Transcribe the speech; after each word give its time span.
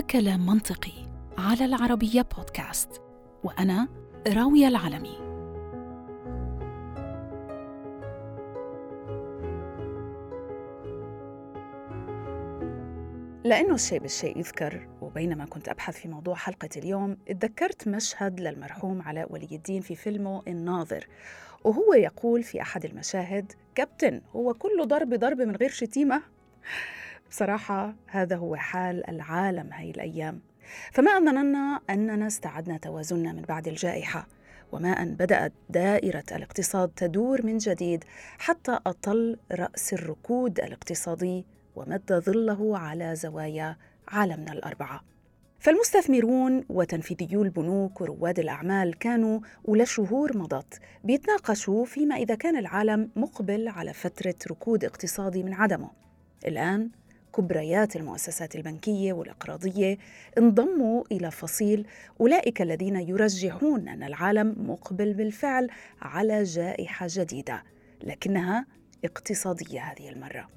هذا 0.00 0.08
كلام 0.08 0.46
منطقي 0.46 0.92
على 1.38 1.64
العربية 1.64 2.22
بودكاست 2.36 3.02
وأنا 3.44 3.88
راوية 4.28 4.68
العلمي. 4.68 5.16
لأنه 13.44 13.74
الشيء 13.74 13.98
بالشيء 14.00 14.38
يذكر 14.38 14.88
وبينما 15.00 15.44
كنت 15.44 15.68
أبحث 15.68 15.96
في 15.96 16.08
موضوع 16.08 16.34
حلقة 16.34 16.68
اليوم 16.76 17.14
تذكرت 17.14 17.88
مشهد 17.88 18.40
للمرحوم 18.40 19.02
علاء 19.02 19.32
ولي 19.32 19.48
الدين 19.52 19.80
في 19.80 19.94
فيلمه 19.94 20.42
الناظر 20.48 21.06
وهو 21.64 21.94
يقول 21.94 22.42
في 22.42 22.62
أحد 22.62 22.84
المشاهد 22.84 23.52
كابتن 23.74 24.20
هو 24.36 24.54
كله 24.54 24.84
ضرب 24.84 25.14
ضرب 25.14 25.40
من 25.40 25.56
غير 25.56 25.70
شتيمة؟ 25.70 26.22
بصراحة 27.30 27.94
هذا 28.06 28.36
هو 28.36 28.56
حال 28.56 29.10
العالم 29.10 29.72
هاي 29.72 29.90
الأيام. 29.90 30.40
فما 30.92 31.10
أن 31.10 31.24
ظننا 31.24 31.80
أننا 31.90 32.26
استعدنا 32.26 32.78
توازننا 32.78 33.32
من 33.32 33.42
بعد 33.42 33.68
الجائحة 33.68 34.26
وما 34.72 34.88
أن 34.88 35.14
بدأت 35.14 35.52
دائرة 35.68 36.24
الاقتصاد 36.32 36.88
تدور 36.96 37.46
من 37.46 37.58
جديد 37.58 38.04
حتى 38.38 38.78
أطل 38.86 39.38
رأس 39.52 39.92
الركود 39.92 40.60
الاقتصادي 40.60 41.46
ومد 41.76 42.12
ظله 42.12 42.78
على 42.78 43.14
زوايا 43.16 43.76
عالمنا 44.08 44.52
الأربعة. 44.52 45.00
فالمستثمرون 45.58 46.64
وتنفيذيو 46.68 47.42
البنوك 47.42 48.00
ورواد 48.00 48.38
الأعمال 48.38 48.98
كانوا 48.98 49.40
ولشهور 49.64 50.38
مضت 50.38 50.80
بيتناقشوا 51.04 51.84
فيما 51.84 52.16
إذا 52.16 52.34
كان 52.34 52.56
العالم 52.56 53.10
مقبل 53.16 53.68
على 53.68 53.92
فترة 53.92 54.34
ركود 54.50 54.84
اقتصادي 54.84 55.42
من 55.42 55.54
عدمه. 55.54 55.90
الآن 56.46 56.90
كبريات 57.36 57.96
المؤسسات 57.96 58.56
البنكية 58.56 59.12
والإقراضية 59.12 59.98
انضموا 60.38 61.04
إلى 61.12 61.30
فصيل 61.30 61.86
أولئك 62.20 62.62
الذين 62.62 62.96
يرجحون 62.96 63.88
أن 63.88 64.02
العالم 64.02 64.54
مقبل 64.58 65.14
بالفعل 65.14 65.68
على 66.02 66.42
جائحة 66.42 67.06
جديدة 67.10 67.62
لكنها 68.02 68.66
اقتصادية 69.04 69.80
هذه 69.80 70.08
المرة. 70.08 70.48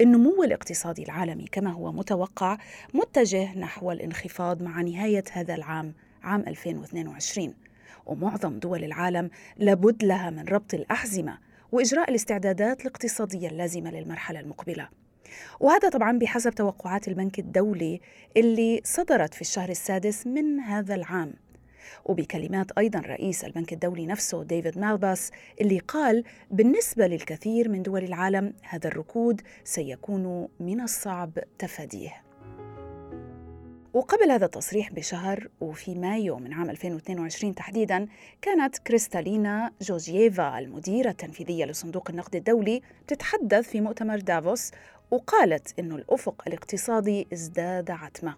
النمو 0.00 0.44
الاقتصادي 0.44 1.02
العالمي 1.02 1.46
كما 1.52 1.70
هو 1.70 1.92
متوقع 1.92 2.58
متجه 2.94 3.58
نحو 3.58 3.92
الانخفاض 3.92 4.62
مع 4.62 4.82
نهاية 4.82 5.24
هذا 5.32 5.54
العام 5.54 5.94
عام 6.22 6.40
2022 6.40 7.54
ومعظم 8.06 8.58
دول 8.58 8.84
العالم 8.84 9.30
لابد 9.56 10.04
لها 10.04 10.30
من 10.30 10.48
ربط 10.48 10.74
الأحزمة 10.74 11.38
وإجراء 11.76 12.10
الاستعدادات 12.10 12.80
الاقتصادية 12.80 13.48
اللازمة 13.48 13.90
للمرحلة 13.90 14.40
المقبلة. 14.40 14.88
وهذا 15.60 15.88
طبعا 15.88 16.18
بحسب 16.18 16.50
توقعات 16.50 17.08
البنك 17.08 17.38
الدولي 17.38 18.00
اللي 18.36 18.80
صدرت 18.84 19.34
في 19.34 19.40
الشهر 19.40 19.68
السادس 19.68 20.26
من 20.26 20.60
هذا 20.60 20.94
العام. 20.94 21.34
وبكلمات 22.04 22.78
أيضا 22.78 22.98
رئيس 22.98 23.44
البنك 23.44 23.72
الدولي 23.72 24.06
نفسه 24.06 24.44
ديفيد 24.44 24.78
مالباس 24.78 25.30
اللي 25.60 25.78
قال 25.78 26.24
بالنسبة 26.50 27.06
للكثير 27.06 27.68
من 27.68 27.82
دول 27.82 28.04
العالم 28.04 28.52
هذا 28.62 28.88
الركود 28.88 29.40
سيكون 29.64 30.48
من 30.60 30.80
الصعب 30.80 31.38
تفاديه. 31.58 32.25
وقبل 33.96 34.30
هذا 34.30 34.44
التصريح 34.44 34.92
بشهر 34.92 35.48
وفي 35.60 35.94
مايو 35.94 36.36
من 36.36 36.52
عام 36.52 36.70
2022 36.70 37.54
تحديدا 37.54 38.06
كانت 38.42 38.78
كريستالينا 38.78 39.72
جوجييفا 39.80 40.58
المديرة 40.58 41.10
التنفيذية 41.10 41.64
لصندوق 41.64 42.10
النقد 42.10 42.36
الدولي 42.36 42.82
تتحدث 43.06 43.68
في 43.68 43.80
مؤتمر 43.80 44.20
دافوس 44.20 44.70
وقالت 45.10 45.78
أن 45.78 45.92
الأفق 45.92 46.42
الاقتصادي 46.46 47.26
ازداد 47.32 47.90
عتمة. 47.90 48.36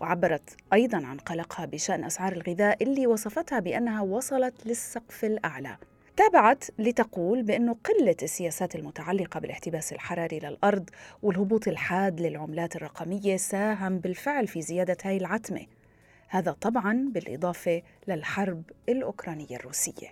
وعبرت 0.00 0.56
أيضا 0.72 1.06
عن 1.06 1.18
قلقها 1.18 1.66
بشأن 1.66 2.04
أسعار 2.04 2.32
الغذاء 2.32 2.82
اللي 2.82 3.06
وصفتها 3.06 3.58
بأنها 3.58 4.02
وصلت 4.02 4.66
للسقف 4.66 5.24
الأعلى. 5.24 5.76
تابعت 6.20 6.64
لتقول 6.78 7.42
بأن 7.42 7.74
قلة 7.74 8.16
السياسات 8.22 8.76
المتعلقة 8.76 9.40
بالاحتباس 9.40 9.92
الحراري 9.92 10.38
للأرض 10.38 10.90
والهبوط 11.22 11.68
الحاد 11.68 12.20
للعملات 12.20 12.76
الرقمية 12.76 13.36
ساهم 13.36 13.98
بالفعل 13.98 14.46
في 14.46 14.62
زيادة 14.62 14.96
هاي 15.04 15.16
العتمة. 15.16 15.66
هذا 16.28 16.52
طبعا 16.52 17.10
بالإضافة 17.12 17.82
للحرب 18.08 18.62
الأوكرانية 18.88 19.56
الروسية. 19.56 20.08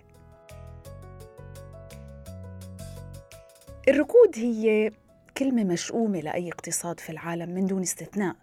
الركود 3.87 4.35
هي 4.35 4.91
كلمة 5.37 5.63
مشؤومة 5.63 6.19
لأي 6.19 6.49
اقتصاد 6.49 6.99
في 6.99 7.09
العالم 7.09 7.49
من 7.49 7.65
دون 7.65 7.81
استثناء. 7.81 8.35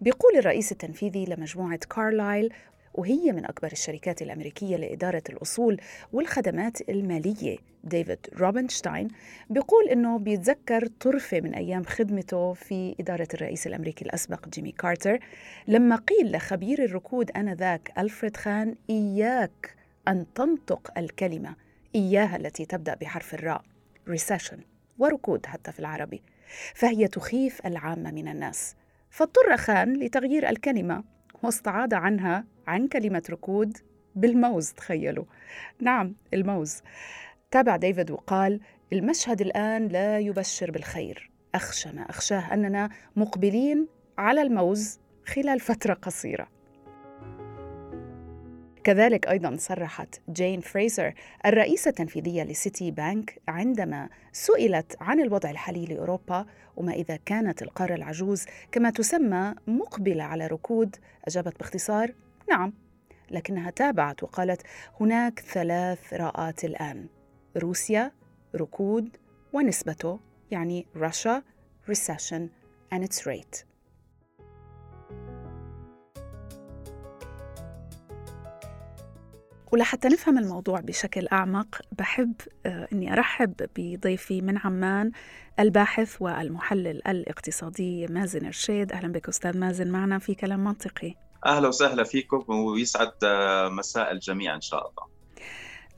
بيقول 0.00 0.36
الرئيس 0.36 0.72
التنفيذي 0.72 1.24
لمجموعة 1.24 1.80
كارلايل 1.96 2.52
وهي 2.94 3.32
من 3.32 3.44
أكبر 3.44 3.72
الشركات 3.72 4.22
الأمريكية 4.22 4.76
لإدارة 4.76 5.22
الأصول 5.30 5.80
والخدمات 6.12 6.88
المالية. 6.88 7.58
ديفيد 7.84 8.18
روبنشتاين 8.38 9.08
بيقول 9.50 9.88
إنه 9.88 10.18
بيتذكر 10.18 10.86
طرفة 10.86 11.40
من 11.40 11.54
أيام 11.54 11.84
خدمته 11.84 12.52
في 12.52 12.94
إدارة 13.00 13.28
الرئيس 13.34 13.66
الأمريكي 13.66 14.04
الأسبق 14.04 14.48
جيمي 14.48 14.72
كارتر 14.72 15.18
لما 15.68 15.96
قيل 15.96 16.32
لخبير 16.32 16.84
الركود 16.84 17.30
آنذاك 17.30 17.92
ألفريد 17.98 18.36
خان 18.36 18.74
إياك 18.90 19.74
أن 20.08 20.26
تنطق 20.34 20.98
الكلمة 20.98 21.56
إياها 21.94 22.36
التي 22.36 22.64
تبدأ 22.64 22.94
بحرف 22.94 23.34
الراء 23.34 23.62
recession 24.10 24.58
وركود 24.98 25.46
حتى 25.46 25.72
في 25.72 25.80
العربي 25.80 26.22
فهي 26.74 27.08
تخيف 27.08 27.66
العامة 27.66 28.10
من 28.10 28.28
الناس. 28.28 28.76
فاضطر 29.10 29.56
خان 29.56 29.96
لتغيير 29.96 30.48
الكلمة 30.48 31.04
واستعاض 31.42 31.94
عنها 31.94 32.44
عن 32.66 32.88
كلمة 32.88 33.22
ركود 33.30 33.78
بالموز 34.14 34.72
تخيلوا. 34.72 35.24
نعم 35.80 36.14
الموز. 36.34 36.82
تابع 37.50 37.76
ديفيد 37.76 38.10
وقال 38.10 38.60
المشهد 38.92 39.40
الآن 39.40 39.88
لا 39.88 40.18
يبشر 40.18 40.70
بالخير. 40.70 41.30
أخشى 41.54 41.92
ما 41.92 42.10
أخشاه 42.10 42.54
أننا 42.54 42.90
مقبلين 43.16 43.86
على 44.18 44.42
الموز 44.42 44.98
خلال 45.26 45.60
فترة 45.60 45.94
قصيرة. 45.94 46.48
كذلك 48.84 49.28
أيضا 49.28 49.56
صرحت 49.56 50.20
جين 50.30 50.60
فريزر 50.60 51.14
الرئيسة 51.46 51.88
التنفيذية 51.88 52.42
لسيتي 52.42 52.90
بانك 52.90 53.38
عندما 53.48 54.08
سئلت 54.32 54.96
عن 55.00 55.20
الوضع 55.20 55.50
الحالي 55.50 55.86
لأوروبا 55.86 56.46
وما 56.76 56.92
إذا 56.92 57.18
كانت 57.26 57.62
القارة 57.62 57.94
العجوز 57.94 58.44
كما 58.72 58.90
تسمى 58.90 59.54
مقبلة 59.66 60.24
على 60.24 60.46
ركود. 60.46 60.96
أجابت 61.24 61.58
باختصار 61.58 62.12
نعم 62.52 62.72
لكنها 63.30 63.70
تابعت 63.70 64.22
وقالت 64.22 64.62
هناك 65.00 65.40
ثلاث 65.40 66.14
راءات 66.14 66.64
الآن 66.64 67.06
روسيا 67.56 68.12
ركود 68.56 69.16
ونسبته 69.52 70.20
يعني 70.50 70.86
Russia 70.96 71.42
recession 71.90 72.42
and 72.94 73.02
its 73.04 73.26
rate. 73.26 73.64
ولحتى 79.72 80.08
نفهم 80.08 80.38
الموضوع 80.38 80.80
بشكل 80.80 81.28
أعمق 81.32 81.82
بحب 81.92 82.34
آه، 82.66 82.88
أني 82.92 83.12
أرحب 83.12 83.54
بضيفي 83.76 84.40
من 84.40 84.58
عمان 84.58 85.10
الباحث 85.60 86.22
والمحلل 86.22 87.08
الاقتصادي 87.08 88.06
مازن 88.06 88.46
الشيد 88.46 88.92
أهلا 88.92 89.12
بك 89.12 89.28
أستاذ 89.28 89.58
مازن 89.58 89.90
معنا 89.90 90.18
في 90.18 90.34
كلام 90.34 90.64
منطقي. 90.64 91.21
أهلا 91.46 91.68
وسهلا 91.68 92.04
فيكم 92.04 92.44
ويسعد 92.50 93.12
آه، 93.24 93.68
مساء 93.68 94.12
الجميع 94.12 94.54
إن 94.54 94.60
شاء 94.60 94.80
الله. 94.80 95.12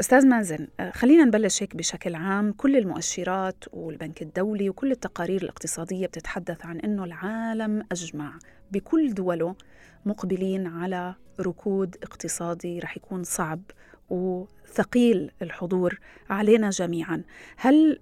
أستاذ 0.00 0.26
مازن 0.26 0.68
آه، 0.80 0.90
خلينا 0.90 1.24
نبلش 1.24 1.62
هيك 1.62 1.76
بشكل 1.76 2.14
عام. 2.14 2.52
كل 2.52 2.76
المؤشرات 2.76 3.64
والبنك 3.72 4.22
الدولي 4.22 4.70
وكل 4.70 4.92
التقارير 4.92 5.42
الاقتصادية 5.42 6.06
بتتحدث 6.06 6.66
عن 6.66 6.80
أنه 6.80 7.04
العالم 7.04 7.84
أجمع. 7.92 8.38
بكل 8.72 9.14
دوله 9.14 9.54
مقبلين 10.06 10.66
على 10.66 11.14
ركود 11.40 11.96
اقتصادي 12.02 12.78
رح 12.78 12.96
يكون 12.96 13.24
صعب 13.24 13.60
وثقيل 14.10 15.30
الحضور 15.42 15.98
علينا 16.30 16.70
جميعا. 16.70 17.22
هل 17.56 18.00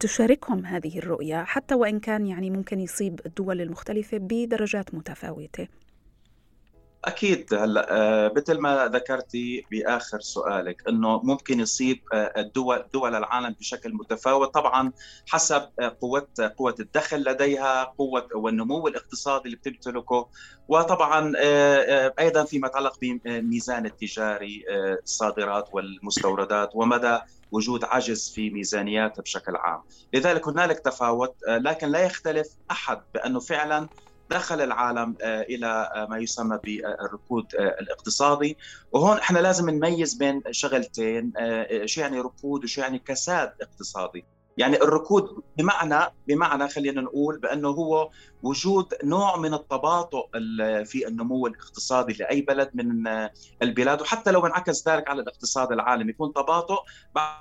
تشاركهم 0.00 0.66
هذه 0.66 0.98
الرؤية؟ 0.98 1.44
حتى 1.44 1.74
وإن 1.74 2.00
كان 2.00 2.26
يعني 2.26 2.50
ممكن 2.50 2.80
يصيب 2.80 3.20
الدول 3.26 3.60
المختلفة 3.60 4.18
بدرجات 4.18 4.94
متفاوتة. 4.94 5.68
أكيد. 7.04 7.54
هلأ 7.54 7.86
آه، 7.90 8.32
مثل 8.36 8.58
ما 8.58 8.86
ذكرتي 8.86 9.66
بآخر 9.70 10.20
سؤالك 10.20 10.88
إنه 10.88 11.22
ممكن 11.22 11.60
يصيب 11.60 12.02
آه، 12.12 12.32
الدول 12.40 12.84
دول 12.92 13.14
العالم 13.14 13.54
بشكل 13.60 13.94
متفاوت. 13.94 14.54
طبعا 14.54 14.92
حسب 15.28 15.68
آه، 15.80 15.96
قوة 16.00 16.28
قوة 16.58 16.74
الدخل 16.80 17.24
لديها 17.24 17.84
قوة 17.84 18.28
والنمو 18.34 18.88
الاقتصادي 18.88 19.44
اللي 19.44 19.56
بتمتلكه 19.56 20.28
وطبعا 20.68 21.32
أيضا 22.18 22.44
فيما 22.44 22.68
يتعلق 22.68 22.98
بالميزان 23.00 23.86
التجاري 23.86 24.64
الصادرات 25.02 25.68
والمستوردات 25.72 26.70
ومدى 26.74 27.18
وجود 27.50 27.84
عجز 27.84 28.32
في 28.34 28.50
ميزانياتها 28.50 29.22
بشكل 29.22 29.56
عام. 29.56 29.82
لذلك 30.14 30.48
هنالك 30.48 30.78
تفاوت 30.80 31.36
لكن 31.48 31.88
لا 31.88 32.00
يختلف 32.04 32.48
أحد 32.70 33.02
بأنه 33.14 33.40
فعلا 33.40 33.88
دخل 34.30 34.60
العالم 34.60 35.16
إلى 35.22 36.06
ما 36.10 36.18
يسمى 36.18 36.58
بالركود 36.64 37.54
الاقتصادي. 37.54 38.58
وهون 38.92 39.18
إحنا 39.18 39.38
لازم 39.38 39.70
نميز 39.70 40.14
بين 40.14 40.42
شغلتين 40.50 41.32
شو 41.84 42.00
يعني 42.00 42.20
ركود 42.20 42.64
وشو 42.64 42.80
يعني 42.80 42.98
كساد 42.98 43.52
اقتصادي. 43.62 44.24
يعني 44.56 44.76
الركود 44.76 45.42
بمعنى 45.58 46.14
بمعنى 46.28 46.68
خلينا 46.68 47.00
نقول 47.00 47.38
بأنه 47.38 47.68
هو 47.68 48.10
وجود 48.42 48.94
نوع 49.04 49.36
من 49.36 49.54
التباطؤ 49.54 50.26
في 50.84 51.08
النمو 51.08 51.46
الاقتصادي 51.46 52.12
لأي 52.12 52.40
بلد 52.40 52.70
من 52.74 53.06
البلاد. 53.62 54.00
وحتى 54.00 54.30
لو 54.30 54.46
انعكس 54.46 54.88
ذلك 54.88 55.08
على 55.08 55.22
الاقتصاد 55.22 55.72
العالمي 55.72 56.10
يكون 56.10 56.32
تباطؤ. 56.32 56.78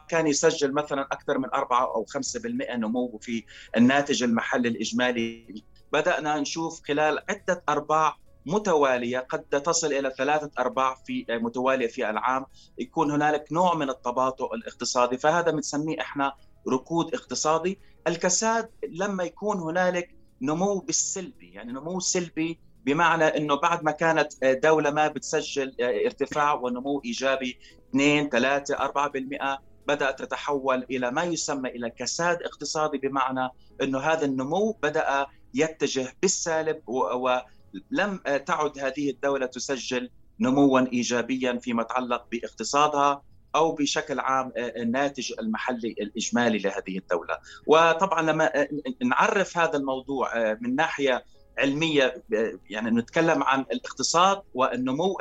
كان 0.07 0.27
يسجل 0.27 0.73
مثلا 0.73 1.01
أكثر 1.01 1.37
من 1.37 1.49
4 1.53 1.83
أو 1.95 2.05
5% 2.05 2.75
نمو 2.75 3.17
في 3.21 3.43
الناتج 3.77 4.23
المحلي 4.23 4.67
الإجمالي 4.67 5.63
بدأنا 5.93 6.39
نشوف 6.39 6.81
خلال 6.87 7.19
عدة 7.29 7.63
أرباع 7.69 8.17
متوالية 8.45 9.19
قد 9.19 9.43
تصل 9.43 9.87
إلى 9.87 10.13
ثلاثة 10.17 10.51
أرباع 10.59 10.95
في 10.95 11.25
متوالية 11.29 11.87
في 11.87 12.09
العام 12.09 12.45
يكون 12.77 13.11
هنالك 13.11 13.51
نوع 13.51 13.75
من 13.75 13.89
التباطؤ 13.89 14.53
الاقتصادي 14.53 15.17
فهذا 15.17 15.51
بنسميه 15.51 16.01
إحنا 16.01 16.33
ركود 16.69 17.13
اقتصادي. 17.13 17.79
الكساد 18.07 18.69
لما 18.89 19.23
يكون 19.23 19.57
هنالك 19.59 20.15
نمو 20.41 20.79
بالسلبي 20.79 21.51
يعني 21.53 21.71
نمو 21.71 21.99
سلبي 21.99 22.59
بمعنى 22.85 23.23
إنه 23.23 23.55
بعد 23.55 23.83
ما 23.83 23.91
كانت 23.91 24.45
دولة 24.45 24.91
ما 24.91 25.07
بتسجل 25.07 25.75
ارتفاع 25.81 26.53
ونمو 26.53 27.01
إيجابي 27.05 27.59
2 27.89 28.29
3 28.29 28.75
4% 28.75 29.59
بدأت 29.87 30.19
تتحول 30.19 30.85
إلى 30.91 31.11
ما 31.11 31.23
يسمى 31.23 31.69
إلى 31.69 31.89
كساد 31.89 32.43
اقتصادي 32.43 32.97
بمعنى 32.97 33.49
إنه 33.81 33.99
هذا 33.99 34.25
النمو 34.25 34.71
بدأ 34.71 35.27
يتجه 35.53 36.13
بالسالب 36.21 36.81
ولم 36.87 38.17
تعد 38.45 38.79
هذه 38.79 39.09
الدولة 39.09 39.45
تسجل 39.45 40.09
نموا 40.39 40.79
ايجابيا 40.79 41.59
فيما 41.61 41.81
يتعلق 41.81 42.25
باقتصادها 42.31 43.21
أو 43.55 43.71
بشكل 43.71 44.19
عام 44.19 44.51
الناتج 44.57 45.33
المحلي 45.39 45.95
الإجمالي 46.01 46.57
لهذه 46.57 46.97
الدولة. 46.97 47.37
وطبعا 47.67 48.21
لما 48.21 48.67
نعرف 49.05 49.57
هذا 49.57 49.77
الموضوع 49.77 50.53
من 50.53 50.75
ناحية 50.75 51.25
علمية 51.57 52.23
يعني 52.69 52.89
نتكلم 52.89 53.43
عن 53.43 53.61
الاقتصاد 53.61 54.41
والنمو 54.53 55.17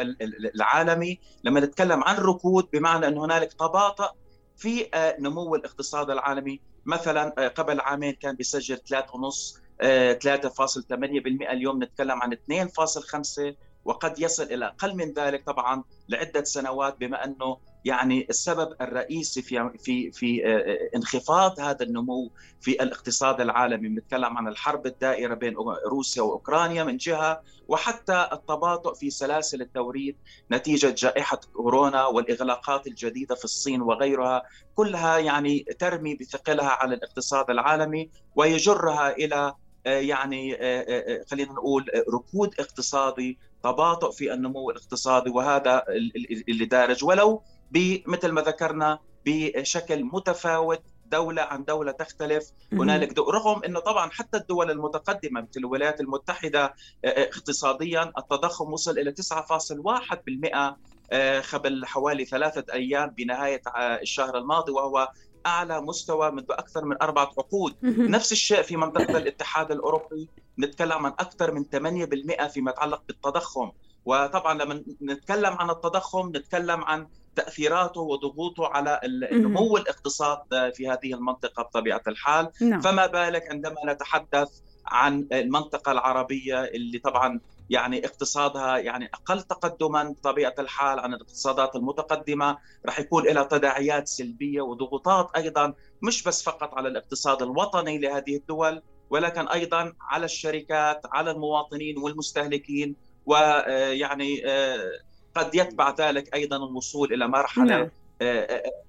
العالمي 0.55 1.19
لما 1.45 1.61
نتكلم 1.61 2.05
عن 2.05 2.17
ركود 2.17 2.69
بمعنى 2.73 3.09
أن 3.09 3.19
هنالك 3.19 3.53
تباطؤ 3.53 4.11
في 4.57 4.89
نمو 5.21 5.55
الاقتصاد 5.55 6.11
العالمي. 6.11 6.61
مثلا 6.87 7.49
قبل 7.49 7.81
عامين 7.81 8.13
كان 8.13 8.35
بيسجل 8.35 8.77
3.5 8.77 9.61
3.8% 9.83 11.51
اليوم 11.51 11.83
نتكلم 11.83 12.23
عن 12.23 12.33
2.5 12.33 13.55
وقد 13.85 14.21
يصل 14.21 14.43
إلى 14.43 14.67
أقل 14.67 14.95
من 14.97 15.13
ذلك 15.13 15.47
طبعا 15.47 15.85
لعدة 16.09 16.45
سنوات 16.45 16.97
بما 17.01 17.25
أنه 17.25 17.59
يعني 17.85 18.27
السبب 18.31 18.77
الرئيسي 18.81 19.43
في 19.43 19.71
في 19.79 20.11
في 20.13 20.47
انخفاض 20.97 21.61
هذا 21.61 21.83
النمو 21.83 22.31
في 22.61 22.83
الاقتصاد 22.83 23.41
العالمي. 23.41 23.89
بنتكلم 23.89 24.39
عن 24.39 24.49
الحرب 24.49 24.87
الدائرة 24.87 25.35
بين 25.35 25.55
روسيا 25.87 26.23
وأوكرانيا 26.23 26.85
من 26.85 26.97
جهة 26.97 27.43
وحتى 27.69 28.29
التباطؤ 28.33 28.95
في 28.95 29.11
سلاسل 29.11 29.61
التوريد 29.61 30.17
نتيجة 30.53 30.95
جائحة 30.99 31.41
كورونا 31.53 32.07
والإغلاقات 32.07 32.87
الجديدة 32.87 33.35
في 33.35 33.45
الصين 33.45 33.83
وغيرها. 33.83 34.43
كلها 34.75 35.19
يعني 35.19 35.65
ترمي 35.79 36.15
بثقلها 36.15 36.71
على 36.71 36.95
الاقتصاد 36.95 37.51
العالمي 37.51 38.11
ويجرها 38.37 39.11
إلى 39.17 39.55
يعني 39.89 40.57
خلينا 41.31 41.53
نقول 41.53 41.87
ركود 42.15 42.55
اقتصادي 42.61 43.39
تباطؤ 43.63 44.11
في 44.11 44.33
النمو 44.33 44.71
الاقتصادي 44.71 45.31
وهذا 45.31 45.85
اللي 46.49 46.65
دارج. 46.65 47.05
ولو 47.05 47.43
مثل 48.07 48.29
ما 48.29 48.41
ذكرنا 48.41 48.99
بشكل 49.27 50.05
متفاوت 50.05 50.83
دولة 51.07 51.43
عن 51.43 51.65
دولة 51.65 51.93
تختلف. 51.93 52.51
هنالك 52.73 53.13
دو... 53.13 53.31
رغم 53.31 53.65
أنه 53.65 53.81
طبعا 53.81 54.11
حتى 54.11 54.39
الدول 54.39 54.71
المتقدمة 54.71 55.41
مثل 55.41 55.51
الولايات 55.57 56.01
المتحدة 56.01 56.75
اقتصاديا 57.05 58.13
التضخم 58.19 58.73
وصل 58.73 58.99
إلى 58.99 59.13
9.1% 59.13 60.77
قبل 61.53 61.87
حوالي 61.87 62.25
ثلاثة 62.25 62.73
أيام 62.73 63.11
بنهاية 63.11 63.63
الشهر 63.79 64.39
الماضي 64.39 64.73
وهو 64.73 65.09
أعلى 65.49 65.81
مستوى 65.81 66.31
منذ 66.31 66.47
أكثر 66.51 66.85
من 66.85 66.97
أربعة 67.03 67.31
عقود. 67.39 67.75
نفس 68.17 68.33
الشيء 68.33 68.63
في 68.63 68.77
منطقة 68.77 69.17
الاتحاد 69.17 69.73
الأوروبي. 69.73 70.29
نتكلم 70.59 71.07
عن 71.07 71.13
أكثر 71.13 71.53
من 71.55 71.65
8% 71.65 72.49
فيما 72.49 72.71
يتعلق 72.71 73.03
بالتضخم. 73.09 73.71
وطبعا 74.05 74.55
لما 74.55 74.85
نتكلم 75.03 75.53
عن 75.53 75.71
التضخم 75.71 76.29
نتكلم 76.37 76.85
عن 76.85 77.07
تأثيراته 77.37 78.01
وضغوطه 78.01 78.67
على 78.67 79.01
نمو 79.33 79.77
الاقتصاد 79.77 80.73
في 80.75 80.89
هذه 80.89 81.15
المنطقة 81.15 81.63
بطبيعة 81.63 82.03
الحال. 82.09 82.51
نعم. 82.61 82.81
فما 82.81 83.07
بالك 83.07 83.51
عندما 83.51 83.77
نتحدث 83.87 84.49
عن 84.87 85.27
المنطقة 85.33 85.93
العربية 85.93 86.65
اللي 86.65 86.99
طبعا 86.99 87.41
يعني 87.71 88.07
اقتصادها 88.07 88.79
يعني 88.79 89.11
أقل 89.15 89.43
تقدما 89.43 90.05
بطبيعة 90.05 90.55
الحال 90.59 91.01
عن 91.01 91.15
الاقتصادات 91.15 91.77
المتقدمة 91.77 92.59
راح 92.87 93.01
يكون 93.01 93.25
لها 93.25 93.43
تداعيات 93.43 94.09
سلبية 94.09 94.61
وضغوطات 94.61 95.31
أيضا 95.37 95.75
مش 96.03 96.23
بس 96.23 96.43
فقط 96.43 96.75
على 96.75 96.89
الاقتصاد 96.89 97.43
الوطني 97.43 97.99
لهذه 97.99 98.37
الدول 98.37 98.83
ولكن 99.11 99.49
أيضا 99.49 99.93
على 100.01 100.25
الشركات 100.25 101.01
على 101.13 101.31
المواطنين 101.31 101.99
والمستهلكين 101.99 102.97
ويعني 103.27 104.43
قد 105.35 105.55
يتبع 105.55 105.95
ذلك 105.99 106.35
أيضا 106.35 106.57
الوصول 106.57 107.13
إلى 107.13 107.29
مرحلة 107.29 107.65
نعم. 107.65 107.91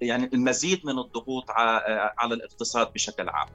يعني 0.00 0.30
المزيد 0.34 0.86
من 0.86 0.98
الضغوط 0.98 1.44
على 2.18 2.34
الاقتصاد 2.34 2.92
بشكل 2.92 3.28
عام. 3.28 3.48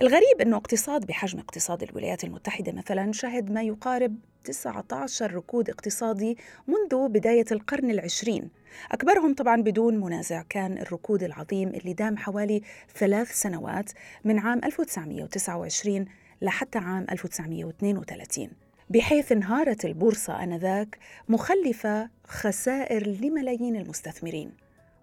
الغريب 0.00 0.40
إنه 0.40 0.56
اقتصاد 0.56 1.06
بحجم 1.06 1.38
اقتصاد 1.38 1.82
الولايات 1.82 2.24
المتحدة 2.24 2.72
مثلا 2.72 3.12
شهد 3.12 3.50
ما 3.50 3.62
يقارب 3.62 4.16
19 4.44 5.34
ركود 5.34 5.70
اقتصادي 5.70 6.38
منذ 6.66 7.08
بداية 7.08 7.44
القرن 7.52 7.90
العشرين. 7.90 8.50
أكبرهم 8.92 9.34
طبعا 9.34 9.62
بدون 9.62 10.00
منازع 10.00 10.42
كان 10.48 10.78
الركود 10.78 11.22
العظيم 11.22 11.68
اللي 11.68 11.92
دام 11.92 12.16
حوالي 12.16 12.62
ثلاث 12.94 13.32
سنوات 13.32 13.90
من 14.24 14.38
عام 14.38 14.60
1929 14.64 16.04
لحتى 16.42 16.78
عام 16.78 17.06
1932 17.10 18.48
بحيث 18.90 19.32
انهارت 19.32 19.84
البورصة 19.84 20.42
آنذاك 20.42 20.98
مخلفة 21.28 22.08
خسائر 22.26 23.06
لملايين 23.06 23.76
المستثمرين. 23.76 24.52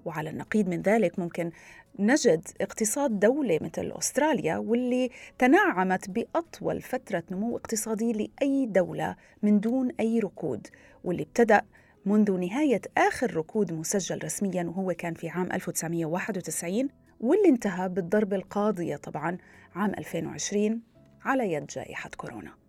وعلى 0.05 0.29
النقيض 0.29 0.69
من 0.69 0.81
ذلك 0.81 1.19
ممكن 1.19 1.51
نجد 1.99 2.47
اقتصاد 2.61 3.19
دولة 3.19 3.59
مثل 3.61 3.91
أستراليا 3.97 4.57
واللي 4.57 5.09
تنعمت 5.37 6.09
بأطول 6.09 6.81
فترة 6.81 7.23
نمو 7.31 7.57
اقتصادي 7.57 8.13
لأي 8.13 8.65
دولة 8.65 9.15
من 9.43 9.59
دون 9.59 9.91
أي 9.99 10.19
ركود 10.19 10.67
واللي 11.03 11.23
ابتدأ 11.23 11.61
منذ 12.05 12.31
نهاية 12.31 12.81
آخر 12.97 13.35
ركود 13.35 13.73
مسجل 13.73 14.23
رسميا 14.23 14.63
وهو 14.63 14.93
كان 14.93 15.13
في 15.13 15.29
عام 15.29 15.51
1991 15.51 16.89
واللي 17.19 17.49
انتهى 17.49 17.89
بالضربة 17.89 18.35
القاضية 18.35 18.95
طبعا 18.95 19.37
عام 19.75 19.91
2020 19.97 20.81
على 21.25 21.53
يد 21.53 21.65
جائحة 21.65 22.09
كورونا. 22.17 22.66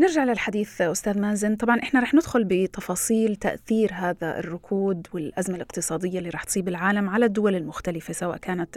نرجع 0.00 0.24
للحديث 0.24 0.80
أستاذ 0.80 1.18
مازن. 1.18 1.56
طبعا 1.56 1.78
إحنا 1.82 2.00
رح 2.00 2.14
ندخل 2.14 2.44
بتفاصيل 2.44 3.36
تأثير 3.36 3.90
هذا 3.94 4.38
الركود 4.38 5.06
والأزمة 5.14 5.56
الاقتصادية 5.56 6.18
اللي 6.18 6.30
رح 6.30 6.44
تصيب 6.44 6.68
العالم 6.68 7.10
على 7.10 7.24
الدول 7.24 7.54
المختلفة 7.54 8.12
سواء 8.12 8.36
كانت 8.36 8.76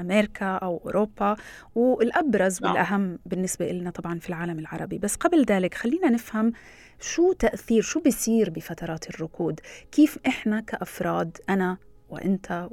أمريكا 0.00 0.46
أو 0.46 0.82
أوروبا. 0.84 1.36
والأبرز 1.74 2.62
نعم. 2.62 2.72
والأهم 2.72 3.18
بالنسبة 3.26 3.72
لنا 3.72 3.90
طبعا 3.90 4.18
في 4.18 4.28
العالم 4.28 4.58
العربي. 4.58 4.98
بس 4.98 5.16
قبل 5.16 5.44
ذلك 5.44 5.74
خلينا 5.74 6.10
نفهم 6.10 6.52
شو 7.00 7.32
تأثير 7.32 7.82
شو 7.82 8.00
بيصير 8.00 8.50
بفترات 8.50 9.10
الركود؟ 9.10 9.60
كيف 9.92 10.18
إحنا 10.26 10.60
كأفراد 10.60 11.38
أنا 11.48 11.76
وأنت 12.08 12.68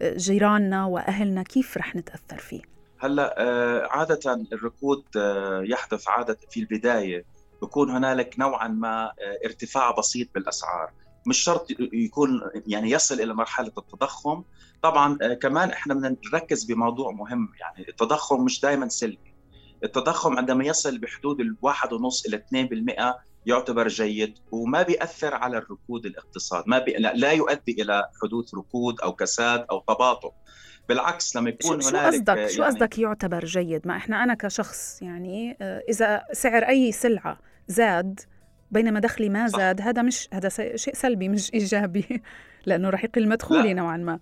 وجيراننا 0.00 0.84
وأهلنا 0.84 1.42
كيف 1.42 1.76
رح 1.76 1.96
نتأثر 1.96 2.38
فيه؟ 2.38 2.77
هلا 3.00 3.34
عادة 3.90 4.46
الركود 4.52 5.04
يحدث 5.62 6.08
عادة 6.08 6.38
في 6.50 6.60
البداية 6.60 7.24
بكون 7.62 7.90
هنالك 7.90 8.38
نوعا 8.38 8.68
ما 8.68 9.12
ارتفاع 9.44 9.90
بسيط 9.90 10.28
بالأسعار. 10.34 10.92
مش 11.26 11.38
شرط 11.38 11.66
يكون 11.92 12.40
يعني 12.66 12.90
يصل 12.90 13.20
إلى 13.20 13.34
مرحلة 13.34 13.72
التضخم. 13.78 14.44
طبعا 14.82 15.34
كمان 15.34 15.70
إحنا 15.70 15.94
بدنا 15.94 16.16
نركز 16.32 16.64
بموضوع 16.64 17.12
مهم. 17.12 17.48
يعني 17.60 17.88
التضخم 17.88 18.44
مش 18.44 18.60
دائما 18.60 18.88
سلبي. 18.88 19.34
التضخم 19.84 20.38
عندما 20.38 20.64
يصل 20.64 20.98
بحدود 20.98 21.40
الواحد 21.40 21.92
ونص 21.92 22.26
إلى 22.26 22.44
2% 23.14 23.14
يعتبر 23.46 23.88
جيد 23.88 24.38
وما 24.52 24.82
بيأثر 24.82 25.34
على 25.34 25.58
الركود 25.58 26.06
الاقتصاد. 26.06 26.64
ما 26.66 26.78
بي... 26.78 26.92
لا 26.92 27.32
يؤدي 27.32 27.82
إلى 27.82 28.08
حدوث 28.22 28.54
ركود 28.54 29.00
أو 29.00 29.12
كساد 29.12 29.66
أو 29.70 29.84
تباطؤ. 29.88 30.32
بالعكس 30.88 31.36
لما 31.36 31.50
يكون 31.50 31.80
شو 31.80 31.88
هنالك 31.88 32.14
قصدك؟ 32.14 32.36
يعني 32.36 32.48
شو 32.48 32.64
قصدك 32.64 32.98
يعتبر 32.98 33.44
جيد؟ 33.44 33.86
ما 33.86 33.96
إحنا 33.96 34.22
أنا 34.22 34.34
كشخص 34.34 35.02
يعني 35.02 35.56
آه، 35.60 35.82
إذا 35.88 36.24
سعر 36.32 36.62
أي 36.62 36.92
سلعة 36.92 37.38
زاد 37.68 38.20
بينما 38.70 39.00
دخلي 39.00 39.28
ما 39.28 39.46
زاد 39.46 39.80
صح. 39.80 39.86
هذا 39.86 40.02
مش 40.02 40.28
هذا 40.32 40.48
شيء 40.76 40.94
سلبي 40.94 41.28
مش 41.28 41.54
إيجابي 41.54 42.22
لأنه 42.66 42.90
رح 42.90 43.04
يقل 43.04 43.28
مدخولي 43.28 43.74
نوعا 43.74 43.96
ما. 43.96 44.18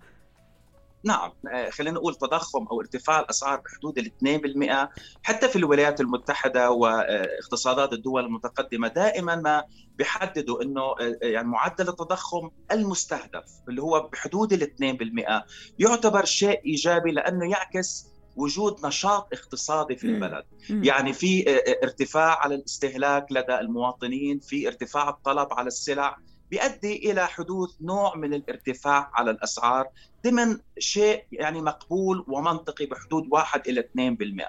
نعم 1.07 1.31
آه، 1.53 1.69
خلينا 1.69 1.95
نقول 1.95 2.15
تضخم 2.15 2.67
أو 2.71 2.81
ارتفاع 2.81 3.19
الأسعار 3.19 3.59
بحدود 3.59 3.97
ال 3.97 4.05
2% 4.05 4.89
حتى 5.23 5.49
في 5.49 5.55
الولايات 5.55 6.01
المتحدة 6.01 6.71
واقتصادات 6.71 7.93
الدول 7.93 8.25
المتقدمة. 8.25 8.87
دائما 8.87 9.35
ما 9.35 9.63
بيحددوا 9.97 10.63
إنه 10.63 10.81
آه، 10.81 11.17
يعني 11.21 11.47
معدل 11.47 11.89
التضخم 11.89 12.49
المستهدف 12.71 13.45
اللي 13.69 13.81
هو 13.81 14.09
بحدود 14.13 14.53
ال 14.53 14.61
2% 14.61 15.43
يعتبر 15.79 16.25
شيء 16.25 16.61
إيجابي 16.65 17.11
لأنه 17.11 17.51
يعكس 17.51 18.07
وجود 18.35 18.85
نشاط 18.85 19.27
اقتصادي 19.33 19.95
في 19.95 20.07
البلد. 20.07 20.43
يعني 20.69 21.13
في 21.13 21.49
آه، 21.49 21.83
ارتفاع 21.83 22.39
على 22.39 22.55
الاستهلاك 22.55 23.25
لدى 23.31 23.59
المواطنين 23.59 24.39
في 24.39 24.67
ارتفاع 24.67 25.09
الطلب 25.09 25.53
على 25.53 25.67
السلع 25.67 26.17
بيؤدي 26.51 27.11
إلى 27.11 27.27
حدوث 27.27 27.69
نوع 27.81 28.15
من 28.15 28.33
الارتفاع 28.33 29.11
على 29.13 29.31
الأسعار 29.31 29.87
ضمن 30.25 30.57
شيء 30.79 31.23
يعني 31.31 31.61
مقبول 31.61 32.25
ومنطقي 32.27 32.85
بحدود 32.85 33.27
1 33.31 33.67
إلى 33.67 33.81
2% 33.81 34.45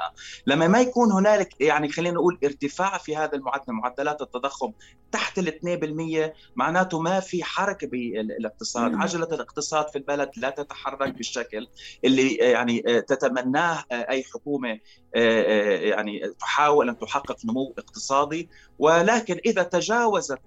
لما 0.47 0.69
ما 0.69 0.81
يكون 0.81 1.13
هنالك 1.13 1.61
يعني 1.61 1.89
خلينا 1.89 2.15
نقول 2.15 2.39
ارتفاع 2.45 2.99
في 2.99 3.17
هذا 3.17 3.35
المعدل 3.35 3.73
معدلات 3.73 4.23
التضخم 4.23 4.73
تحت 5.13 5.39
ال 5.39 6.29
2% 6.31 6.33
معناته 6.57 7.01
ما 7.01 7.21
في 7.21 7.45
حركة 7.45 7.87
بالاقتصاد. 7.87 8.95
عجلة 8.95 9.27
الاقتصاد 9.27 9.89
في 9.89 9.99
البلد 9.99 10.31
لا 10.37 10.51
تتحرك 10.51 11.15
بالشكل 11.15 11.69
اللي 12.05 12.35
يعني 12.35 12.83
تتمناه 13.09 13.85
أي 13.93 14.25
حكومة 14.25 14.79
يعني 15.15 16.35
تحاول 16.41 16.89
أن 16.89 16.99
تحقق 16.99 17.37
نمو 17.45 17.75
اقتصادي. 17.79 18.49
ولكن 18.79 19.41
إذا 19.47 19.63
تجاوزت 19.63 20.39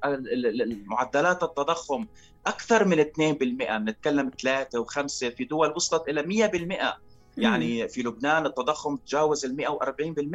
معدلات 0.85 1.43
التضخم 1.43 2.07
أكثر 2.47 2.85
من 2.85 2.99
2% 2.99 3.77
بنتكلم 3.77 4.31
3 4.41 4.85
و5 4.85 5.05
في 5.07 5.43
دول 5.43 5.73
وصلت 5.75 6.09
إلى 6.09 6.23
100% 6.23 6.97
يعني 7.37 7.87
في 7.87 8.01
لبنان 8.01 8.45
التضخم 8.45 8.95
تجاوز 8.95 9.45
ال 9.45 9.55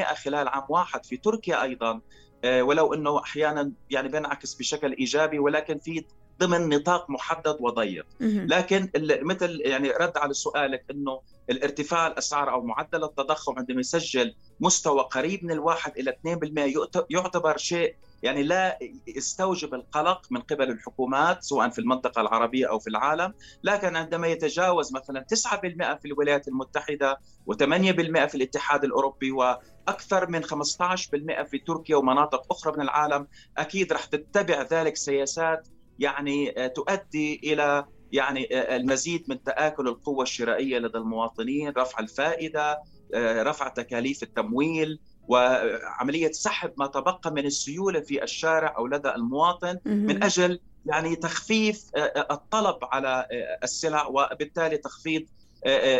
140% 0.00 0.14
خلال 0.14 0.48
عام 0.48 0.64
واحد 0.68 1.04
في 1.04 1.16
تركيا 1.16 1.62
أيضا. 1.62 2.00
آه، 2.44 2.62
ولو 2.62 2.94
إنه 2.94 3.18
أحيانا 3.22 3.72
يعني 3.90 4.08
بينعكس 4.08 4.54
بشكل 4.54 4.92
إيجابي 4.92 5.38
ولكن 5.38 5.78
في 5.78 6.04
ضمن 6.40 6.68
نطاق 6.68 7.10
محدد 7.10 7.56
وضيق. 7.60 8.06
لكن 8.46 8.90
مثل 9.22 9.60
يعني 9.60 9.90
رد 9.90 10.16
على 10.16 10.34
سؤالك 10.34 10.84
إنه 10.90 11.20
الارتفاع 11.50 12.06
الأسعار 12.06 12.52
أو 12.52 12.62
معدل 12.62 13.04
التضخم 13.04 13.58
عندما 13.58 13.80
يسجل 13.80 14.34
مستوى 14.60 15.00
قريب 15.00 15.44
من 15.44 15.50
الواحد 15.50 15.92
إلى 15.98 16.10
2% 16.10 17.06
يعتبر 17.10 17.56
شيء 17.56 17.96
يعني 18.22 18.42
لا 18.42 18.78
يستوجب 19.06 19.74
القلق 19.74 20.26
من 20.30 20.40
قبل 20.40 20.70
الحكومات 20.70 21.42
سواء 21.42 21.68
في 21.68 21.78
المنطقة 21.78 22.20
العربية 22.20 22.70
أو 22.70 22.78
في 22.78 22.90
العالم، 22.90 23.34
لكن 23.62 23.96
عندما 23.96 24.26
يتجاوز 24.26 24.92
مثلا 24.92 25.20
9% 25.20 25.96
في 25.96 26.04
الولايات 26.04 26.48
المتحدة 26.48 27.20
و8% 27.50 28.26
في 28.26 28.34
الاتحاد 28.34 28.84
الأوروبي 28.84 29.30
وأكثر 29.30 30.30
من 30.30 30.44
15% 30.44 31.42
في 31.44 31.58
تركيا 31.66 31.96
ومناطق 31.96 32.52
أخرى 32.52 32.72
من 32.72 32.80
العالم، 32.80 33.26
أكيد 33.58 33.92
رح 33.92 34.04
تتبع 34.04 34.62
ذلك 34.62 34.96
سياسات 34.96 35.68
يعني 35.98 36.64
آه، 36.64 36.66
تؤدي 36.66 37.40
إلى 37.44 37.84
يعني 38.16 38.48
آه، 38.52 38.76
المزيد 38.76 39.24
من 39.28 39.42
تآكل 39.42 39.88
القوة 39.88 40.22
الشرائية 40.22 40.78
لدى 40.78 40.98
المواطنين 40.98 41.72
رفع 41.76 41.98
الفائدة 41.98 42.82
آه، 43.14 43.42
رفع 43.42 43.68
تكاليف 43.68 44.22
التمويل 44.22 45.00
وعملية 45.28 46.32
سحب 46.32 46.72
ما 46.76 46.86
تبقى 46.86 47.30
من 47.32 47.46
السيولة 47.46 48.00
في 48.00 48.22
الشارع 48.22 48.74
أو 48.78 48.86
لدى 48.86 49.08
المواطن 49.10 49.78
من 49.84 50.22
أجل 50.22 50.60
يعني 50.86 51.16
تخفيف 51.16 51.84
الطلب 52.30 52.76
على 52.82 53.26
السلع 53.62 54.06
وبالتالي 54.06 54.76
تخفيض 54.76 55.22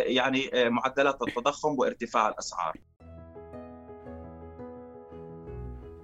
يعني 0.05 0.49
معدلات 0.55 1.21
التضخم 1.21 1.79
وارتفاع 1.79 2.29
الأسعار. 2.29 2.77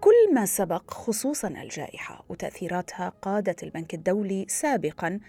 كل 0.03 0.33
ما 0.33 0.45
سبق 0.45 0.91
خصوصا 0.91 1.47
الجائحة 1.47 2.25
وتأثيراتها 2.29 3.13
قادت 3.21 3.63
البنك 3.63 3.93
الدولي 3.93 4.45
سابقا 4.49 5.19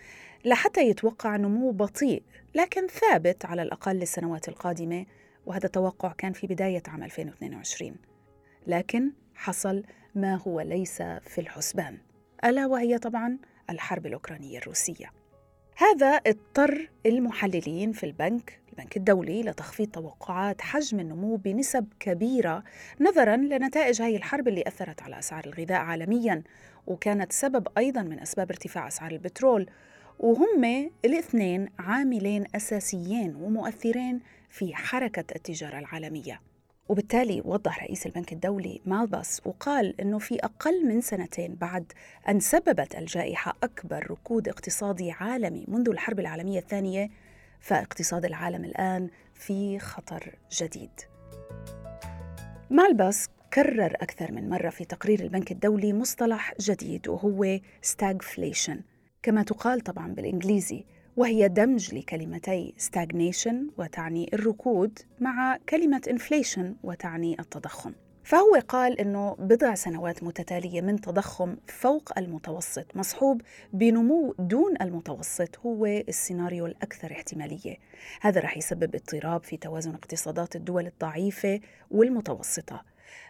لحتى 0.45 0.89
يتوقع 0.89 1.37
نمو 1.37 1.71
بطيء 1.71 2.23
لكن 2.55 2.87
ثابت 2.87 3.45
على 3.45 3.63
الأقل 3.63 3.97
للسنوات 3.97 4.49
القادمة 4.49 5.07
وهذا 5.47 5.67
التوقع 5.67 6.13
كان 6.19 6.33
في 6.33 6.47
بداية 6.47 6.83
عام 6.89 7.03
2022 7.03 7.97
لكن 8.67 9.13
حصل 9.35 9.83
ما 10.15 10.35
هو 10.35 10.61
ليس 10.61 11.03
في 11.03 11.39
الحسبان 11.39 11.99
ألا 12.45 12.67
وهي 12.67 12.99
طبعا 12.99 13.39
الحرب 13.71 14.07
الأوكرانية 14.07 14.59
الروسية. 14.59 15.13
هذا 15.77 16.07
اضطر 16.07 16.91
المحللين 17.07 17.93
في 17.93 18.07
البنك 18.07 18.61
البنك 18.69 18.97
الدولي 18.97 19.43
لتخفيض 19.43 19.89
توقعات 19.89 20.61
حجم 20.61 21.01
النمو 21.01 21.37
بنسب 21.37 21.89
كبيرة 22.01 22.65
نظرا 23.01 23.37
لنتائج 23.37 24.03
هذه 24.03 24.17
الحرب 24.17 24.49
اللي 24.49 24.65
أثرت 24.67 25.03
على 25.03 25.19
أسعار 25.19 25.45
الغذاء 25.47 25.79
عالميا 25.79 26.43
وكانت 26.87 27.33
سبب 27.33 27.69
أيضا 27.79 28.03
من 28.03 28.21
أسباب 28.21 28.51
ارتفاع 28.51 28.89
أسعار 28.89 29.11
البترول. 29.11 29.67
وهم 30.19 30.91
الاثنين 31.05 31.69
عاملين 31.79 32.45
أساسيين 32.55 33.35
ومؤثرين 33.35 34.21
في 34.51 34.75
حركة 34.75 35.25
التجارة 35.37 35.79
العالمية 35.79 36.41
وبالتالي 36.89 37.43
وضح 37.45 37.83
رئيس 37.83 38.07
البنك 38.07 38.33
الدولي 38.33 38.81
مالباس 38.87 39.41
وقال 39.45 40.01
إنه 40.01 40.19
في 40.19 40.39
أقل 40.45 40.87
من 40.87 41.01
سنتين 41.01 41.55
بعد 41.55 41.93
أن 42.29 42.41
سببت 42.41 42.97
الجائحة 42.97 43.57
أكبر 43.63 44.11
ركود 44.11 44.49
اقتصادي 44.49 45.11
عالمي 45.11 45.65
منذ 45.69 45.89
الحرب 45.89 46.21
العالمية 46.21 46.59
الثانية 46.59 47.11
فاقتصاد 47.61 48.25
العالم 48.25 48.65
الآن 48.65 49.11
في 49.35 49.79
خطر 49.79 50.35
جديد. 50.53 50.91
مالباس 52.71 53.29
كرر 53.55 53.95
أكثر 54.01 54.33
من 54.33 54.49
مرة 54.49 54.71
في 54.71 54.85
تقرير 54.85 55.21
البنك 55.21 55.53
الدولي 55.53 55.93
مصطلح 55.93 56.55
جديد 56.61 57.09
وهو 57.09 57.59
stagflation 57.87 58.94
كما 59.25 59.43
تقال 59.43 59.81
طبعا 59.81 60.09
بالإنجليزي 60.09 60.85
وهي 61.17 61.49
دمج 61.49 61.95
لكلمتي 61.95 62.75
stagnation 62.79 63.55
وتعني 63.79 64.31
الركود 64.35 64.99
مع 65.21 65.59
كلمة 65.69 66.01
inflation 66.09 66.65
وتعني 66.83 67.37
التضخم. 67.41 67.93
فهو 68.25 68.55
قال 68.69 69.01
إنه 69.01 69.37
بضع 69.39 69.75
سنوات 69.75 70.23
متتالية 70.23 70.81
من 70.81 71.01
تضخم 71.01 71.57
فوق 71.67 72.19
المتوسط 72.19 72.97
مصحوب 72.97 73.43
بنمو 73.73 74.35
دون 74.39 74.75
المتوسط 74.81 75.59
هو 75.59 75.87
السيناريو 75.87 76.67
الأكثر 76.67 77.13
احتمالية. 77.13 77.77
هذا 78.21 78.41
رح 78.41 78.57
يسبب 78.57 78.95
اضطراب 78.95 79.45
في 79.45 79.57
توازن 79.57 79.95
اقتصادات 79.95 80.57
الدول 80.57 80.87
الضعيفة 80.87 81.61
والمتوسطة. 81.91 82.85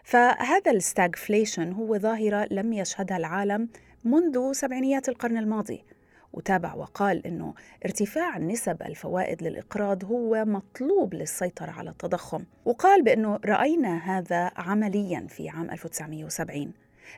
فهذا 0.04 0.70
الستاغفليشن 0.70 1.72
هو 1.72 1.98
ظاهرة 1.98 2.48
لم 2.50 2.72
يشهدها 2.72 3.16
العالم 3.16 3.68
منذ 4.04 4.52
سبعينيات 4.52 5.08
القرن 5.08 5.36
الماضي 5.36 5.84
وتابع 6.32 6.74
وقال 6.74 7.26
إنه 7.26 7.54
ارتفاع 7.84 8.38
نسب 8.38 8.82
الفوائد 8.82 9.42
للإقراض 9.42 10.04
هو 10.04 10.44
مطلوب 10.44 11.14
للسيطرة 11.14 11.70
على 11.70 11.90
التضخم 11.90 12.44
وقال 12.64 13.02
بإنه 13.02 13.40
رأينا 13.44 13.96
هذا 13.96 14.50
عمليا 14.56 15.26
في 15.28 15.48
عام 15.48 15.70
1970 15.70 16.72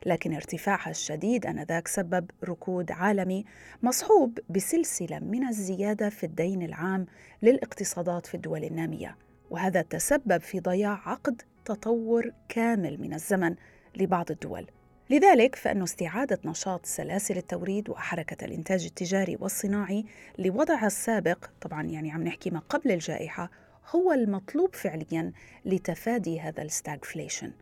لكن 0.07 0.35
ارتفاعها 0.35 0.91
الشديد 0.91 1.47
آنذاك 1.47 1.89
سبب 1.89 2.31
ركود 2.45 2.93
عالمي 2.93 3.45
مصحوب 3.83 4.39
بسلسلة 4.51 5.19
من 5.19 5.49
الزيادة 5.49 6.09
في 6.09 6.27
الدين 6.27 6.63
العام 6.63 7.07
للاقتصادات 7.43 8.27
في 8.27 8.35
الدول 8.35 8.65
النامية 8.65 9.17
وهذا 9.51 9.83
تسبب 9.83 10.41
في 10.41 10.61
ضياع 10.61 11.09
عقد 11.09 11.43
تطور 11.65 12.33
كامل 12.49 13.01
من 13.01 13.15
الزمن 13.15 13.55
لبعض 13.97 14.31
الدول. 14.31 14.67
لذلك 15.11 15.55
فإن 15.55 15.83
استعادة 15.83 16.39
نشاط 16.45 16.87
سلاسل 16.87 17.37
التوريد 17.37 17.91
وحركة 17.91 18.45
الإنتاج 18.45 18.85
التجاري 18.85 19.37
والصناعي 19.41 20.05
لوضعها 20.39 20.87
السابق 20.87 21.45
طبعا 21.61 21.83
يعني 21.83 22.13
عم 22.13 22.23
نحكي 22.23 22.51
ما 22.51 22.59
قبل 22.59 22.91
الجائحة 22.91 23.51
هو 23.95 24.13
المطلوب 24.13 24.75
فعليا 24.75 25.33
لتفادي 25.65 26.41
هذا 26.41 26.63
ال 26.63 26.70
stagflation. 26.70 27.53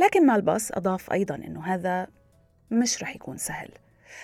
لكن 0.00 0.26
مالباس 0.26 0.72
أضاف 0.72 1.12
أيضا 1.12 1.34
أنه 1.34 1.64
هذا 1.64 2.06
مش 2.70 3.02
رح 3.02 3.16
يكون 3.16 3.36
سهل. 3.36 3.68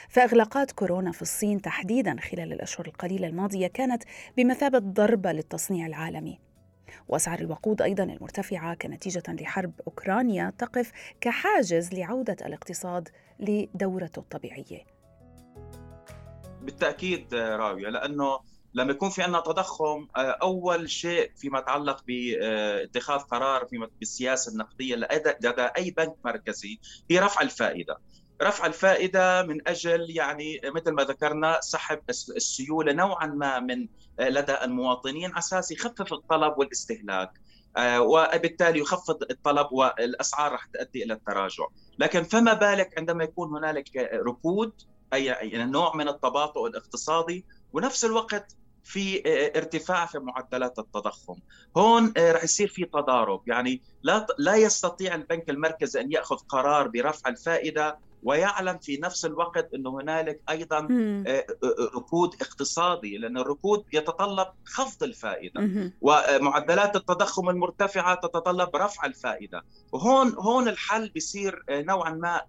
فإغلاقات 0.09 0.73
كورونا 0.73 1.13
في 1.13 1.23
الصين 1.23 1.63
تحديدا 1.63 2.17
خلال 2.21 2.53
الأشهر 2.53 2.87
القليلة 2.87 3.27
الماضية 3.27 3.67
كانت 3.67 4.03
بمثابة 4.37 4.79
ضربة 4.79 5.33
للتصنيع 5.33 5.87
العالمي. 5.87 6.39
وأسعار 7.09 7.41
الوقود 7.41 7.83
أيضا 7.83 8.05
المرتفعة 8.05 8.75
كنتيجة 8.75 9.23
لحرب 9.29 9.73
أوكرانيا 9.87 10.53
تقف 10.59 10.93
كحاجز 11.21 11.95
لعودة 11.95 12.37
الاقتصاد 12.47 13.09
لدورته 13.41 14.19
الطبيعية. 14.19 14.85
بالتأكيد 16.63 17.35
راوية 17.35 17.89
لأنه 17.89 18.41
لما 18.75 18.91
يكون 18.91 19.11
في 19.11 19.23
عندنا 19.23 19.41
تضخم 19.41 20.09
أول 20.17 20.91
شيء 20.91 21.31
فيما 21.37 21.59
يتعلق 21.59 22.05
باتخاذ 22.07 23.19
قرار 23.19 23.67
في 23.67 23.89
بالسياسة 24.01 24.53
النقدية 24.53 24.97
لدى 24.97 25.69
أي 25.77 25.91
بنك 25.91 26.15
مركزي 26.25 26.79
هي 27.11 27.19
رفع 27.19 27.41
الفائدة. 27.41 27.99
رفع 28.43 28.67
الفائدة 28.67 29.43
من 29.43 29.69
أجل 29.69 30.11
يعني 30.11 30.61
مثل 30.65 30.91
ما 30.91 31.03
ذكرنا 31.03 31.61
سحب 31.61 32.01
السيولة 32.09 32.93
نوعا 32.93 33.27
ما 33.27 33.61
من 33.61 33.89
لدى 34.21 34.65
المواطنين 34.65 35.31
على 35.31 35.39
أساس 35.39 35.71
يخفف 35.71 36.13
الطلب 36.13 36.59
والاستهلاك 36.59 37.31
وبالتالي 37.99 38.81
يخفض 38.81 39.23
الطلب 39.31 39.67
والأسعار 39.73 40.53
رح 40.53 40.65
تؤدي 40.65 41.05
إلى 41.05 41.15
التراجع، 41.15 41.67
لكن 41.99 42.23
فما 42.23 42.53
بالك 42.53 42.99
عندما 42.99 43.25
يكون 43.25 43.57
هنالك 43.57 43.97
ركود 44.27 44.73
اي 45.15 45.65
نوع 45.65 45.97
من 45.97 46.09
التباطؤ 46.09 46.67
الاقتصادي 46.67 47.45
ونفس 47.73 48.05
الوقت 48.05 48.57
في 48.85 49.23
ارتفاع 49.57 50.07
في 50.07 50.19
معدلات 50.19 50.79
التضخم. 50.79 51.37
هون 51.77 52.13
رح 52.19 52.45
يصير 52.45 52.69
في 52.69 52.85
تضارب. 52.85 53.43
يعني 53.47 53.83
لا 54.03 54.27
لا 54.39 54.57
يستطيع 54.57 55.15
البنك 55.15 55.51
المركزي 55.51 56.01
أن 56.01 56.13
يأخذ 56.13 56.37
قرار 56.37 56.89
برفع 56.89 57.29
الفائدة 57.29 57.99
ويعلم 58.23 58.79
في 58.79 58.97
نفس 58.97 59.25
الوقت 59.25 59.75
إنه 59.75 60.01
هنالك 60.01 60.41
أيضا 60.51 60.89
ركود 61.97 62.35
اقتصادي 62.41 63.19
لأن 63.19 63.39
الركود 63.39 63.85
يتطلب 63.93 64.49
خفض 64.65 65.03
الفائدة. 65.03 65.61
ومعدلات 66.01 66.97
التضخم 66.97 67.49
المرتفعة 67.51 68.15
تتطلب 68.15 68.77
رفع 68.77 69.07
الفائدة. 69.07 69.63
وهون 69.93 70.35
هون 70.39 70.69
الحل 70.69 71.09
بيصير 71.09 71.65
نوعا 71.71 72.11
ما 72.11 72.41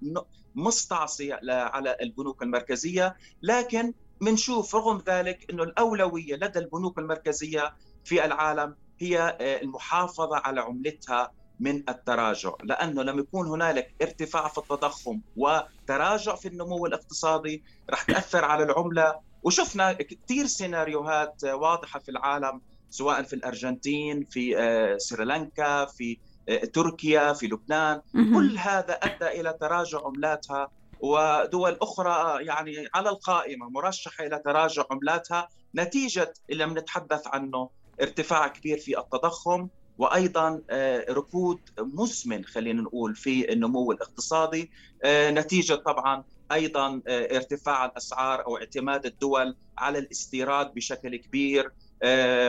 مستعصي 0.55 1.33
على 1.49 1.97
البنوك 2.01 2.43
المركزية. 2.43 3.15
لكن 3.41 3.93
بنشوف 4.21 4.75
رغم 4.75 5.03
ذلك 5.07 5.51
إنه 5.51 5.63
الأولوية 5.63 6.35
لدى 6.35 6.59
البنوك 6.59 6.99
المركزية 6.99 7.75
في 8.05 8.25
العالم 8.25 8.75
هي 8.99 9.37
المحافظة 9.41 10.37
على 10.37 10.61
عملتها 10.61 11.31
من 11.63 11.83
التراجع 11.89 12.51
لأنه 12.63 13.03
لما 13.03 13.19
يكون 13.19 13.47
هنالك 13.47 13.95
ارتفاع 14.01 14.47
في 14.47 14.57
التضخم 14.57 15.21
وتراجع 15.37 16.35
في 16.35 16.47
النمو 16.47 16.85
الاقتصادي 16.85 17.63
رح 17.89 18.03
تأثر 18.03 18.45
على 18.45 18.63
العملة. 18.63 19.19
وشفنا 19.43 19.93
كثير 19.93 20.45
سيناريوهات 20.45 21.43
واضحة 21.43 21.99
في 21.99 22.09
العالم 22.09 22.61
سواء 22.89 23.23
في 23.23 23.33
الأرجنتين 23.33 24.23
في 24.23 24.55
سريلانكا 24.97 25.85
في 25.85 26.17
تركيا 26.73 27.33
في 27.33 27.47
لبنان. 27.47 28.01
كل 28.13 28.57
هذا 28.57 28.93
أدى 28.93 29.27
إلى 29.41 29.57
تراجع 29.61 29.99
عملاتها 30.05 30.71
ودول 30.99 31.77
أخرى 31.81 32.45
يعني 32.45 32.87
على 32.93 33.09
القائمة 33.09 33.69
مرشحة 33.69 34.25
إلى 34.25 34.41
تراجع 34.45 34.83
عملاتها 34.91 35.47
نتيجة 35.75 36.33
اللي 36.49 36.65
بنتحدث 36.65 37.27
عنه 37.27 37.69
ارتفاع 38.01 38.47
كبير 38.47 38.77
في 38.77 38.99
التضخم. 38.99 39.67
وأيضا 39.97 40.61
ركود 41.09 41.59
مزمن 41.79 42.45
خلينا 42.45 42.81
نقول 42.81 43.15
في 43.15 43.53
النمو 43.53 43.91
الاقتصادي. 43.91 44.71
نتيجة 45.05 45.73
طبعا 45.75 46.23
أيضا 46.51 47.01
ارتفاع 47.09 47.85
الأسعار 47.85 48.45
أو 48.45 48.57
اعتماد 48.57 49.05
الدول 49.05 49.55
على 49.77 49.99
الاستيراد 49.99 50.73
بشكل 50.73 51.15
كبير 51.15 51.71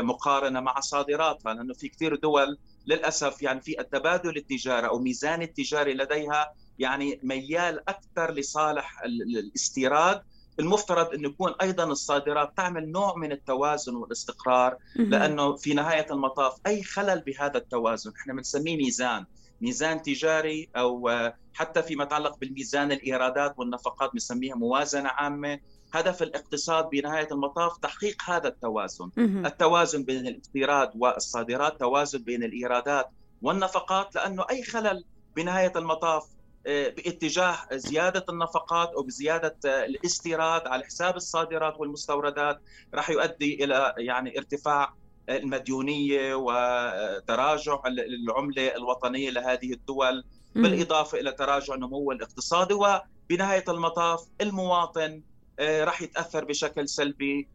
مقارنة 0.02 0.60
مع 0.60 0.80
صادراتها 0.80 1.54
لأنه 1.54 1.74
في 1.74 1.88
كثير 1.88 2.16
دول 2.16 2.58
للأسف 2.86 3.42
يعني 3.42 3.60
في 3.60 3.80
التبادل 3.80 4.36
التجاري 4.36 4.86
أو 4.86 4.98
ميزان 4.98 5.42
التجاري 5.42 5.94
لديها 5.94 6.52
يعني 6.78 7.20
ميال 7.22 7.88
أكثر 7.88 8.32
لصالح 8.32 9.02
الاستيراد 9.04 10.22
المفترض 10.61 11.14
انه 11.14 11.28
يكون 11.28 11.55
أيضا 11.62 11.85
الصادرات 11.85 12.57
تعمل 12.57 12.92
نوع 12.92 13.16
من 13.16 13.33
التوازن 13.33 13.94
والاستقرار 13.94 14.76
لأنه 14.96 15.57
في 15.57 15.74
نهاية 15.74 16.07
المطاف 16.11 16.57
أي 16.66 16.83
خلل 16.83 17.20
بهذا 17.20 17.59
التوازن. 17.59 18.12
إحنا 18.20 18.35
بنسميه 18.35 18.76
ميزان. 18.76 19.24
ميزان 19.61 20.02
تجاري 20.02 20.68
أو 20.76 21.11
حتى 21.55 21.83
فيما 21.83 22.05
يتعلق 22.05 22.38
بالميزان 22.38 22.92
الإيرادات 22.92 23.55
والنفقات 23.59 24.12
بنسميها 24.12 24.55
موازنة 24.55 25.09
عامة. 25.09 25.59
هدف 25.92 26.22
الاقتصاد 26.22 26.88
بنهاية 26.90 27.28
المطاف 27.33 27.78
تحقيق 27.78 28.22
هذا 28.26 28.48
التوازن. 28.48 29.11
التوازن 29.46 30.02
بين 30.05 30.26
الاستيراد 30.26 30.90
والصادرات 30.98 31.81
توازن 31.81 32.18
بين 32.22 32.42
الإيرادات 32.44 33.07
والنفقات 33.42 34.14
لأنه 34.14 34.44
أي 34.50 34.62
خلل 34.62 35.05
بنهاية 35.37 35.72
المطاف 35.76 36.24
باتجاه 36.66 37.57
زيادة 37.72 38.24
النفقات 38.29 38.88
أو 38.88 39.03
بزيادة 39.03 39.57
الاستيراد 39.64 40.66
على 40.66 40.85
حساب 40.85 41.16
الصادرات 41.16 41.81
والمستوردات 41.81 42.61
راح 42.94 43.11
يؤدي 43.11 43.64
إلى 43.64 43.94
يعني 43.98 44.38
ارتفاع 44.38 44.94
المديونية 45.29 46.35
وتراجع 46.35 47.81
العملة 47.87 48.77
الوطنية 48.77 49.31
لهذه 49.31 49.72
الدول 49.72 50.24
بالإضافة 50.55 51.20
إلى 51.20 51.33
تراجع 51.33 51.74
النمو 51.74 52.12
الاقتصادي. 52.12 52.74
وبنهاية 52.74 53.64
المطاف 53.68 54.20
المواطن 54.40 55.22
راح 55.61 56.03
يتأثر 56.03 56.44
بشكل 56.44 56.88
سلبي 56.88 57.48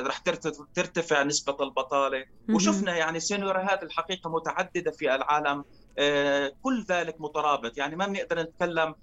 رح 0.00 0.18
ترتفع 0.74 1.22
نسبة 1.22 1.56
البطالة. 1.60 2.24
وشفنا 2.50 2.96
يعني 2.96 3.20
سيناريوهات 3.20 3.82
الحقيقة 3.82 4.30
متعددة 4.30 4.90
في 4.90 5.14
العالم. 5.14 5.64
كل 6.62 6.84
ذلك 6.88 7.20
مترابط. 7.20 7.78
يعني 7.78 7.96
ما 7.96 8.06
بنقدر 8.06 8.42
نتكلم 8.42 8.94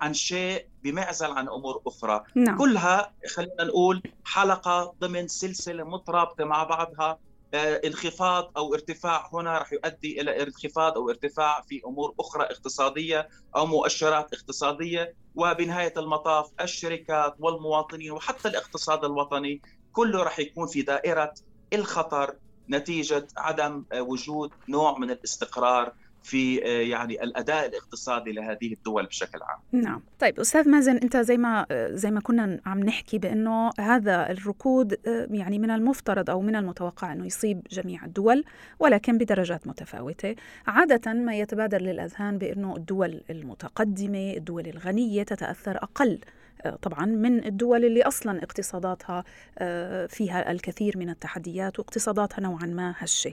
عن 0.00 0.14
شيء 0.14 0.68
بمعزل 0.82 1.30
عن 1.30 1.48
أمور 1.48 1.82
أخرى. 1.86 2.22
نعم. 2.34 2.58
كلها 2.58 3.14
خلينا 3.34 3.64
نقول 3.64 4.02
حلقة 4.24 4.94
ضمن 5.00 5.28
سلسلة 5.28 5.84
مترابطة 5.84 6.44
مع 6.44 6.64
بعضها. 6.64 7.18
انخفاض 7.54 8.52
أو 8.56 8.74
ارتفاع 8.74 9.30
هنا 9.32 9.58
راح 9.58 9.72
يؤدي 9.72 10.20
إلى 10.20 10.42
انخفاض 10.42 10.96
أو 10.96 11.10
ارتفاع 11.10 11.60
في 11.68 11.82
أمور 11.86 12.14
أخرى 12.20 12.44
اقتصادية 12.44 13.28
أو 13.56 13.66
مؤشرات 13.66 14.34
اقتصادية. 14.34 15.14
وبنهاية 15.34 15.94
المطاف 15.96 16.50
الشركات 16.60 17.34
والمواطنين 17.38 18.10
وحتى 18.12 18.48
الاقتصاد 18.48 19.04
الوطني 19.04 19.62
كله 19.92 20.22
راح 20.22 20.38
يكون 20.38 20.66
في 20.66 20.82
دائرة 20.82 21.34
الخطر 21.72 22.36
نتيجة 22.70 23.26
عدم 23.36 23.84
وجود 23.94 24.50
نوع 24.68 24.98
من 24.98 25.10
الاستقرار 25.10 25.92
في 26.26 26.56
يعني 26.90 27.22
الأداء 27.22 27.66
الاقتصادي 27.66 28.32
لهذه 28.32 28.72
الدول 28.72 29.06
بشكل 29.06 29.38
عام. 29.42 29.82
نعم، 29.82 30.02
طيب 30.18 30.40
أستاذ 30.40 30.68
مازن 30.68 30.96
أنت 30.96 31.16
زي 31.16 31.36
ما 31.36 31.66
زي 31.90 32.10
ما 32.10 32.20
كنا 32.20 32.60
عم 32.66 32.80
نحكي 32.80 33.18
بأنه 33.18 33.70
هذا 33.80 34.30
الركود 34.30 35.00
يعني 35.30 35.58
من 35.58 35.70
المفترض 35.70 36.30
أو 36.30 36.40
من 36.40 36.56
المتوقع 36.56 37.12
أنه 37.12 37.26
يصيب 37.26 37.62
جميع 37.70 38.04
الدول 38.04 38.44
ولكن 38.78 39.18
بدرجات 39.18 39.66
متفاوتة، 39.66 40.36
عادة 40.66 41.12
ما 41.12 41.34
يتبادر 41.34 41.80
للأذهان 41.80 42.38
بأنه 42.38 42.76
الدول 42.76 43.20
المتقدمة، 43.30 44.32
الدول 44.36 44.66
الغنية 44.66 45.22
تتأثر 45.22 45.76
أقل 45.76 46.20
طبعا 46.82 47.06
من 47.06 47.44
الدول 47.44 47.84
اللي 47.84 48.02
أصلا 48.02 48.42
اقتصاداتها 48.42 49.24
فيها 50.06 50.50
الكثير 50.52 50.98
من 50.98 51.10
التحديات 51.10 51.78
واقتصاداتها 51.78 52.40
نوعا 52.40 52.66
ما 52.66 52.94
هشة. 52.98 53.32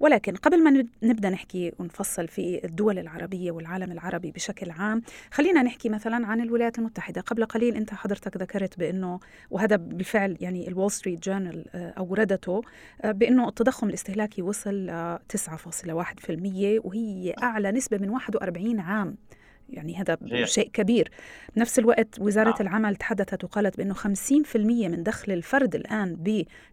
ولكن 0.00 0.36
قبل 0.36 0.64
ما 0.64 0.84
نبدأ 1.02 1.30
نحكي 1.30 1.72
ونفصل 1.78 2.28
في 2.28 2.64
الدول 2.64 2.98
العربية 2.98 3.50
والعالم 3.50 3.92
العربي 3.92 4.30
بشكل 4.30 4.70
عام 4.70 5.02
خلينا 5.30 5.62
نحكي 5.62 5.88
مثلا 5.88 6.26
عن 6.26 6.40
الولايات 6.40 6.78
المتحدة. 6.78 7.20
قبل 7.20 7.44
قليل 7.44 7.76
أنت 7.76 7.94
حضرتك 7.94 8.36
ذكرت 8.36 8.78
بأنه 8.78 9.20
وهذا 9.50 9.76
بالفعل 9.76 10.36
يعني 10.40 10.68
الول 10.68 10.90
ستريت 10.90 11.24
جورنال 11.24 11.64
أوردته 11.74 12.62
بأنه 13.04 13.48
التضخم 13.48 13.88
الاستهلاكي 13.88 14.42
وصل 14.42 14.70
ل 14.70 15.18
9.1% 15.28 16.30
وهي 16.84 17.34
أعلى 17.42 17.72
نسبة 17.72 17.98
من 17.98 18.10
41 18.10 18.80
عام. 18.80 19.16
يعني 19.70 19.96
هذا 19.96 20.18
شيء 20.44 20.70
كبير. 20.72 21.10
بنفس 21.56 21.78
الوقت 21.78 22.20
وزارة 22.20 22.54
آه. 22.58 22.62
العمل 22.62 22.96
تحدثت 22.96 23.44
وقالت 23.44 23.76
بأنه 23.76 23.94
50% 23.94 24.56
من 24.88 25.02
دخل 25.02 25.32
الفرد 25.32 25.74
الآن 25.74 26.16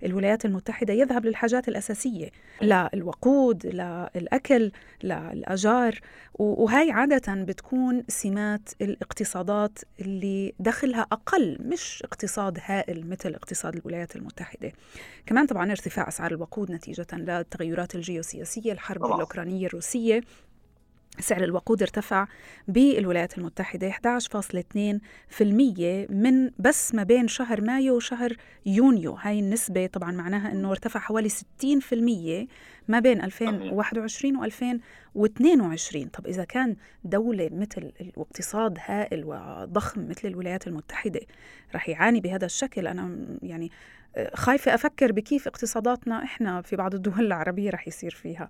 بالولايات 0.02 0.46
المتحدة 0.46 0.94
يذهب 0.94 1.26
للحاجات 1.26 1.68
الأساسية. 1.68 2.30
للوقود 2.62 3.66
للأكل 3.66 4.72
للأجار 5.04 6.00
وهي 6.34 6.92
عادة 6.92 7.44
بتكون 7.44 8.04
سمات 8.08 8.70
الاقتصادات 8.82 9.80
اللي 10.00 10.54
دخلها 10.60 11.02
أقل 11.12 11.58
مش 11.62 12.04
اقتصاد 12.04 12.60
هائل 12.62 13.10
مثل 13.10 13.34
اقتصاد 13.34 13.76
الولايات 13.76 14.16
المتحدة. 14.16 14.72
كمان 15.26 15.46
طبعا 15.46 15.72
ارتفاع 15.72 16.08
أسعار 16.08 16.32
الوقود 16.32 16.72
نتيجة 16.72 17.08
للتغيرات 17.14 17.96
الجيوسياسية 17.96 18.72
الحرب 18.72 19.06
الأوكرانية 19.06 19.68
الروسية. 19.68 20.22
سعر 21.20 21.44
الوقود 21.44 21.82
ارتفع 21.82 22.28
بالولايات 22.68 23.38
المتحدة 23.38 23.92
11.2% 23.92 25.42
من 26.10 26.52
بس 26.60 26.96
ما 26.96 27.04
بين 27.04 27.28
شهر 27.28 27.62
مايو 27.62 27.96
وشهر 27.96 28.34
يونيو. 28.66 29.14
هاي 29.14 29.40
النسبة 29.40 29.88
طبعا 29.88 30.12
معناها 30.12 30.52
أنه 30.52 30.72
ارتفع 30.72 31.00
حوالي 31.00 31.30
60% 31.30 31.34
ما 32.88 33.00
بين 33.00 33.22
2021 33.22 34.36
و 34.38 34.44
2022 34.44 36.08
طب 36.08 36.28
إذا 36.28 36.44
كان 36.44 36.76
دولة 37.04 37.50
مثل 37.52 37.92
واقتصاد 38.16 38.78
هائل 38.86 39.24
وضخم 39.26 40.10
مثل 40.10 40.28
الولايات 40.28 40.68
المتحدة 40.68 41.22
رح 41.76 41.90
يعاني 41.90 42.20
بهذا 42.20 42.46
الشكل 42.46 42.88
أنا 42.88 43.18
يعني 43.44 43.72
خايفة 44.34 44.74
أفكر 44.74 45.12
بكيف 45.12 45.48
اقتصاداتنا 45.48 46.24
إحنا 46.24 46.62
في 46.62 46.76
بعض 46.76 46.94
الدول 46.94 47.26
العربية 47.26 47.70
رح 47.70 47.88
يصير 47.88 48.12
فيها. 48.12 48.50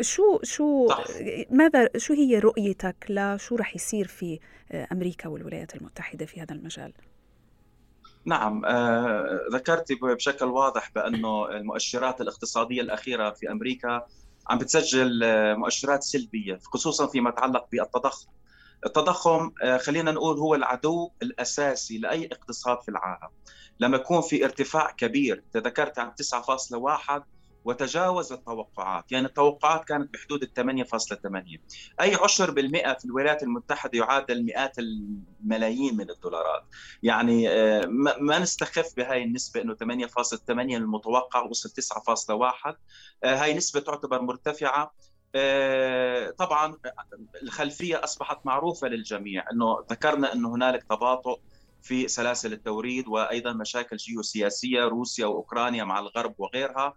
شو 0.00 0.40
شو 0.42 0.88
صح. 0.88 1.04
ماذا 1.50 1.88
شو 1.96 2.14
هي 2.14 2.38
رؤيتك 2.38 2.96
لشو 3.08 3.56
رح 3.56 3.76
يصير 3.76 4.06
في 4.06 4.38
أمريكا 4.92 5.28
والولايات 5.28 5.76
المتحدة 5.76 6.26
في 6.26 6.40
هذا 6.40 6.54
المجال؟ 6.54 6.92
نعم 8.24 8.64
آه، 8.64 9.40
ذكرت 9.52 9.92
بشكل 10.02 10.46
واضح 10.46 10.90
بأنه 10.94 11.48
المؤشرات 11.50 12.20
الاقتصادية 12.20 12.80
الأخيرة 12.82 13.30
في 13.30 13.50
أمريكا 13.50 14.06
عم 14.50 14.58
بتسجل 14.58 15.24
آه، 15.24 15.54
مؤشرات 15.54 16.02
سلبية 16.02 16.58
خصوصا 16.62 17.06
فيما 17.06 17.30
يتعلق 17.30 17.66
بالتضخم. 17.72 18.30
التضخم 18.86 19.52
آه، 19.62 19.76
خلينا 19.76 20.12
نقول 20.12 20.38
هو 20.38 20.54
العدو 20.54 21.10
الأساسي 21.22 21.98
لأي 21.98 22.28
اقتصاد 22.32 22.80
في 22.82 22.88
العالم. 22.88 23.28
لما 23.80 23.96
يكون 23.96 24.20
في 24.20 24.44
ارتفاع 24.44 24.90
كبير 24.90 25.42
تذكرت 25.52 25.98
عن 25.98 26.14
9.1 26.14 27.22
وتجاوز 27.64 28.32
التوقعات. 28.32 29.12
يعني 29.12 29.26
التوقعات 29.26 29.84
كانت 29.84 30.14
بحدود 30.14 30.42
ال 30.42 30.52
8.8 30.52 31.60
أي 32.00 32.14
عشر 32.14 32.50
بالمئة 32.50 32.94
في 32.94 33.04
الولايات 33.04 33.42
المتحدة 33.42 33.98
يعادل 33.98 34.44
مئات 34.44 34.76
الملايين 34.78 35.96
من 35.96 36.10
الدولارات. 36.10 36.64
يعني 37.02 37.48
آه، 37.48 37.86
ما 38.20 38.38
نستخف 38.38 38.96
بهاي 38.96 39.22
النسبة 39.22 39.62
أنه 39.62 39.74
8.8 39.74 40.50
المتوقع 40.50 41.42
وصل 41.42 41.70
9.1 41.70 42.76
آه، 43.24 43.36
هاي 43.36 43.54
نسبة 43.54 43.80
تعتبر 43.80 44.22
مرتفعة. 44.22 44.94
آه، 45.34 46.30
طبعا 46.30 46.76
الخلفية 47.42 48.04
أصبحت 48.04 48.46
معروفة 48.46 48.88
للجميع 48.88 49.44
أنه 49.52 49.84
ذكرنا 49.90 50.32
أنه 50.32 50.54
هنالك 50.54 50.82
تباطؤ 50.82 51.40
في 51.82 52.08
سلاسل 52.08 52.52
التوريد 52.52 53.08
وأيضا 53.08 53.52
مشاكل 53.52 53.96
جيوسياسية 53.96 54.84
روسيا 54.84 55.26
وأوكرانيا 55.26 55.84
مع 55.84 55.98
الغرب 55.98 56.34
وغيرها. 56.38 56.94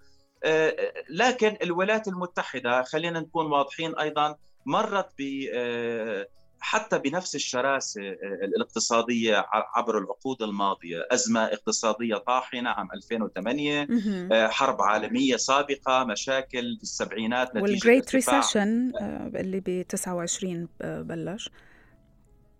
لكن 1.10 1.58
الولايات 1.63 2.08
المتحدة 2.08 2.84
خلينا 2.84 3.19
نكون 3.19 3.45
واضحين 3.45 3.95
أيضا 4.00 4.36
مرت 4.67 5.10
ب 5.19 5.45
آه، 5.54 6.28
حتى 6.60 7.00
بنفس 7.00 7.36
الشراسة 7.36 8.02
آه، 8.02 8.15
الاقتصادية 8.56 9.45
عبر 9.76 9.97
العقود 9.97 10.41
الماضية، 10.41 11.08
أزمة 11.12 11.45
اقتصادية 11.45 12.15
طاحنة 12.15 12.69
عام 12.69 12.88
2008 12.93 13.88
حرب 14.47 14.82
عالمية 14.82 15.38
سابقة، 15.38 16.04
مشاكل 16.04 16.78
في 16.78 16.84
السبعينات 16.84 17.50
نتيجه 17.50 17.62
والجريت 17.62 18.15
ريسيشن 18.15 18.91
اللي 19.36 19.60
ب 19.60 19.86
29 19.89 20.67
بلش. 20.82 21.50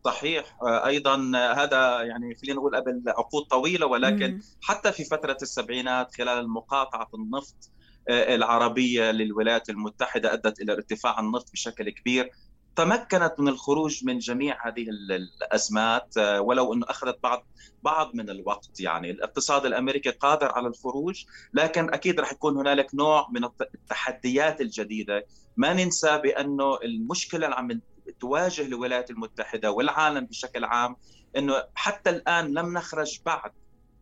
صحيح. 0.08 0.58
أيضا 0.64 1.32
هذا 1.36 2.02
يعني 2.02 2.36
خلينا 2.36 2.58
نقول 2.60 2.76
قبل 2.76 3.04
عقود 3.08 3.44
طويلة 3.44 3.86
ولكن 3.86 4.32
مم. 4.32 4.42
حتى 4.62 4.92
في 4.92 5.04
فترة 5.04 5.38
السبعينات 5.42 6.16
خلال 6.16 6.50
مقاطعه 6.50 7.10
النفط 7.14 7.72
آه، 8.10 8.36
العربية 8.36 9.12
للولايات 9.12 9.70
المتحدة 9.70 10.34
أدت 10.34 10.62
إلى 10.62 10.74
ارتفاع 10.74 11.20
النفط 11.20 11.52
بشكل 11.52 11.90
كبير. 11.90 12.30
تمكنت 12.76 13.34
من 13.40 13.48
الخروج 13.48 14.06
من 14.06 14.18
جميع 14.18 14.68
هذه 14.68 14.86
الأزمات 14.90 16.18
آه، 16.18 16.42
ولو 16.42 16.74
أنه 16.74 16.86
أخذت 16.90 17.20
بعض 17.24 17.48
بعض 17.84 18.12
من 18.14 18.30
الوقت 18.30 18.80
يعني. 18.80 19.12
الاقتصاد 19.12 19.66
الأمريكي 19.66 20.10
قادر 20.10 20.52
على 20.52 20.68
الخروج 20.68 21.26
لكن 21.54 21.94
أكيد 21.94 22.20
رح 22.20 22.32
يكون 22.32 22.58
هنالك 22.58 22.96
نوع 22.96 23.28
من 23.32 23.44
التحديات 23.76 24.62
الجديدة. 24.62 25.26
ما 25.58 25.74
ننسى 25.74 26.18
بأنه 26.18 26.78
المشكلة 26.84 27.46
اللي 27.46 27.56
عم 27.56 27.82
تواجه 28.20 28.62
الولايات 28.62 29.10
المتحدة 29.10 29.72
والعالم 29.72 30.26
بشكل 30.26 30.64
عام 30.64 30.96
إنه 31.38 31.64
حتى 31.76 32.10
الآن 32.10 32.54
لم 32.54 32.74
نخرج 32.74 33.20
بعد 33.26 33.52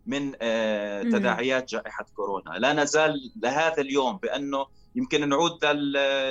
من 0.05 0.33
آه، 0.41 1.03
تداعيات 1.03 1.69
جائحة 1.69 2.05
كورونا، 2.15 2.49
لا 2.57 2.73
نزال 2.73 3.31
لهذا 3.43 3.81
اليوم 3.81 4.17
بأنه 4.17 4.67
يمكن 4.95 5.29
نعود 5.29 5.65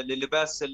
للباس 0.04 0.64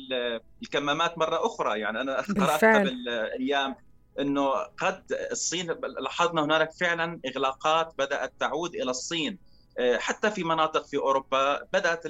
الكمامات 0.63 1.19
مرة 1.19 1.47
أخرى، 1.47 1.81
يعني 1.81 2.01
أنا 2.01 2.21
قرات 2.21 2.65
قبل 2.65 3.09
أيام 3.41 3.77
إنه 4.21 4.51
قد 4.79 5.03
الصين 5.33 5.67
لاحظنا 6.01 6.45
هنالك 6.45 6.73
فعلا 6.73 7.21
إغلاقات 7.27 7.95
بدأت 7.99 8.33
تعود 8.41 8.75
إلى 8.75 8.91
الصين. 8.91 9.39
آه، 9.79 9.97
حتى 9.99 10.31
في 10.31 10.45
مناطق 10.45 10.87
في 10.87 10.97
أوروبا 10.97 11.63
بدأت 11.73 12.07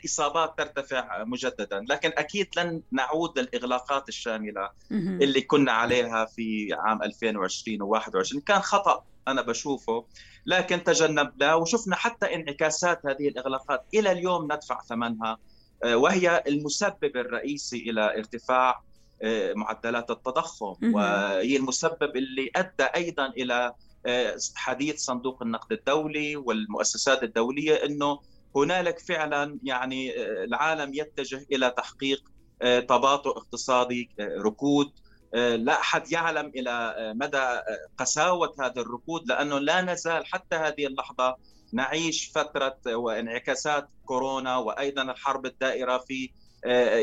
الاصابات 0.00 0.58
ترتفع 0.58 1.24
مجددا 1.24 1.84
لكن 1.88 2.12
أكيد 2.18 2.48
لن 2.56 2.82
نعود 2.92 3.38
للإغلاقات 3.38 4.08
الشاملة 4.08 4.70
اللي 4.90 5.40
كنا 5.40 5.72
عليها 5.72 6.24
في 6.24 6.68
عام 6.72 7.02
2020 7.02 7.78
و21 7.78 8.40
كان 8.46 8.60
خطأ 8.60 9.04
أنا 9.28 9.42
بشوفه 9.42 10.04
لكن 10.46 10.84
تجنبنا 10.84 11.54
وشفنا 11.54 11.96
حتى 11.96 12.34
انعكاسات 12.34 13.06
هذه 13.06 13.28
الإغلاقات. 13.28 13.84
إلى 13.94 14.12
اليوم 14.12 14.44
ندفع 14.44 14.82
ثمنها 14.82 15.38
آه، 15.84 15.96
وهي 15.96 16.42
المسبب 16.46 17.16
الرئيسي 17.16 17.76
إلى 17.90 18.18
ارتفاع 18.18 18.82
آه، 19.22 19.52
معدلات 19.54 20.10
التضخم. 20.10 20.94
وهي 20.94 21.56
المسبب 21.56 22.16
اللي 22.16 22.50
أدى 22.56 22.84
أيضا 22.84 23.26
إلى 23.26 23.72
آه، 24.06 24.36
حديث 24.54 24.98
صندوق 25.00 25.42
النقد 25.42 25.72
الدولي 25.72 26.36
والمؤسسات 26.36 27.22
الدولية 27.22 27.74
إنه 27.74 28.20
هنالك 28.56 28.98
فعلا 28.98 29.58
يعني 29.62 30.10
آه، 30.10 30.44
العالم 30.44 30.94
يتجه 30.94 31.46
إلى 31.52 31.70
تحقيق 31.76 32.24
آه، 32.62 32.80
تباطؤ 32.80 33.38
اقتصادي 33.38 34.10
آه، 34.20 34.36
ركود. 34.38 34.92
لا 35.34 35.80
أحد 35.80 36.12
يعلم 36.12 36.52
إلى 36.56 36.94
مدى 37.16 37.60
قساوة 37.98 38.54
هذا 38.60 38.80
الركود 38.80 39.28
لأنه 39.28 39.58
لا 39.58 39.82
نزال 39.82 40.26
حتى 40.26 40.56
هذه 40.56 40.86
اللحظة 40.86 41.36
نعيش 41.72 42.32
فترة 42.34 42.78
وانعكاسات 42.86 43.88
كورونا 44.04 44.56
وأيضا 44.56 45.02
الحرب 45.02 45.46
الدائرة 45.46 45.98
في 45.98 46.30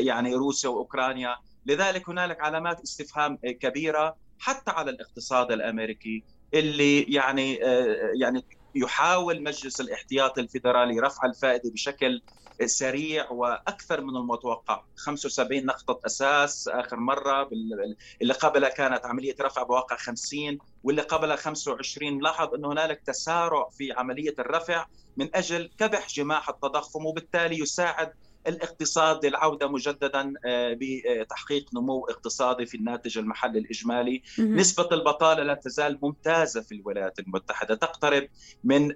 يعني 0.04 0.34
روسيا 0.34 0.70
وأوكرانيا. 0.70 1.36
لذلك 1.66 2.08
هنالك 2.08 2.40
علامات 2.40 2.80
استفهام 2.80 3.36
كبيرة 3.36 4.16
حتى 4.38 4.70
على 4.70 4.90
الاقتصاد 4.90 5.52
الأمريكي 5.52 6.24
اللي 6.54 7.02
يعني 7.02 7.54
يعني 8.20 8.44
يحاول 8.78 9.42
مجلس 9.42 9.80
الاحتياط 9.80 10.38
الفيدرالي 10.38 11.00
رفع 11.00 11.26
الفائدة 11.28 11.70
بشكل 11.70 12.22
سريع 12.66 13.30
وأكثر 13.30 14.00
من 14.00 14.16
المتوقع. 14.16 14.82
75 14.96 15.64
نقطة 15.66 16.00
أساس 16.06 16.68
آخر 16.68 16.96
مرة 16.96 17.48
اللي 18.22 18.34
قبلها 18.34 18.68
كانت 18.68 19.06
عملية 19.06 19.34
رفع 19.40 19.62
بواقع 19.62 19.96
50 19.96 20.60
واللي 20.82 21.02
قبلها 21.02 21.36
25 21.36 22.18
لاحظ 22.22 22.54
إنه 22.54 22.72
هنالك 22.72 23.02
تسارع 23.06 23.68
في 23.72 23.92
عملية 23.92 24.34
الرفع 24.38 24.86
من 25.16 25.36
أجل 25.36 25.70
كبح 25.78 26.08
جماح 26.08 26.48
التضخم 26.48 27.06
وبالتالي 27.06 27.58
يساعد 27.58 28.12
الاقتصاد 28.46 29.26
للعوده 29.26 29.68
مجددا 29.68 30.32
آه، 30.44 30.78
بتحقيق 30.80 31.74
نمو 31.74 32.06
اقتصادي 32.06 32.66
في 32.66 32.76
الناتج 32.76 33.18
المحلي 33.18 33.58
الإجمالي، 33.58 34.22
نسبة 34.38 34.88
البطالة 34.92 35.42
لا 35.42 35.54
تزال 35.54 35.98
ممتازة 36.02 36.60
في 36.60 36.74
الولايات 36.74 37.18
المتحدة، 37.18 37.74
تقترب 37.74 38.28
من 38.64 38.94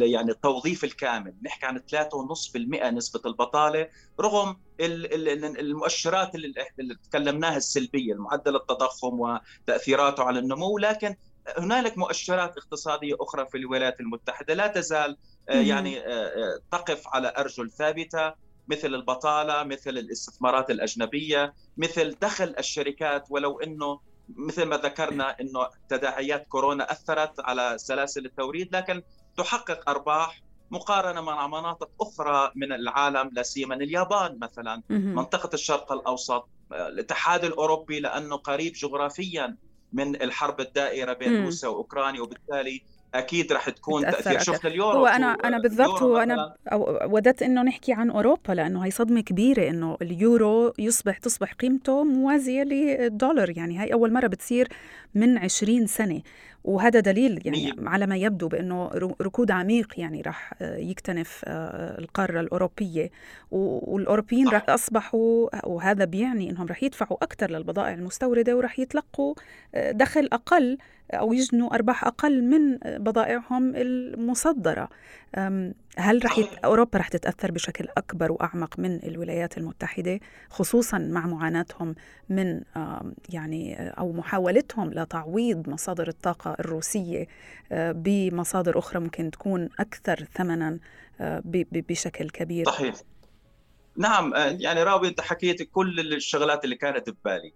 يعني 0.00 0.30
التوظيف 0.30 0.84
الكامل، 0.84 1.34
نحكي 1.42 1.66
عن 1.66 1.76
3.5% 1.76 2.90
نسبة 2.90 3.20
البطالة 3.26 3.88
رغم 4.20 4.56
المؤشرات 4.80 6.34
اللي 6.34 6.94
تكلمناها 7.10 7.56
السلبية، 7.56 8.12
المعدل 8.12 8.56
التضخم 8.56 9.20
وتأثيراته 9.20 10.24
على 10.24 10.38
النمو، 10.38 10.78
لكن 10.78 11.16
هنالك 11.58 11.98
مؤشرات 11.98 12.56
اقتصادية 12.58 13.14
أخرى 13.20 13.46
في 13.46 13.58
الولايات 13.58 14.00
المتحدة 14.00 14.54
لا 14.54 14.66
تزال 14.66 15.16
آه، 15.48 15.60
يعني 15.60 16.00
آه، 16.00 16.60
تقف 16.70 17.02
على 17.06 17.32
أرجل 17.38 17.70
ثابتة. 17.70 18.49
مثل 18.70 18.94
البطالة 18.94 19.62
مثل 19.62 19.90
الاستثمارات 19.90 20.70
الأجنبية 20.70 21.54
مثل 21.76 22.16
دخل 22.20 22.54
الشركات 22.58 23.26
ولو 23.30 23.60
إنه 23.60 24.00
مثل 24.36 24.62
ما 24.62 24.76
ذكرنا 24.76 25.36
إنه 25.40 25.68
تداعيات 25.88 26.46
كورونا 26.46 26.92
أثرت 26.92 27.40
على 27.40 27.78
سلاسل 27.78 28.24
التوريد 28.24 28.76
لكن 28.76 29.02
تحقق 29.36 29.88
أرباح 29.90 30.42
مقارنة 30.70 31.20
مع 31.20 31.46
مناطق 31.46 31.90
أخرى 32.00 32.52
من 32.54 32.72
العالم 32.72 33.30
لا 33.32 33.42
سيما 33.42 33.74
اليابان 33.74 34.38
مثلا. 34.42 34.82
منطقة 35.14 35.50
الشرق 35.54 35.92
الأوسط 35.92 36.48
الاتحاد 36.72 37.44
الأوروبي 37.44 38.00
لأنه 38.00 38.36
قريب 38.36 38.72
جغرافيا 38.72 39.56
من 39.92 40.22
الحرب 40.22 40.60
الدائرة 40.60 41.12
بين 41.12 41.44
روسيا 41.44 41.68
وأوكرانيا 41.68 42.20
وبالتالي 42.20 42.82
أكيد 43.14 43.52
رح 43.52 43.70
تكون 43.70 44.02
تأثير. 44.02 44.38
شفنا 44.38 44.70
اليورو 44.70 44.98
هو 44.98 45.06
أنا 45.06 45.26
أنا 45.26 45.58
بالضبط 45.58 46.02
هو 46.02 46.16
أنا 46.16 46.54
وددت 47.04 47.42
إنه 47.42 47.62
نحكي 47.62 47.92
عن 47.92 48.10
أوروبا 48.10 48.52
لأنه 48.52 48.84
هي 48.84 48.90
صدمة 48.90 49.20
كبيرة 49.20 49.68
إنه 49.68 49.96
اليورو 50.02 50.72
يصبح 50.78 51.18
تصبح 51.18 51.52
قيمته 51.52 52.04
موازية 52.04 52.62
للدولار. 52.62 53.58
يعني 53.58 53.78
هاي 53.78 53.92
أول 53.92 54.12
مرة 54.12 54.26
بتصير 54.26 54.68
من 55.14 55.38
20 55.38 55.86
سنة. 55.86 56.22
وهذا 56.64 57.00
دليل 57.00 57.40
يعني 57.44 57.74
على 57.86 58.06
ما 58.06 58.16
يبدو 58.16 58.48
بإنه 58.48 58.90
ركود 59.22 59.50
عميق 59.50 59.94
يعني 59.96 60.22
راح 60.22 60.54
يكتنف 60.60 61.42
آه، 61.44 61.98
القارة 61.98 62.40
الأوروبية. 62.40 63.10
والأوروبيين 63.50 64.48
راح 64.48 64.70
أصبحوا 64.70 65.48
وهذا 65.66 66.04
بيعني 66.04 66.50
إنهم 66.50 66.66
راح 66.66 66.82
يدفعوا 66.82 67.24
أكثر 67.24 67.50
للبضائع 67.50 67.94
المستوردة 67.94 68.56
وراح 68.56 68.78
يتلقوا 68.78 69.34
آه، 69.74 69.90
دخل 69.90 70.28
أقل. 70.32 70.78
أو 71.10 71.32
يجنوا 71.32 71.74
أرباح 71.74 72.04
أقل 72.04 72.42
من 72.42 72.78
بضائعهم 72.98 73.72
المصدرة. 73.76 74.88
هل 75.96 76.24
رح 76.24 76.38
يت... 76.38 76.48
أوروبا 76.64 76.98
رح 76.98 77.08
تتأثر 77.08 77.50
بشكل 77.50 77.88
أكبر 77.96 78.32
وأعمق 78.32 78.78
من 78.78 79.02
الولايات 79.04 79.58
المتحدة 79.58 80.20
خصوصا 80.50 80.98
مع 80.98 81.26
معاناتهم 81.26 81.94
من 82.28 82.60
يعني 83.28 83.90
أو 83.90 84.12
محاولتهم 84.12 84.90
لتعويض 84.90 85.68
مصادر 85.68 86.08
الطاقة 86.08 86.56
الروسية 86.60 87.26
آه، 87.72 87.92
بمصادر 87.92 88.78
أخرى 88.78 89.00
ممكن 89.00 89.30
تكون 89.30 89.68
أكثر 89.80 90.24
ثمنا 90.34 90.78
آه، 91.20 91.42
بشكل 91.44 92.30
كبير؟ 92.30 92.66
صحيح. 92.66 92.94
نعم 93.96 94.34
آه، 94.34 94.56
يعني 94.60 94.82
راوي 94.82 95.08
أنت 95.08 95.20
حكيت 95.20 95.62
كل 95.62 96.14
الشغلات 96.14 96.64
اللي 96.64 96.76
كانت 96.76 97.10
ببالي. 97.10 97.52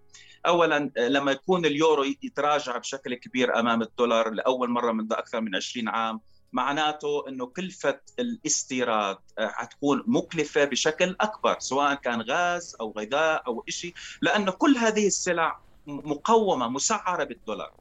اولا 0.47 0.91
لما 0.97 1.31
يكون 1.31 1.65
اليورو 1.65 2.03
يتراجع 2.03 2.77
بشكل 2.77 3.15
كبير 3.15 3.59
أمام 3.59 3.81
الدولار 3.81 4.29
لأول 4.29 4.69
مرة 4.69 4.91
منذ 4.91 5.13
أكثر 5.13 5.41
من 5.41 5.55
20 5.55 5.87
عام 5.87 6.21
معناته 6.53 7.27
إنه 7.27 7.45
كلفة 7.45 7.99
الاستيراد 8.19 9.17
آه، 9.37 9.47
حتكون 9.47 10.03
مكلفة 10.07 10.65
بشكل 10.65 11.15
أكبر 11.21 11.59
سواء 11.59 11.93
كان 11.93 12.21
غاز 12.21 12.75
أو 12.81 12.93
غذاء 12.97 13.43
أو 13.47 13.63
شيء 13.69 13.93
لأنه 14.21 14.51
كل 14.51 14.77
هذه 14.77 15.07
السلع 15.07 15.59
مقومة 15.87 16.69
مسعرة 16.69 17.23
بالدولار. 17.23 17.73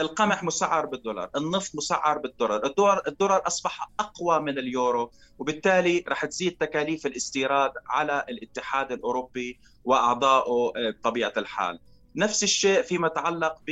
القمح 0.00 0.44
مسعر 0.44 0.86
بالدولار 0.86 1.30
النفط 1.36 1.74
مسعر 1.74 2.18
بالدولار 2.18 2.66
الدولار 2.66 3.02
الدولار 3.08 3.46
أصبح 3.46 3.90
أقوى 4.00 4.40
من 4.40 4.58
اليورو 4.58 5.10
وبالتالي 5.38 6.04
رح 6.08 6.24
تزيد 6.24 6.56
تكاليف 6.56 7.06
الاستيراد 7.06 7.72
على 7.86 8.24
الاتحاد 8.28 8.92
الأوروبي 8.92 9.60
واعضائه 9.84 10.72
آه، 10.76 10.90
بطبيعة 10.90 11.32
الحال. 11.36 11.78
نفس 12.16 12.42
الشيء 12.42 12.82
فيما 12.82 13.06
يتعلق 13.06 13.56
ب 13.66 13.68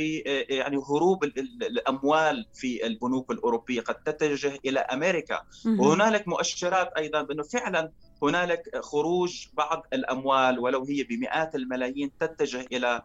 يعني 0.49 0.77
هروب 0.77 1.23
الأموال 1.23 2.45
في 2.53 2.85
البنوك 2.87 3.31
الأوروبية 3.31 3.81
قد 3.81 3.95
تتجه 3.95 4.59
إلى 4.65 4.79
أمريكا. 4.79 5.41
وهنالك 5.79 6.27
مؤشرات 6.27 6.91
أيضا 6.97 7.21
بأنه 7.21 7.43
فعلا 7.43 7.91
هنالك 8.23 8.79
خروج 8.79 9.47
بعض 9.53 9.87
الأموال 9.93 10.59
ولو 10.59 10.85
هي 10.85 11.03
بمئات 11.03 11.55
الملايين 11.55 12.11
تتجه 12.19 12.65
إلى 12.71 13.01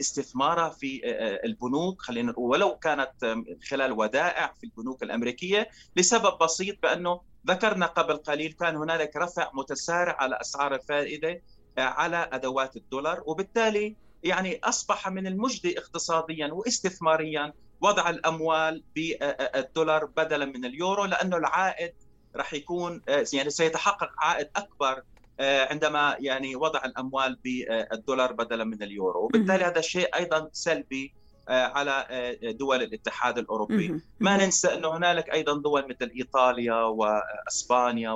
استثمارها 0.00 0.68
في 0.68 1.00
البنوك. 1.44 2.02
خلينا 2.02 2.34
ولو 2.36 2.76
كانت 2.76 3.44
خلال 3.68 3.92
ودائع 3.92 4.54
في 4.60 4.64
البنوك 4.64 5.02
الأمريكية 5.02 5.68
لسبب 5.96 6.38
بسيط 6.38 6.82
بأنه 6.82 7.20
ذكرنا 7.46 7.86
قبل 7.86 8.16
قليل 8.16 8.52
كان 8.52 8.76
هنالك 8.76 9.16
رفع 9.16 9.50
متسارع 9.54 10.16
على 10.18 10.38
أسعار 10.40 10.74
الفائدة 10.74 11.42
على 11.78 12.28
أدوات 12.32 12.76
الدولار. 12.76 13.22
وبالتالي 13.26 14.03
يعني 14.24 14.60
أصبح 14.64 15.08
من 15.08 15.26
المجدي 15.26 15.78
اقتصاديا 15.78 16.48
واستثماريا 16.52 17.52
وضع 17.80 18.10
الأموال 18.10 18.84
بالدولار 18.94 20.04
بدلا 20.04 20.44
من 20.44 20.64
اليورو 20.64 21.04
لأنه 21.04 21.36
العائد 21.36 21.92
راح 22.36 22.54
يكون 22.54 23.02
يعني 23.32 23.50
سيتحقق 23.50 24.10
عائد 24.18 24.48
أكبر 24.56 25.02
عندما 25.40 26.16
يعني 26.20 26.56
وضع 26.56 26.84
الأموال 26.84 27.38
بالدولار 27.44 28.32
بدلا 28.32 28.64
من 28.64 28.82
اليورو. 28.82 29.24
وبالتالي 29.24 29.64
هذا 29.64 29.80
شيء 29.80 30.16
أيضا 30.16 30.48
سلبي 30.52 31.14
على 31.48 32.06
دول 32.42 32.82
الاتحاد 32.82 33.38
الأوروبي. 33.38 34.00
ما 34.20 34.36
ننسى 34.36 34.74
أنه 34.74 34.96
هنالك 34.96 35.32
أيضا 35.32 35.62
دول 35.62 35.88
مثل 35.88 36.12
إيطاليا 36.16 36.82
وإسبانيا 36.82 38.10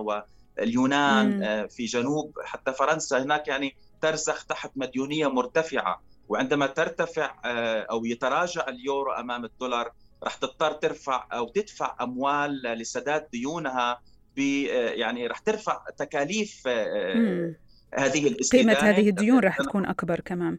واليونان 0.59 1.67
في 1.69 1.85
جنوب 1.85 2.39
حتى 2.45 2.73
فرنسا. 2.73 3.23
هناك 3.23 3.49
يعني 3.49 3.77
ترسخ 4.01 4.45
تحت 4.45 4.71
مديونية 4.77 5.27
مرتفعة. 5.27 6.03
وعندما 6.29 6.67
ترتفع 6.67 7.35
آه، 7.45 7.87
أو 7.91 8.05
يتراجع 8.05 8.69
اليورو 8.69 9.13
أمام 9.13 9.45
الدولار 9.45 9.93
راح 10.23 10.35
تضطر 10.35 10.73
ترفع 10.73 11.27
أو 11.33 11.49
تدفع 11.49 11.97
أموال 12.01 12.63
لسداد 12.63 13.27
ديونها 13.33 14.01
ب 14.37 14.41
آه، 14.41 14.91
يعني 14.91 15.27
راح 15.27 15.39
ترفع 15.39 15.81
تكاليف 15.97 16.63
آه، 16.67 17.55
هذه 17.95 18.29
الاستدانة. 18.29 18.75
قيمة 18.75 18.91
هذه 18.91 19.09
الديون 19.09 19.39
راح 19.39 19.59
تكون 19.59 19.87
أكبر 19.87 20.21
كمان. 20.21 20.59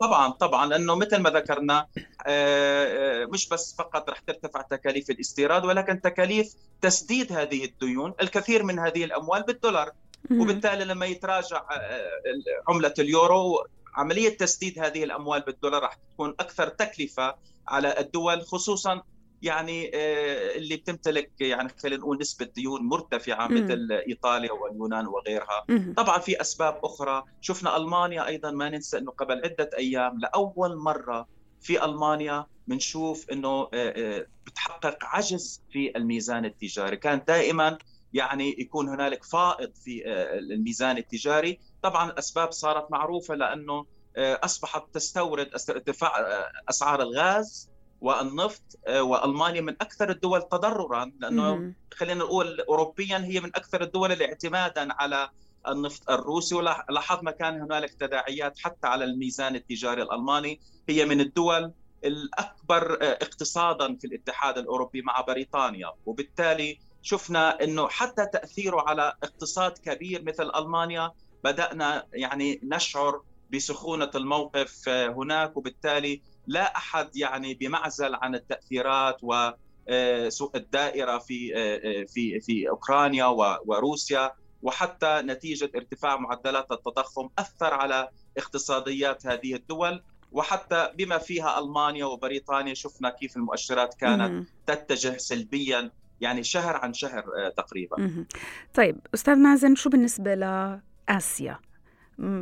طبعا 0.00 0.28
طبعا 0.28 0.66
لأنه 0.66 0.94
مثل 0.94 1.16
ما 1.16 1.30
ذكرنا 1.30 1.86
مش 3.32 3.48
بس 3.48 3.74
فقط 3.78 4.10
رح 4.10 4.18
ترتفع 4.18 4.62
تكاليف 4.62 5.10
الاستيراد 5.10 5.64
ولكن 5.64 6.00
تكاليف 6.00 6.54
تسديد 6.80 7.32
هذه 7.32 7.64
الديون 7.64 8.14
الكثير 8.22 8.62
من 8.62 8.78
هذه 8.78 9.04
الأموال 9.04 9.42
بالدولار. 9.42 9.92
وبالتالي 10.30 10.84
لما 10.84 11.06
يتراجع 11.06 11.56
آه، 11.56 11.74
آه، 11.74 12.08
عملة 12.68 12.94
اليورو 12.98 13.66
عملية 13.96 14.36
تسديد 14.36 14.78
هذه 14.78 15.04
الأموال 15.04 15.40
بالدولار 15.40 15.82
راح 15.82 15.94
تكون 15.94 16.34
أكثر 16.40 16.68
تكلفة 16.68 17.34
على 17.68 18.00
الدول 18.00 18.42
خصوصا 18.42 19.02
يعني 19.42 19.90
آه، 19.94 20.56
اللي 20.56 20.76
بتمتلك 20.76 21.30
يعني 21.40 21.68
خلينا 21.82 22.00
نقول 22.00 22.18
نسبة 22.20 22.46
ديون 22.56 22.82
مرتفعة 22.82 23.48
مثل 23.48 23.88
إيطاليا 24.08 24.52
واليونان 24.52 25.06
وغيرها. 25.06 25.66
طبعا 25.96 26.18
في 26.18 26.40
أسباب 26.40 26.80
أخرى. 26.84 27.24
شفنا 27.40 27.76
ألمانيا 27.76 28.26
أيضا 28.26 28.50
ما 28.50 28.68
ننسى 28.68 28.98
إنه 28.98 29.10
قبل 29.10 29.34
عدة 29.44 29.70
أيام 29.78 30.18
لأول 30.18 30.76
مرة 30.76 31.28
في 31.60 31.84
ألمانيا 31.84 32.46
بنشوف 32.66 33.30
إنه 33.32 33.68
بتحقق 34.46 34.98
عجز 35.02 35.62
في 35.72 35.96
الميزان 35.96 36.44
التجاري. 36.44 36.96
كان 36.96 37.22
دائما 37.28 37.78
يعني 38.12 38.56
يكون 38.58 38.88
هنالك 38.88 39.24
فائض 39.24 39.74
في 39.74 40.06
آه، 40.06 40.38
الميزان 40.38 40.98
التجاري. 40.98 41.58
طبعا 41.82 42.10
الأسباب 42.10 42.52
صارت 42.52 42.90
معروفة 42.90 43.34
لأنه 43.34 43.86
آه، 44.16 44.40
أصبحت 44.44 44.82
تستورد 44.92 45.50
ارتفاع 45.70 46.18
آه، 46.18 46.50
أسعار 46.70 47.02
الغاز 47.02 47.70
والنفط 48.00 48.62
وألمانيا 48.88 49.60
من 49.60 49.72
أكثر 49.72 50.10
الدول 50.10 50.42
تضررا 50.42 51.12
لأنه 51.20 51.74
خلينا 51.94 52.24
نقول 52.24 52.60
اوروبيا 52.60 53.18
هي 53.18 53.40
من 53.40 53.48
أكثر 53.56 53.82
الدول 53.82 54.22
اعتمادا 54.22 54.92
على 54.92 55.30
النفط 55.68 56.10
الروسي. 56.10 56.54
ولاحظنا 56.54 57.30
كان 57.30 57.60
هنالك 57.60 57.94
تداعيات 57.94 58.58
حتى 58.58 58.86
على 58.86 59.04
الميزان 59.04 59.56
التجاري 59.56 60.02
الألماني. 60.02 60.60
هي 60.88 61.04
من 61.04 61.20
الدول 61.20 61.72
الأكبر 62.04 62.98
اقتصادا 63.00 63.96
في 63.96 64.06
الاتحاد 64.06 64.58
الأوروبي 64.58 65.02
مع 65.02 65.20
بريطانيا. 65.20 65.92
وبالتالي 66.06 66.78
شفنا 67.02 67.64
إنه 67.64 67.88
حتى 67.88 68.26
تأثيره 68.26 68.80
على 68.80 69.12
اقتصاد 69.22 69.78
كبير 69.78 70.22
مثل 70.22 70.50
ألمانيا 70.56 71.12
بدأنا 71.44 72.06
يعني 72.12 72.60
نشعر 72.62 73.22
بسخونة 73.52 74.10
الموقف 74.14 74.88
هناك 74.88 75.56
وبالتالي 75.56 76.22
لا 76.46 76.76
أحد 76.76 77.16
يعني 77.16 77.54
بمعزل 77.54 78.14
عن 78.14 78.34
التأثيرات 78.34 79.16
وسوء 79.22 80.56
الدائرة 80.56 81.18
في 81.18 81.52
في 82.06 82.40
في 82.40 82.68
أوكرانيا 82.68 83.26
وروسيا 83.66 84.32
وحتى 84.62 85.22
نتيجة 85.24 85.70
ارتفاع 85.76 86.16
معدلات 86.16 86.72
التضخم 86.72 87.28
أثر 87.38 87.74
على 87.74 88.08
اقتصاديات 88.38 89.26
هذه 89.26 89.54
الدول. 89.54 90.02
وحتى 90.32 90.90
بما 90.94 91.18
فيها 91.18 91.58
ألمانيا 91.58 92.04
وبريطانيا 92.04 92.74
شفنا 92.74 93.10
كيف 93.10 93.36
المؤشرات 93.36 93.94
كانت 93.94 94.48
تتجه 94.66 95.16
سلبيا 95.16 95.90
يعني 96.20 96.42
شهر 96.42 96.76
عن 96.76 96.92
شهر 96.92 97.18
آه، 97.18 97.48
تقريبا. 97.56 98.24
طيب 98.74 98.96
أستاذ 99.14 99.34
مازن 99.34 99.74
شو 99.74 99.90
بالنسبة 99.90 100.34
لآسيا؟ 100.34 101.58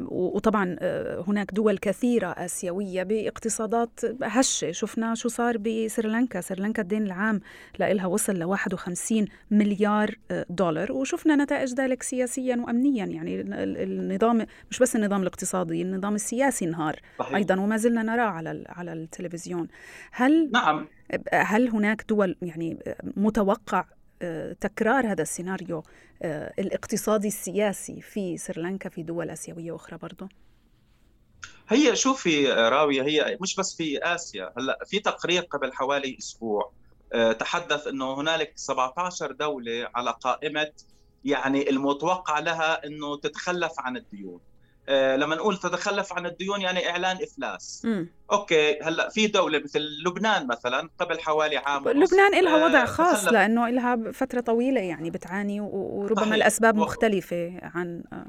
وطبعا 0.08 0.76
آه، 0.78 1.24
هناك 1.28 1.52
دول 1.52 1.78
كثيرة 1.78 2.26
آسيوية 2.26 3.02
باقتصادات 3.02 4.00
هشة. 4.22 4.72
شفنا 4.72 5.14
شو 5.14 5.28
صار 5.28 5.58
بسريلانكا. 5.58 6.40
سريلانكا 6.40 6.82
الدين 6.82 7.02
العام 7.02 7.40
لها 7.80 8.06
وصل 8.06 8.38
ل 8.38 8.44
51 8.44 9.26
مليار 9.50 10.14
آه، 10.30 10.46
دولار. 10.50 10.92
وشفنا 10.92 11.36
نتائج 11.36 11.74
ذلك 11.74 12.02
سياسيا 12.02 12.56
وأمنيا. 12.56 13.06
يعني 13.06 13.40
النظام 13.40 14.46
مش 14.70 14.78
بس 14.78 14.96
النظام 14.96 15.22
الاقتصادي 15.22 15.82
النظام 15.82 16.14
السياسي 16.14 16.64
انهار. 16.64 17.00
أيضا 17.34 17.60
وما 17.60 17.76
زلنا 17.76 18.02
نراه 18.02 18.30
على 18.30 18.64
على 18.68 18.92
التلفزيون. 18.92 19.68
هل 20.12 20.50
نعم. 20.52 20.86
هل 21.32 21.68
هناك 21.68 22.04
دول 22.08 22.36
يعني 22.42 22.78
متوقع 23.16 23.84
آه، 24.22 24.52
تكرار 24.52 25.06
هذا 25.06 25.22
السيناريو 25.22 25.82
آه، 26.22 26.52
الاقتصادي 26.58 27.28
السياسي 27.28 28.00
في 28.00 28.36
سريلانكا 28.38 28.88
في 28.88 29.02
دول 29.02 29.30
آسيوية 29.30 29.76
أخرى 29.76 29.98
برضه؟ 29.98 30.28
هي 31.68 31.96
شوفي 31.96 32.52
راوية 32.52 33.02
هي 33.02 33.38
مش 33.40 33.56
بس 33.56 33.76
في 33.76 33.98
آسيا 33.98 34.52
هلأ 34.58 34.78
في 34.86 34.98
تقرير 34.98 35.42
قبل 35.42 35.72
حوالي 35.72 36.16
أسبوع 36.18 36.72
تحدث 37.38 37.86
إنه 37.86 38.20
هنالك 38.20 38.52
17 38.56 39.32
دولة 39.32 39.88
على 39.94 40.14
قائمة 40.20 40.72
يعني 41.24 41.70
المتوقع 41.70 42.38
لها 42.38 42.86
إنه 42.86 43.16
تتخلف 43.16 43.72
عن 43.78 43.96
الديون 43.96 44.40
آه، 44.40 44.55
لما 44.88 45.34
نقول 45.36 45.56
تتخلف 45.56 46.12
عن 46.12 46.26
الديون 46.26 46.60
يعني 46.60 46.90
إعلان 46.90 47.16
إفلاس 47.22 47.82
م. 47.84 48.06
okay 48.32 48.78
هلأ 48.82 49.08
في 49.08 49.26
دولة 49.26 49.58
مثل 49.58 49.80
لبنان 50.06 50.46
مثلا 50.46 50.88
قبل 50.98 51.20
حوالي 51.20 51.56
عام 51.56 51.88
لبنان 51.88 52.44
لها 52.44 52.66
وضع 52.66 52.82
آه، 52.82 52.84
خاص 52.84 53.20
تخلف. 53.20 53.32
لأنه 53.32 53.68
لها 53.68 54.12
فترة 54.12 54.40
طويلة 54.40 54.80
يعني 54.80 55.10
بتعاني 55.10 55.60
وربما 55.60 56.20
صحيح. 56.20 56.34
الأسباب 56.34 56.76
مختلفة 56.76 57.52
عن 57.62 58.02
آه، 58.12 58.26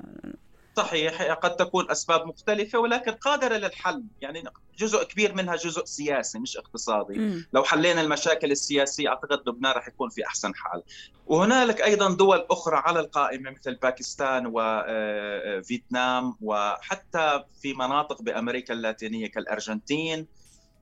صحيح 0.77 1.33
قد 1.33 1.55
تكون 1.55 1.91
أسباب 1.91 2.27
مختلفة 2.27 2.79
ولكن 2.79 3.11
قادرة 3.11 3.57
للحل. 3.57 4.03
يعني 4.21 4.43
جزء 4.77 5.03
كبير 5.03 5.33
منها 5.33 5.55
جزء 5.55 5.85
سياسي 5.85 6.39
مش 6.39 6.57
اقتصادي. 6.57 7.19
م. 7.19 7.45
لو 7.53 7.63
حلينا 7.63 8.01
المشاكل 8.01 8.51
السياسية 8.51 9.09
أعتقد 9.09 9.49
لبنان 9.49 9.71
رح 9.71 9.87
يكون 9.87 10.09
في 10.09 10.25
أحسن 10.25 10.55
حال. 10.55 10.83
وهنالك 11.25 11.81
أيضا 11.81 12.15
دول 12.15 12.45
أخرى 12.51 12.77
على 12.77 12.99
القائمة 12.99 13.51
مثل 13.51 13.75
باكستان 13.75 14.43
وفيتنام 14.53 16.23
آه، 16.25 16.35
وحتى 16.41 17.43
في 17.61 17.73
مناطق 17.73 18.21
بأمريكا 18.21 18.73
اللاتينية 18.73 19.27
كالأرجنتين. 19.27 20.27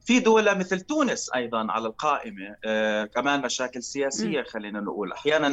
في 0.06 0.20
دول 0.20 0.58
مثل 0.58 0.80
تونس 0.80 1.30
أيضا 1.34 1.66
على 1.72 1.86
القائمة 1.88 2.56
آه 2.64 3.04
كمان 3.04 3.42
مشاكل 3.42 3.82
سياسية 3.82 4.42
خلينا 4.42 4.80
نقول. 4.80 5.12
أحيانا 5.12 5.48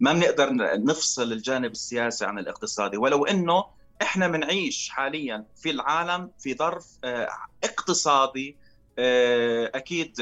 ما 0.00 0.12
بنقدر 0.12 0.48
نفصل 0.84 1.32
الجانب 1.32 1.70
السياسي 1.70 2.24
عن 2.24 2.38
الاقتصادي 2.38 2.96
ولو 2.96 3.24
إنه 3.24 3.64
إحنا 4.02 4.28
بنعيش 4.28 4.88
حاليا 4.88 5.46
في 5.56 5.70
العالم 5.70 6.30
في 6.38 6.54
ظرف 6.54 6.86
آه 7.04 7.28
اقتصادي 7.64 8.56
آه 8.98 9.70
أكيد 9.74 10.20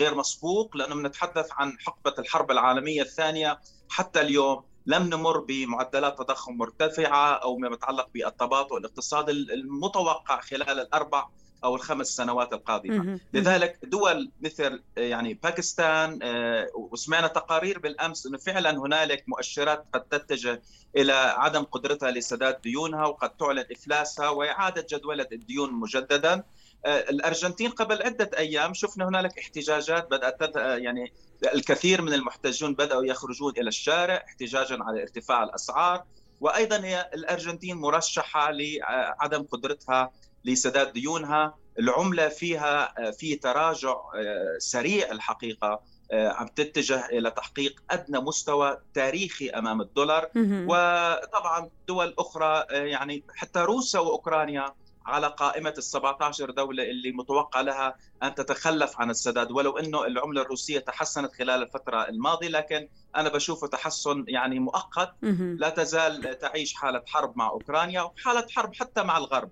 غير 0.00 0.14
مسبوق 0.14 0.76
لأنه 0.76 0.94
بنتحدث 0.94 1.48
عن 1.52 1.78
حقبة 1.80 2.14
الحرب 2.18 2.50
العالمية 2.50 3.02
الثانية. 3.02 3.60
حتى 3.90 4.20
اليوم 4.20 4.64
لم 4.86 5.02
نمر 5.02 5.40
بمعدلات 5.40 6.18
تضخم 6.18 6.52
مرتفعة 6.56 7.32
أو 7.32 7.56
ما 7.56 7.68
يتعلق 7.74 8.08
بالتباطؤ 8.14 8.76
الاقتصادي 8.76 9.32
المتوقع 9.32 10.40
خلال 10.40 10.80
الأربع 10.80 11.26
أو 11.64 11.74
الخمس 11.74 12.06
سنوات 12.06 12.52
القادمة. 12.52 13.20
لذلك 13.32 13.78
دول 13.82 14.30
مثل 14.40 14.82
يعني 14.96 15.34
باكستان 15.34 16.18
آه، 16.22 16.66
وسمعنا 16.74 17.26
تقارير 17.26 17.78
بالأمس 17.78 18.26
إنه 18.26 18.38
فعلا 18.38 18.70
هنالك 18.70 19.24
مؤشرات 19.26 19.86
قد 19.92 20.00
تتجه 20.00 20.62
إلى 20.96 21.12
عدم 21.12 21.62
قدرتها 21.62 22.10
لسداد 22.10 22.60
ديونها 22.60 23.06
وقد 23.06 23.36
تعلن 23.36 23.64
إفلاسها 23.72 24.28
وإعادة 24.28 24.86
جدوله 24.90 25.26
الديون 25.32 25.72
مجددا. 25.72 26.44
آه، 26.84 27.10
الأرجنتين 27.10 27.70
قبل 27.70 28.02
عدة 28.02 28.30
أيام 28.38 28.74
شفنا 28.74 29.08
هنالك 29.08 29.38
احتجاجات 29.38 30.10
بدأت 30.10 30.56
يعني 30.56 31.12
الكثير 31.54 32.02
من 32.02 32.12
المحتجون 32.12 32.74
بدأوا 32.74 33.04
يخرجون 33.04 33.52
إلى 33.58 33.68
الشارع 33.68 34.24
احتجاجا 34.28 34.78
على 34.80 35.02
ارتفاع 35.02 35.42
الأسعار. 35.42 36.04
وأيضا 36.40 36.84
هي 36.84 37.10
الأرجنتين 37.14 37.76
مرشحة 37.76 38.50
لعدم 38.50 39.42
قدرتها 39.42 40.10
لسداد 40.44 40.92
ديونها. 40.92 41.54
العملة 41.78 42.28
فيها 42.28 42.94
في 43.10 43.36
تراجع 43.36 43.90
آه، 43.90 44.56
سريع 44.58 45.10
الحقيقة 45.12 45.80
آه، 46.12 46.28
عم 46.28 46.46
تتجه 46.46 47.06
إلى 47.06 47.30
تحقيق 47.30 47.82
أدنى 47.90 48.18
مستوى 48.20 48.78
تاريخي 48.94 49.50
أمام 49.50 49.80
الدولار. 49.80 50.28
وطبعا 50.68 51.70
دول 51.88 52.14
أخرى 52.18 52.64
آه، 52.70 52.84
يعني 52.84 53.24
حتى 53.34 53.60
روسيا 53.60 54.00
وأوكرانيا 54.00 54.74
على 55.06 55.26
قائمة 55.26 55.74
ال 55.78 55.82
17 55.82 56.50
دولة 56.50 56.82
اللي 56.82 57.12
متوقع 57.12 57.60
لها 57.60 57.96
أن 58.22 58.34
تتخلف 58.34 59.00
عن 59.00 59.10
السداد. 59.10 59.50
ولو 59.50 59.78
أنه 59.78 60.04
العملة 60.04 60.42
الروسية 60.42 60.78
تحسنت 60.78 61.32
خلال 61.32 61.62
الفترة 61.62 62.08
الماضية 62.08 62.48
لكن 62.48 62.88
أنا 63.16 63.28
بشوفه 63.28 63.66
تحسن 63.66 64.24
يعني 64.28 64.58
مؤقت. 64.58 65.14
لا 65.58 65.68
تزال 65.68 66.38
تعيش 66.38 66.74
حالة 66.74 67.02
حرب 67.06 67.36
مع 67.36 67.48
أوكرانيا 67.50 68.02
وحالة 68.02 68.46
حرب 68.50 68.74
حتى 68.74 69.02
مع 69.02 69.18
الغرب. 69.18 69.50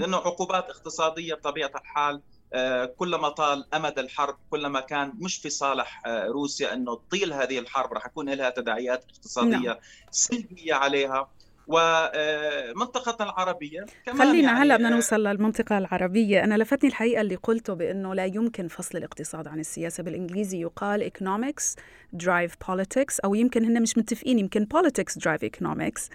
لأنه 0.00 0.16
عقوبات 0.16 0.70
اقتصادية 0.70 1.34
بطبيعة 1.34 1.72
الحال 1.76 2.22
آه، 2.52 2.84
كلما 2.84 3.28
طال 3.28 3.74
أمد 3.74 3.98
الحرب 3.98 4.36
كلما 4.50 4.80
كان 4.80 5.12
مش 5.18 5.36
في 5.36 5.50
صالح 5.50 6.02
آه، 6.06 6.26
روسيا 6.26 6.74
إنه 6.74 6.94
تطيل 6.96 7.32
هذه 7.32 7.58
الحرب 7.58 7.92
رح 7.92 8.06
يكون 8.06 8.30
لها 8.30 8.50
تداعيات 8.50 9.04
اقتصادية 9.10 9.68
نعم. 9.68 9.76
سلبية 10.10 10.74
عليها. 10.74 11.30
ومنطقتنا 11.70 13.26
العربية. 13.26 13.86
كمان 14.06 14.18
خلينا 14.18 14.48
يعني 14.52 14.64
هلا 14.64 14.76
بدنا 14.76 14.88
آه، 14.88 14.92
نوصل 14.92 15.26
للمنطقة 15.26 15.78
العربية. 15.78 16.44
أنا 16.44 16.54
لفتني 16.54 16.90
الحقيقة 16.90 17.20
اللي 17.20 17.34
قلته 17.34 17.74
بأنه 17.74 18.14
لا 18.14 18.24
يمكن 18.24 18.68
فصل 18.68 18.98
الاقتصاد 18.98 19.48
عن 19.48 19.60
السياسة. 19.60 20.02
بالإنجليزي 20.02 20.60
يقال 20.60 21.10
economics 21.10 21.74
drive 22.22 22.52
politics 22.66 23.16
أو 23.24 23.34
يمكن 23.34 23.64
هن 23.64 23.82
مش 23.82 23.98
متفقين 23.98 24.38
يمكن 24.38 24.66
politics 24.74 25.14
drive 25.14 25.48
economics. 25.48 26.08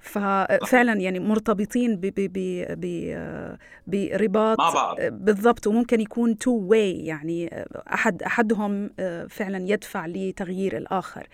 ففعلا 0.00 0.92
يعني 0.92 1.18
مرتبطين 1.18 2.00
برباط 3.86 4.58
مع 4.58 4.70
بعض. 4.70 4.96
بالضبط 5.00 5.66
وممكن 5.66 6.00
يكون 6.00 6.38
تو 6.38 6.50
واي 6.50 7.04
يعني 7.04 7.66
أحد 7.92 8.22
أحدهم 8.22 8.90
آه، 8.98 9.26
فعلا 9.26 9.70
يدفع 9.70 10.06
لتغيير 10.06 10.76
الآخر. 10.76 11.26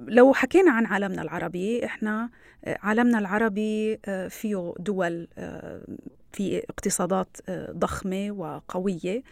لو 0.00 0.32
حكينا 0.34 0.70
عن 0.70 0.86
عالمنا 0.86 1.22
العربي 1.22 1.84
إحنا 1.84 2.30
آه، 2.64 2.78
عالمنا 2.82 3.18
العربي 3.18 3.98
آه، 4.04 4.28
فيه 4.28 4.74
دول 4.78 5.28
آه، 5.38 5.80
في 6.32 6.62
اقتصادات 6.70 7.36
ضخمة 7.70 8.30
وقوية. 8.30 9.22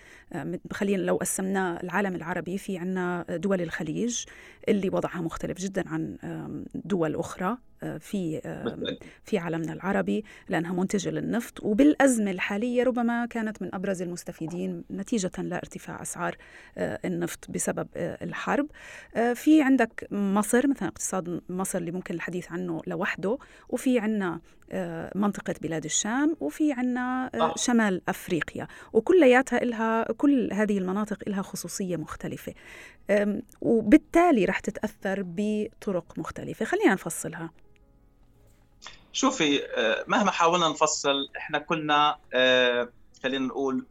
خلينا 0.73 1.03
لو 1.03 1.16
قسمنا 1.16 1.83
العالم 1.83 2.14
العربي 2.14 2.59
في 2.59 2.79
عنا 2.79 3.25
دول 3.29 3.61
الخليج. 3.61 4.25
اللي 4.68 4.88
وضعها 4.88 5.20
مختلف 5.20 5.59
جدا 5.59 5.88
عن 5.88 6.16
دول 6.75 7.16
أخرى 7.16 7.57
في 7.98 8.40
في 9.25 9.38
عالمنا 9.38 9.72
العربي 9.72 10.25
لأنها 10.48 10.72
منتجة 10.72 11.11
للنفط. 11.11 11.61
وبالأزمة 11.62 12.31
الحالية 12.31 12.83
ربما 12.83 13.27
كانت 13.27 13.62
من 13.62 13.75
أبرز 13.75 14.03
المستفيدين 14.03 14.85
نتيجة 14.90 15.31
لارتفاع 15.38 16.03
أسعار 16.03 16.37
آه، 16.79 16.98
النفط 17.05 17.51
بسبب 17.51 17.88
آه، 17.96 18.25
الحرب. 18.25 18.66
آه، 19.16 19.33
في 19.33 19.62
عندك 19.62 20.07
مصر 20.11 20.66
مثلا 20.66 20.88
اقتصاد 20.88 21.40
مصر 21.48 21.79
اللي 21.79 21.90
ممكن 21.90 22.14
الحديث 22.14 22.53
عنه 22.53 22.83
لوحده 22.87 23.38
وفي 23.68 23.98
عندنا 23.98 24.40
منطقة 25.14 25.55
بلاد 25.62 25.85
الشام 25.85 26.37
وفي 26.40 26.72
عنا 26.72 27.31
شمال 27.57 28.03
أفريقيا. 28.09 28.66
وكلياتها 28.92 29.62
إلها 29.62 30.12
كل 30.12 30.53
هذه 30.53 30.79
المناطق 30.79 31.18
إلها 31.27 31.42
خصوصية 31.42 31.96
مختلفة. 31.96 32.55
وبالتالي 33.61 34.44
رح 34.52 34.60
تتأثر 34.60 35.22
بطرق 35.26 36.18
مختلفة. 36.18 36.64
خلينا 36.64 36.92
نفصلها. 36.92 37.50
شوفي 39.12 39.64
آه، 39.64 40.04
مهما 40.06 40.30
حاولنا 40.30 40.68
نفصل 40.68 41.28
إحنا 41.36 41.58
كنا 41.58 42.16
آه، 42.34 42.88
خلينا 43.22 43.46
نقول 43.46 43.86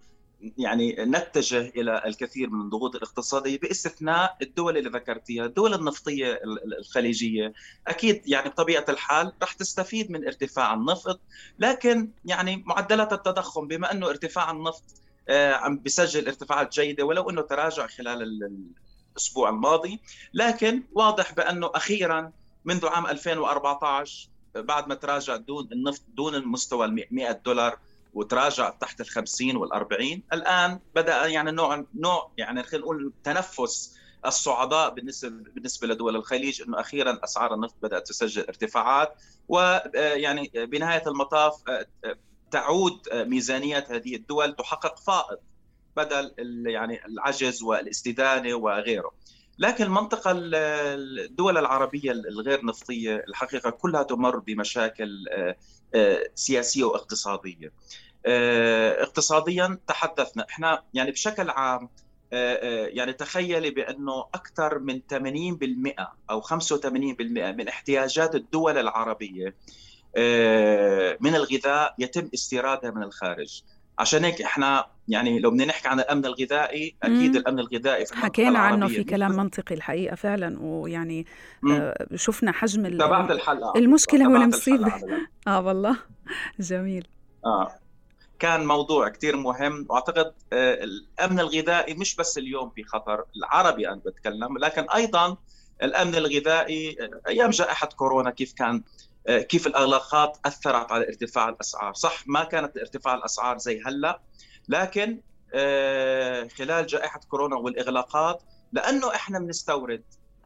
يعني 0.58 0.95
نتجه 1.00 1.60
إلى 1.60 2.02
الكثير 2.06 2.50
من 2.50 2.62
الضغوط 2.62 2.95
الاقتصادية 2.95 3.60
بإستثناء 3.60 4.38
الدول 4.41 4.78
اللي 4.78 4.89
ذكرتيها، 4.89 5.45
الدول 5.45 5.74
النفطية 5.74 6.39
الخليجية. 6.80 7.54
أكيد 7.88 8.21
يعني 8.26 8.50
بطبيعة 8.50 8.86
الحال 8.89 9.34
رح 9.43 9.54
تستفيد 9.54 10.12
من 10.12 10.26
ارتفاع 10.26 10.74
النفط، 10.74 11.19
لكن 11.60 12.12
يعني 12.26 12.63
معدلات 12.65 13.13
التضخم 13.13 13.67
بما 13.67 13.91
إنه 13.91 14.10
ارتفاع 14.10 14.52
النفط 14.52 14.84
آه، 15.30 15.54
عم 15.54 15.78
بيسجل 15.78 16.28
ارتفاعات 16.28 16.74
جيدة 16.74 17.06
ولو 17.06 17.30
إنه 17.30 17.41
تراجع 17.41 17.88
خلال 17.88 18.21
الأسبوع 19.12 19.50
الماضي، 19.50 20.02
لكن 20.34 20.84
واضح 20.93 21.34
بأنه 21.34 21.71
أخيرا 21.76 22.32
منذ 22.65 22.88
عام 22.88 23.08
2014 23.08 24.30
بعد 24.56 24.88
ما 24.88 24.95
تراجع 24.95 25.36
دون 25.36 25.69
النفط 25.71 26.04
دون 26.08 26.36
المستوى 26.36 26.86
ال 26.86 27.08
100 27.12 27.32
دولار 27.32 27.80
وتراجع 28.13 28.69
تحت 28.69 29.02
ال 29.02 29.06
50 29.06 29.56
وال 29.56 29.74
40 29.74 30.24
الآن 30.34 30.80
بدأ 30.95 31.26
يعني 31.26 31.52
نوع 31.52 31.86
نوع 31.95 32.32
يعني 32.38 32.63
خلينا 32.63 32.86
نقول 32.86 33.13
تنفس 33.24 33.97
الصعداء 34.26 34.89
بالنسبة 34.89 35.30
بالنسبة 35.30 35.88
لدول 35.88 36.15
الخليج 36.15 36.62
إنه 36.62 36.80
أخيرا 36.80 37.19
أسعار 37.24 37.54
النفط 37.54 37.76
بدأت 37.82 38.08
تسجل 38.08 38.41
ارتفاعات 38.41 39.15
ويعني 39.47 40.52
بنهاية 40.56 41.04
المطاف 41.08 41.63
تعود 42.52 43.02
ميزانيات 43.13 43.91
هذه 43.91 44.15
الدول 44.15 44.56
تحقق 44.56 45.00
فائض. 45.00 45.38
بدل 45.98 46.34
يعني 46.68 47.06
العجز 47.06 47.64
والاستدانة 47.64 48.56
وغيره. 48.56 49.12
لكن 49.62 49.84
المنطقة 49.84 50.32
الدول 50.36 51.58
العربية 51.58 52.12
الغير 52.12 52.66
نفطية 52.66 53.24
الحقيقة 53.28 53.70
كلها 53.70 54.04
تمر 54.04 54.39
بمشاكل 54.39 55.26
آه، 55.32 55.56
آه، 55.96 56.30
سياسية 56.36 56.84
واقتصادية. 56.84 57.74
آه، 58.26 59.04
اقتصاديا 59.04 59.80
تحدثنا. 59.88 60.46
إحنا 60.50 60.84
يعني 60.94 61.12
بشكل 61.12 61.50
عام 61.50 61.89
يعني 62.94 63.14
تخيلي 63.14 63.70
بأنه 63.70 64.20
أكثر 64.34 64.80
من 64.80 65.02
80% 65.08 66.14
أو 66.30 66.42
85% 66.42 67.52
من 67.52 67.68
احتياجات 67.68 68.36
الدول 68.36 68.78
العربية 68.78 69.56
من 71.20 71.36
الغذاء 71.36 71.96
يتم 72.00 72.30
استيرادها 72.34 72.92
من 72.92 73.04
الخارج. 73.04 73.64
عشان 74.02 74.24
هيك 74.26 74.41
إحنا 74.41 74.86
يعني 75.08 75.39
لو 75.39 75.52
بدنا 75.52 75.66
نحكي 75.66 75.88
عن 75.88 75.99
الأمن 75.99 76.26
الغذائي 76.26 76.95
أكيد 77.04 77.32
مم. 77.32 77.38
الأمن 77.38 77.60
الغذائي 77.60 78.06
في 78.06 78.16
حكينا 78.16 78.60
عنه 78.60 78.88
في 78.88 79.04
كلام 79.04 79.32
منطقي 79.32 79.76
الحقيقة 79.76 80.16
فعلا 80.16 80.58
ويعني 80.62 81.26
مم. 81.62 81.72
آه، 81.72 82.08
شفنا 82.16 82.52
حجم 82.52 82.97
تابعت 82.97 83.32
الحلقة. 83.32 83.74
المشكلة 83.80 84.20
تابعت 84.24 84.39
والمصيبة 84.41 84.86
الحلقة 84.88 85.06
على 85.06 85.16
ال- 85.16 85.28
آه 85.47 85.62
والله. 85.62 85.97
جميل. 86.60 87.08
آه. 87.45 87.72
كان 88.39 88.66
موضوع 88.66 89.10
كتير 89.10 89.36
مهم 89.38 89.86
وأعتقد 89.89 90.34
آه، 90.54 90.84
الأمن 90.84 91.39
الغذائي 91.39 91.93
مش 91.93 92.16
بس 92.16 92.38
اليوم 92.38 92.70
في 92.70 92.84
خطر 92.84 93.24
العربي 93.38 93.88
أنا 93.89 94.02
بتكلم 94.06 94.58
لكن 94.58 94.86
أيضا 94.95 95.38
الأمن 95.84 96.16
الغذائي 96.16 96.97
آه، 97.02 97.22
أيام 97.30 97.49
جائحة 97.49 97.88
كورونا 97.88 98.30
كيف 98.32 98.54
كان؟ 98.54 98.84
كيف 99.28 99.67
الأغلاقات 99.67 100.38
أثرت 100.45 100.91
على 100.91 101.07
ارتفاع 101.07 101.49
الأسعار؟ 101.49 101.93
صح 101.93 102.24
ما 102.28 102.43
كانت 102.43 102.78
ارتفاع 102.78 103.15
الأسعار 103.15 103.57
زي 103.57 103.82
هلأ 103.86 104.22
لكن 104.69 105.22
آه، 105.53 106.47
خلال 106.47 106.88
جائحة 106.88 107.19
كورونا 107.30 107.55
والإغلاقات 107.55 108.43
لأنه 108.72 109.15
إحنا 109.15 109.39
بنستورد 109.39 110.03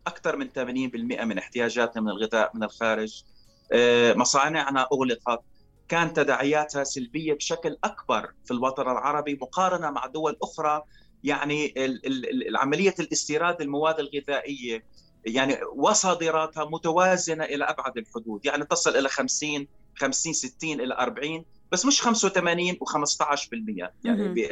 أكثر 0.07 0.35
من 0.35 0.49
80% 0.49 1.23
من 1.23 1.37
احتياجاتنا 1.37 2.01
من 2.01 2.09
الغذاء 2.09 2.51
من 2.53 2.63
الخارج. 2.63 3.23
آه، 3.71 4.13
مصانعنا 4.13 4.87
أغلقت. 4.93 5.39
كان 5.87 6.13
تداعياتها 6.13 6.83
سلبية 6.83 7.33
بشكل 7.33 7.77
أكبر 7.83 8.31
في 8.45 8.51
الوطن 8.51 8.83
العربي 8.83 9.37
مقارنة 9.41 9.89
مع 9.89 10.05
دول 10.05 10.37
أخرى. 10.43 10.83
يعني 11.23 11.73
عملية 12.55 12.95
الاستيراد 12.99 13.61
المواد 13.61 13.99
الغذائية 13.99 14.83
يعني 15.25 15.57
وصادراتها 15.75 16.65
متوازنة 16.65 17.43
إلى 17.43 17.63
أبعد 17.63 17.97
الحدود. 17.97 18.45
يعني 18.45 18.65
تصل 18.65 18.97
إلى 18.97 19.09
50 19.09 19.67
50 19.95 20.33
60 20.33 20.79
إلى 20.79 20.93
40 20.93 21.45
بس 21.71 21.85
مش 21.85 22.01
85 22.01 22.71
و15% 22.71 23.89
يعني 24.03 24.47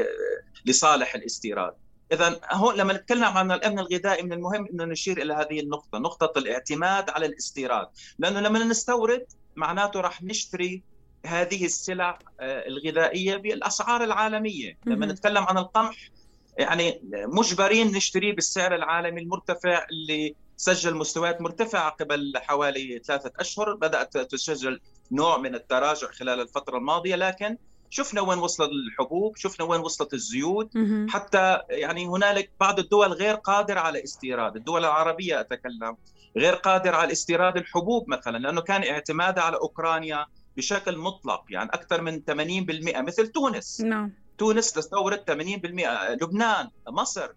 لصالح 0.65 1.15
الاستيراد. 1.15 1.74
إذا 2.11 2.39
هون 2.51 2.76
لما 2.76 2.93
نتكلم 2.93 3.24
عن 3.24 3.51
الأمن 3.51 3.80
الغذائي 3.80 4.24
من 4.24 4.34
المهم 4.34 4.67
إنه 4.74 4.86
نشير 4.86 5.21
إلى 5.21 5.34
هذه 5.34 5.59
النقطة 5.59 5.99
نقطة 5.99 6.39
الاعتماد 6.39 7.09
على 7.09 7.26
الاستيراد. 7.26 7.88
لأنه 8.19 8.39
لما 8.39 8.63
نستورد 8.63 9.26
معناته 9.55 10.01
راح 10.01 10.24
نشتري 10.24 10.84
هذه 11.26 11.65
السلع 11.65 12.19
آه، 12.39 12.67
الغذائية 12.67 13.36
بالأسعار 13.36 14.03
العالمية. 14.03 14.78
لما. 14.86 15.05
نتكلم 15.05 15.43
عن 15.43 15.57
القمح 15.57 16.09
يعني 16.57 17.01
مجبرين 17.13 17.91
نشتريه 17.91 18.36
بالسعر 18.36 18.76
العالمي 18.76 19.21
المرتفع 19.21 19.86
اللي 19.91 20.36
سجل 20.64 20.95
مستويات 20.95 21.41
مرتفعة 21.41 21.89
قبل 21.89 22.34
حوالي 22.36 23.01
ثلاثة 23.05 23.32
أشهر. 23.39 23.76
بدأت 23.76 24.18
تسجل 24.18 24.80
نوع 25.11 25.38
من 25.38 25.55
التراجع 25.55 26.07
خلال 26.07 26.39
الفترة 26.39 26.78
الماضية 26.78 27.16
لكن 27.16 27.57
شفنا 27.89 28.22
وين 28.22 28.39
وصلت 28.39 28.70
الحبوب 28.70 29.38
شفنا 29.38 29.66
وين 29.66 29.82
وصلت 29.82 30.14
الزيوت. 30.14 30.70
حتى 31.09 31.59
يعني 31.70 32.05
هنالك 32.05 32.51
بعض 32.59 32.80
الدول 32.80 33.07
غير 33.07 33.36
قادرة 33.36 33.80
على 33.80 34.03
استيراد 34.03 34.55
الدول 34.55 34.86
العربية 34.86 35.39
أتكلم 35.39 35.97
غير 36.38 36.53
قادرة 36.55 36.95
على 36.95 37.11
استيراد 37.11 37.57
الحبوب 37.57 38.09
مثلا 38.09 38.38
لأنه 38.38 38.61
كان 38.61 38.84
اعتمادها 38.84 39.43
على 39.43 39.57
أوكرانيا 39.57 40.26
بشكل 40.57 40.97
مطلق. 40.97 41.43
يعني 41.49 41.70
أكثر 41.70 42.01
من 42.01 42.22
80% 42.22 43.01
مثل 43.01 43.28
تونس. 43.28 43.82
نعم. 43.82 44.14
تونس 44.38 44.72
تستورد 44.72 45.20
80% 45.20 46.24
لبنان 46.24 46.70
مصر 46.89 47.30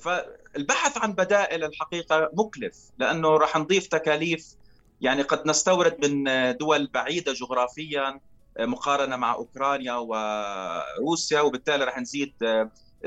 فالبحث 0.00 0.98
عن 0.98 1.12
بدائل 1.12 1.64
الحقيقة 1.64 2.30
مكلف 2.32 2.76
لأنه 2.98 3.28
راح 3.28 3.56
نضيف 3.56 3.86
تكاليف 3.86 4.54
يعني 5.00 5.22
قد 5.22 5.48
نستورد 5.48 6.06
من 6.06 6.24
دول 6.56 6.86
بعيدة 6.86 7.32
جغرافيا 7.32 8.20
مقارنة 8.58 9.16
مع 9.16 9.34
أوكرانيا 9.34 9.94
وروسيا 9.94 11.40
وبالتالي 11.40 11.84
راح 11.84 11.98
نزيد 11.98 12.32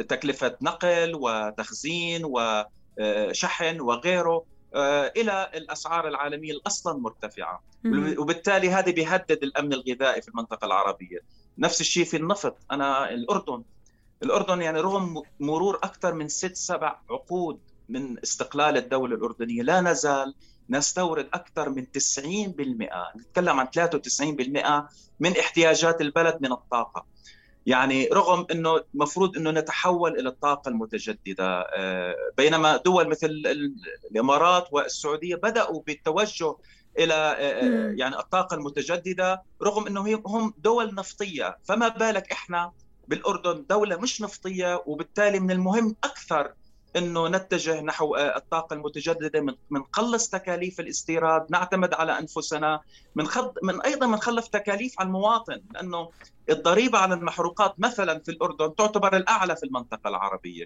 تكلفة 0.07 0.57
نقل 0.61 1.11
وتخزين 1.15 2.21
وشحن 2.25 3.79
وغيره 3.81 4.45
إلى 5.17 5.51
الأسعار 5.55 6.07
العالمية 6.07 6.53
أصلا 6.67 6.99
مرتفعة. 6.99 7.63
مهم. 7.83 8.19
وبالتالي 8.19 8.69
هذا 8.69 8.91
بيهدد 8.91 9.43
الأمن 9.43 9.73
الغذائي 9.73 10.21
في 10.21 10.27
المنطقة 10.27 10.65
العربية. 10.65 11.19
نفس 11.57 11.81
الشيء 11.81 12.05
في 12.05 12.17
النفط. 12.17 12.57
أنا 12.71 13.09
الأردن 13.09 13.63
الأردن 14.23 14.61
يعني 14.61 14.79
رغم 14.81 15.21
مرور 15.39 15.75
أكثر 15.75 16.13
من 16.13 16.27
ست 16.27 16.55
سبع 16.55 16.99
عقود 17.09 17.59
من 17.89 18.19
استقلال 18.23 18.77
الدولة 18.77 19.15
الأردنية 19.15 19.61
لا 19.63 19.81
نزال 19.81 20.35
نستورد 20.69 21.29
أكثر 21.33 21.69
من 21.69 21.85
90% 21.85 22.21
نتكلم 23.17 23.59
عن 23.59 23.67
93% 23.67 24.89
من 25.19 25.37
احتياجات 25.37 26.01
البلد 26.01 26.37
من 26.41 26.51
الطاقة 26.51 27.05
يعني 27.65 28.07
رغم 28.13 28.45
إنه 28.51 28.81
المفروض 28.95 29.37
إنه 29.37 29.51
نتحول 29.51 30.19
إلى 30.19 30.29
الطاقة 30.29 30.69
المتجددة 30.69 31.61
آه، 31.75 32.15
بينما 32.37 32.77
دول 32.77 33.09
مثل 33.09 33.27
ال- 33.27 33.75
الإمارات 34.11 34.67
والسعودية 34.71 35.35
بدأوا 35.35 35.81
بالتوجه 35.87 36.55
إلى 36.99 37.13
آه، 37.13 37.63
مم. 37.65 37.99
يعني 37.99 38.19
الطاقة 38.19 38.55
المتجددة 38.55 39.43
رغم 39.63 39.87
إنه 39.87 40.07
هي- 40.07 40.21
هم 40.25 40.53
دول 40.57 40.95
نفطية 40.95 41.57
فما 41.63 41.87
بالك 41.87 42.31
إحنا 42.31 42.71
بالأردن 43.11 43.65
دولة 43.69 43.97
مش 43.97 44.21
نفطية 44.21 44.83
وبالتالي 44.85 45.39
من 45.39 45.51
المهم 45.51 45.95
أكثر 46.03 46.53
إنه 46.95 47.27
نتجه 47.27 47.81
نحو 47.81 48.15
آه، 48.15 48.37
الطاقة 48.37 48.73
المتجددة 48.73 49.41
من 49.41 49.53
منقلص 49.69 50.29
تكاليف 50.29 50.79
الاستيراد 50.79 51.45
نعتمد 51.49 51.93
على 51.93 52.19
أنفسنا 52.19 52.79
من 53.15 53.27
خض 53.27 53.53
من 53.63 53.81
أيضا 53.81 54.07
منخلف 54.07 54.47
تكاليف 54.47 54.99
على 54.99 55.07
المواطن 55.07 55.61
لأنه 55.73 56.09
الضريبة 56.49 56.97
على 56.97 57.13
المحروقات 57.13 57.75
مثلا 57.77 58.19
في 58.19 58.31
الأردن 58.31 58.75
تعتبر 58.75 59.17
الأعلى 59.17 59.55
في 59.55 59.63
المنطقة 59.65 60.07
العربية. 60.07 60.65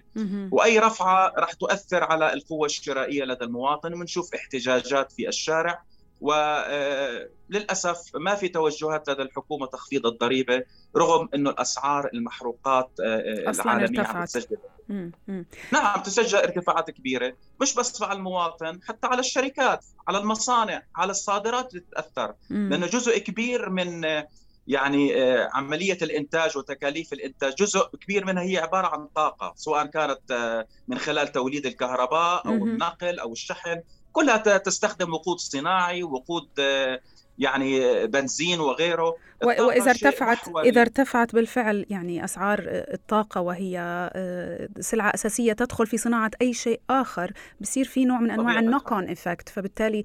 وأي 0.50 0.78
رفعة 0.78 1.32
راح 1.38 1.52
تؤثر 1.52 2.04
على 2.04 2.32
القوة 2.32 2.66
الشرائية 2.66 3.24
لدى 3.24 3.44
المواطن 3.44 3.94
وبنشوف 3.94 4.34
احتجاجات 4.34 5.12
في 5.12 5.28
الشارع 5.28 5.82
وللاسف 6.20 8.16
ما 8.16 8.34
في 8.34 8.48
توجهات 8.48 9.08
لدى 9.08 9.22
الحكومة 9.22 9.66
تخفيض 9.66 10.06
الضريبة 10.06 10.62
رغم 10.96 11.28
إنه 11.34 11.50
الأسعار 11.50 12.10
المحروقات 12.14 12.90
آه، 13.04 13.50
أصلاً 13.50 13.64
العالمية 13.64 14.00
عم 14.00 14.16
ارتفعت. 14.16 14.28
تسجل 14.28 14.56
مم. 14.88 15.12
مم. 15.28 15.46
نعم 15.72 16.02
تسجل 16.02 16.38
ارتفاعات 16.38 16.90
كبيرة 16.90 17.36
مش 17.60 17.74
بس 17.74 18.02
على 18.02 18.18
المواطن 18.18 18.80
حتى 18.88 19.06
على 19.06 19.20
الشركات 19.20 19.84
على 20.08 20.18
المصانع 20.18 20.82
على 20.96 21.10
الصادرات 21.10 21.70
اللي 21.70 21.80
تتأثر. 21.80 22.34
لأنه 22.50 22.86
جزء 22.86 23.18
كبير 23.18 23.70
من 23.70 24.04
آه، 24.04 24.28
يعني 24.66 25.22
آه، 25.22 25.50
عملية 25.52 25.98
الإنتاج 26.02 26.56
وتكاليف 26.56 27.12
الإنتاج 27.12 27.54
جزء 27.54 27.86
كبير 28.00 28.24
منها 28.24 28.42
هي 28.42 28.58
عبارة 28.58 28.86
عن 28.86 29.06
طاقة 29.14 29.52
سواء 29.56 29.86
كانت 29.86 30.30
آه، 30.30 30.66
من 30.88 30.98
خلال 30.98 31.32
توليد 31.32 31.66
الكهرباء 31.66 32.46
أو 32.46 32.52
مهم. 32.52 32.68
النقل 32.68 33.18
أو 33.18 33.32
الشحن 33.32 33.80
كلها 34.16 34.58
تستخدم 34.58 35.14
وقود 35.14 35.38
صناعي 35.38 36.02
وقود 36.02 36.48
آه، 36.58 37.00
يعني 37.38 38.06
بنزين 38.06 38.60
وغيره 38.60 39.08
و- 39.08 39.14
الطاقة 39.50 39.66
وإذا 39.66 39.92
شيء 39.92 40.08
ارتفعت. 40.08 40.38
إذا 40.64 40.80
ارتفعت 40.80 41.34
بالفعل 41.34 41.86
يعني 41.90 42.24
أسعار 42.24 42.60
الطاقة 42.68 43.40
وهي 43.40 43.78
آه، 44.14 44.68
سلعة 44.80 45.10
أساسية 45.14 45.52
تدخل 45.52 45.86
في 45.86 45.96
صناعة 45.96 46.30
أي 46.42 46.52
شيء 46.52 46.80
آخر 46.90 47.32
بصير 47.60 47.84
في 47.84 48.04
نوع 48.04 48.20
من 48.20 48.30
أنواع 48.30 48.46
طبيعة 48.48 48.60
ال 48.60 48.92
knock-on 48.92 49.08
effect 49.10 49.48
فبالتالي 49.48 50.04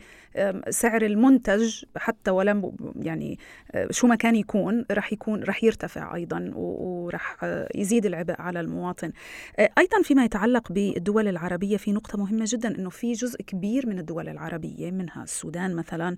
سعر 0.69 1.01
المنتج 1.01 1.83
حتى 1.97 2.31
ولم 2.31 2.71
يعني 2.95 3.39
آه، 3.71 3.87
شو 3.91 4.07
ما 4.07 4.15
كان 4.15 4.35
يكون 4.35 4.85
رح 4.91 5.13
يكون 5.13 5.43
رح 5.43 5.63
يرتفع 5.63 6.15
أيضا 6.15 6.51
و- 6.55 7.05
ورح 7.05 7.37
آه، 7.43 7.69
يزيد 7.75 8.05
العبء 8.05 8.35
على 8.41 8.59
المواطن. 8.59 9.11
آه، 9.59 9.69
أيضا 9.77 10.01
فيما 10.03 10.25
يتعلق 10.25 10.71
بالدول 10.71 11.27
العربية 11.27 11.77
في 11.77 11.91
نقطة 11.91 12.17
مهمة 12.17 12.45
جدا 12.47 12.75
أنه 12.75 12.89
في 12.89 13.11
جزء 13.13 13.41
كبير 13.41 13.87
من 13.89 13.99
الدول 13.99 14.29
العربية 14.29 14.91
منها 14.91 15.23
السودان 15.23 15.75
مثلا 15.75 16.15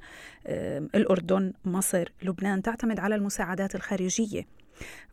الأردن 1.04 1.54
مصر 1.66 2.10
لبنان 2.24 2.62
تعتمد 2.62 3.00
على 3.00 3.16
المساعدات 3.16 3.76
الخارجية. 3.76 4.48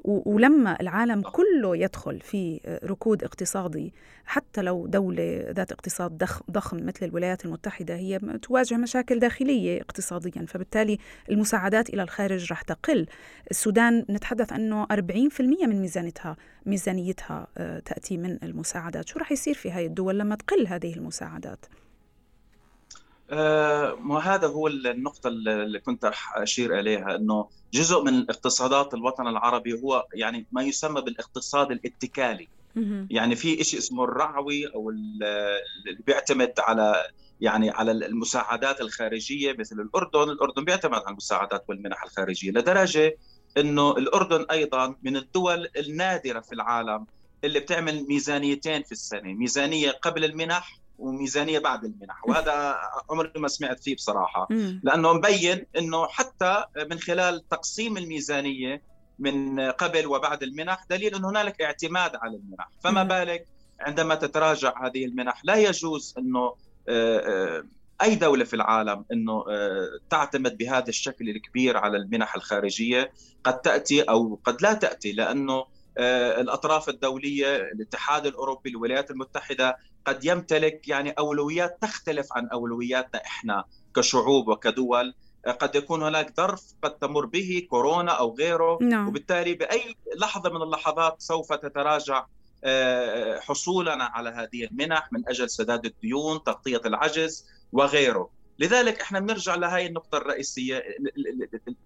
ولما 0.04 0.80
العالم 0.80 1.20
كله 1.20 1.76
يدخل 1.76 2.20
في 2.20 2.60
ركود 2.84 3.24
اقتصادي 3.24 3.92
حتى 4.24 4.62
لو 4.62 4.86
دولة 4.86 5.46
ذات 5.50 5.72
اقتصاد 5.72 6.18
ضخ- 6.18 6.42
ضخم 6.50 6.76
مثل 6.86 7.06
الولايات 7.06 7.44
المتحدة 7.44 7.94
هي 7.96 8.18
تواجه 8.42 8.76
مشاكل 8.76 9.18
داخلية 9.18 9.80
اقتصاديا. 9.80 10.44
فبالتالي 10.48 10.98
المساعدات 11.30 11.90
إلى 11.90 12.02
الخارج 12.02 12.52
رح 12.52 12.62
تقل. 12.62 13.06
السودان 13.50 14.04
نتحدث 14.10 14.52
أنه 14.52 14.86
40% 14.92 15.66
من 15.66 15.80
ميزانيتها 15.80 16.36
ميزانيتها 16.66 17.46
تأتي 17.84 18.16
من 18.16 18.38
المساعدات. 18.42 19.08
شو 19.08 19.18
رح 19.18 19.32
يصير 19.32 19.54
في 19.54 19.70
هاي 19.70 19.86
الدول 19.86 20.18
لما 20.18 20.34
تقل 20.34 20.66
هذه 20.66 20.94
المساعدات؟ 20.94 21.66
آه، 23.30 23.94
ما 23.94 24.18
هذا 24.18 24.46
هو 24.48 24.66
النقطة 24.68 25.28
اللي 25.28 25.78
كنت 25.78 26.04
رح 26.04 26.36
أشير 26.36 26.78
إليها 26.80 27.16
إنه 27.16 27.48
جزء 27.74 28.02
من 28.02 28.30
اقتصادات 28.30 28.94
الوطن 28.94 29.26
العربي 29.26 29.72
هو 29.82 30.06
يعني 30.14 30.46
ما 30.52 30.62
يسمى 30.62 31.00
بالاقتصاد 31.00 31.70
الاتكالي. 31.70 32.48
يعني 33.10 33.36
في 33.36 33.64
شيء 33.64 33.78
اسمه 33.78 34.04
الرعوي 34.04 34.66
أو 34.74 34.90
ال- 34.90 35.24
اللي 35.86 36.02
بيعتمد 36.06 36.52
على 36.58 36.94
يعني 37.40 37.70
على 37.70 37.90
المساعدات 37.92 38.80
الخارجية 38.80 39.56
مثل 39.58 39.76
الأردن. 39.80 40.30
الأردن 40.30 40.64
بيعتمد 40.64 40.94
على 40.94 41.08
المساعدات 41.08 41.64
والمنح 41.68 42.02
الخارجية 42.04 42.50
لدرجة 42.50 43.16
إنه 43.58 43.90
الأردن 43.96 44.46
أيضا 44.50 44.94
من 45.02 45.16
الدول 45.16 45.68
النادرة 45.76 46.40
في 46.40 46.52
العالم 46.54 47.06
اللي 47.44 47.60
بتعمل 47.60 48.06
ميزانيتين 48.08 48.82
في 48.82 48.92
السنة، 48.92 49.32
ميزانية 49.34 49.90
قبل 49.90 50.24
المنح 50.24 50.79
وميزانية 51.00 51.58
بعد 51.58 51.84
المنح. 51.84 52.28
وهذا 52.28 52.76
عمري 53.10 53.32
ما 53.36 53.48
سمعت 53.48 53.80
فيه 53.80 53.94
بصراحة. 53.94 54.48
لأنه 54.82 55.12
مبين 55.12 55.66
إنه 55.78 56.06
حتى 56.06 56.64
من 56.90 56.98
خلال 56.98 57.48
تقسيم 57.48 57.96
الميزانية 57.96 58.82
من 59.18 59.60
قبل 59.60 60.06
وبعد 60.06 60.42
المنح 60.42 60.84
دليل 60.90 61.14
أن 61.14 61.24
هنالك 61.24 61.62
اعتماد 61.62 62.16
على 62.16 62.36
المنح. 62.36 62.68
فما 62.84 63.02
بالك 63.02 63.46
عندما 63.80 64.14
تتراجع 64.14 64.86
هذه 64.86 65.04
المنح 65.04 65.40
لا 65.44 65.54
يجوز 65.54 66.14
أنه 66.18 66.54
آه، 66.88 67.18
آه، 67.18 67.64
أي 68.02 68.14
دولة 68.14 68.44
في 68.44 68.54
العالم 68.54 69.04
إنه 69.12 69.44
آه، 69.50 69.88
تعتمد 70.10 70.56
بهذا 70.56 70.88
الشكل 70.88 71.28
الكبير 71.28 71.76
على 71.76 71.96
المنح 71.96 72.36
الخارجية. 72.36 73.12
قد 73.44 73.60
تأتي 73.60 74.02
أو 74.02 74.40
قد 74.44 74.62
لا 74.62 74.72
تأتي 74.72 75.12
لأنه 75.12 75.64
الأطراف 76.40 76.88
الدولية 76.88 77.56
الاتحاد 77.56 78.26
الأوروبي 78.26 78.70
الولايات 78.70 79.10
المتحدة 79.10 79.76
قد 80.04 80.24
يمتلك 80.24 80.88
يعني 80.88 81.10
أولويات 81.10 81.78
تختلف 81.82 82.26
عن 82.32 82.48
أولوياتنا 82.48 83.22
إحنا 83.26 83.64
كشعوب 83.96 84.48
وكدول 84.48 85.14
قد 85.60 85.74
يكون 85.74 86.02
هناك 86.02 86.36
ظرف 86.36 86.62
قد 86.82 86.98
تمر 86.98 87.26
به 87.26 87.66
كورونا 87.70 88.12
أو 88.12 88.34
غيره 88.34 88.78
نعم. 88.82 89.08
وبالتالي 89.08 89.54
بأي 89.54 89.96
لحظة 90.16 90.50
من 90.50 90.62
اللحظات 90.62 91.22
سوف 91.22 91.52
تتراجع 91.52 92.26
آه، 92.64 93.40
حصولنا 93.40 94.04
على 94.04 94.30
هذه 94.30 94.64
المنح 94.64 95.12
من 95.12 95.28
أجل 95.28 95.50
سداد 95.50 95.86
الديون، 95.86 96.44
تغطية 96.44 96.80
العجز 96.86 97.46
وغيره. 97.72 98.30
لذلك 98.58 99.00
إحنا 99.00 99.20
بنرجع 99.20 99.54
لهي 99.54 99.86
النقطة 99.86 100.18
الرئيسية 100.18 100.84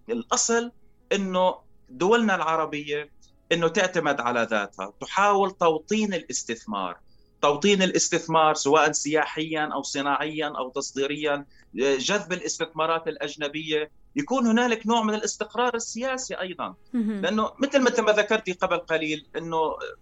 الأصل 0.09 0.71
إنه 1.13 1.55
دولنا 1.89 2.35
العربية 2.35 3.09
إنه 3.51 3.67
تعتمد 3.67 4.21
على 4.21 4.47
ذاتها، 4.51 4.93
تحاول 5.01 5.51
توطين 5.51 6.13
الاستثمار، 6.13 6.97
توطين 7.41 7.81
الاستثمار 7.81 8.53
سواء 8.53 8.91
سياحيا 8.91 9.69
أو 9.73 9.83
صناعيا 9.83 10.53
أو 10.57 10.69
تصديريا 10.69 11.45
جذب 11.75 12.33
الاستثمارات 12.33 13.07
الأجنبية. 13.07 13.91
يكون 14.15 14.47
هنالك 14.47 14.87
نوع 14.87 15.03
من 15.03 15.13
الاستقرار 15.13 15.75
السياسي 15.75 16.33
أيضا. 16.39 16.75
لأنه 16.93 17.51
مثل 17.59 17.81
مثل 17.81 18.01
ما 18.01 18.11
ذكرتي 18.11 18.51
قبل 18.51 18.77
قليل 18.77 19.25
إنه 19.37 19.57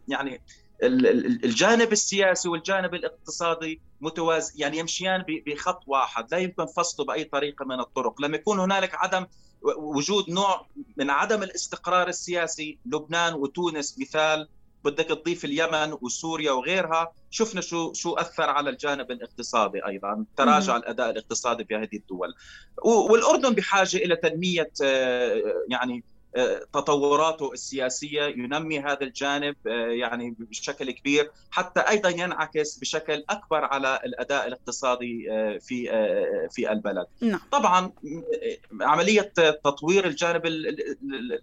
يعني 0.08 0.42
الجانب 0.84 1.92
السياسي 1.92 2.50
والجانب 2.50 2.94
الاقتصادي 2.94 3.82
متوازي 4.02 4.60
يعني 4.62 4.78
يمشيان 4.78 5.26
بخط 5.46 5.80
واحد. 5.88 6.32
لا 6.32 6.38
يمكن 6.38 6.66
فصله 6.66 7.06
بأي 7.06 7.24
طريقة 7.24 7.66
من 7.66 7.80
الطرق. 7.80 8.22
لما 8.22 8.36
يكون 8.36 8.60
هنالك 8.60 8.96
عدم 8.96 9.26
وجود 9.78 10.30
نوع 10.30 10.68
من 10.98 11.10
عدم 11.10 11.44
الاستقرار 11.44 12.08
السياسي 12.08 12.80
لبنان 12.86 13.34
وتونس 13.34 14.00
مثال 14.00 14.48
بدك 14.84 15.06
تضيف 15.06 15.46
اليمن 15.46 15.98
وسوريا 16.02 16.52
وغيرها 16.52 17.12
شفنا 17.32 17.62
شو 17.62 17.94
شو 17.94 18.14
أثر 18.14 18.50
على 18.50 18.70
الجانب 18.70 19.12
الاقتصادي 19.12 19.86
أيضا. 19.86 20.26
تراجع 20.38 20.78
الأداء 20.78 21.10
الاقتصادي 21.10 21.66
في 21.66 21.76
هذه 21.76 21.96
الدول 21.96 22.34
والأردن 22.86 23.54
بحاجة 23.54 23.98
إلى 23.98 24.16
تنمية 24.16 24.72
آه، 24.84 25.42
يعني 25.70 26.04
آه، 26.36 26.62
تطوراته 26.74 27.54
السياسية. 27.54 28.24
ينمي 28.24 28.80
هذا 28.80 29.02
الجانب 29.02 29.56
آه، 29.68 29.88
يعني 29.88 30.36
بشكل 30.40 30.92
كبير. 30.92 31.32
حتى 31.52 31.80
أيضا 31.80 32.10
ينعكس 32.10 32.78
بشكل 32.78 33.24
أكبر 33.30 33.64
على 33.66 34.00
الأداء 34.06 34.48
الاقتصادي 34.48 35.28
في 35.60 35.88
في 36.52 36.72
البلد. 36.72 37.08
نعم. 37.22 37.40
طبعا 37.52 37.92
عملية 38.82 39.34
تطوير 39.64 40.08
الجانب 40.08 40.46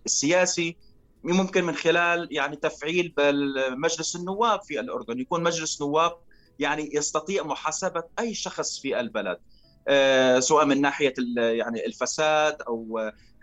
السياسي 0.06 0.76
ممكن 1.24 1.64
من 1.64 1.74
خلال 1.74 2.28
يعني 2.30 2.56
تفعيل 2.56 3.14
مجلس 3.70 4.16
النواب 4.16 4.62
في 4.62 4.80
الأردن. 4.80 5.20
يكون 5.20 5.42
مجلس 5.42 5.82
نواب 5.82 6.12
يعني 6.58 6.90
يستطيع 6.94 7.44
محاسبة 7.44 8.02
أي 8.18 8.34
شخص 8.34 8.80
في 8.80 9.00
البلد. 9.00 9.38
آه، 9.88 10.40
سواء 10.40 10.66
من 10.66 10.80
ناحية 10.80 11.14
يعني 11.36 11.86
الفساد 11.86 12.62
أو 12.62 12.98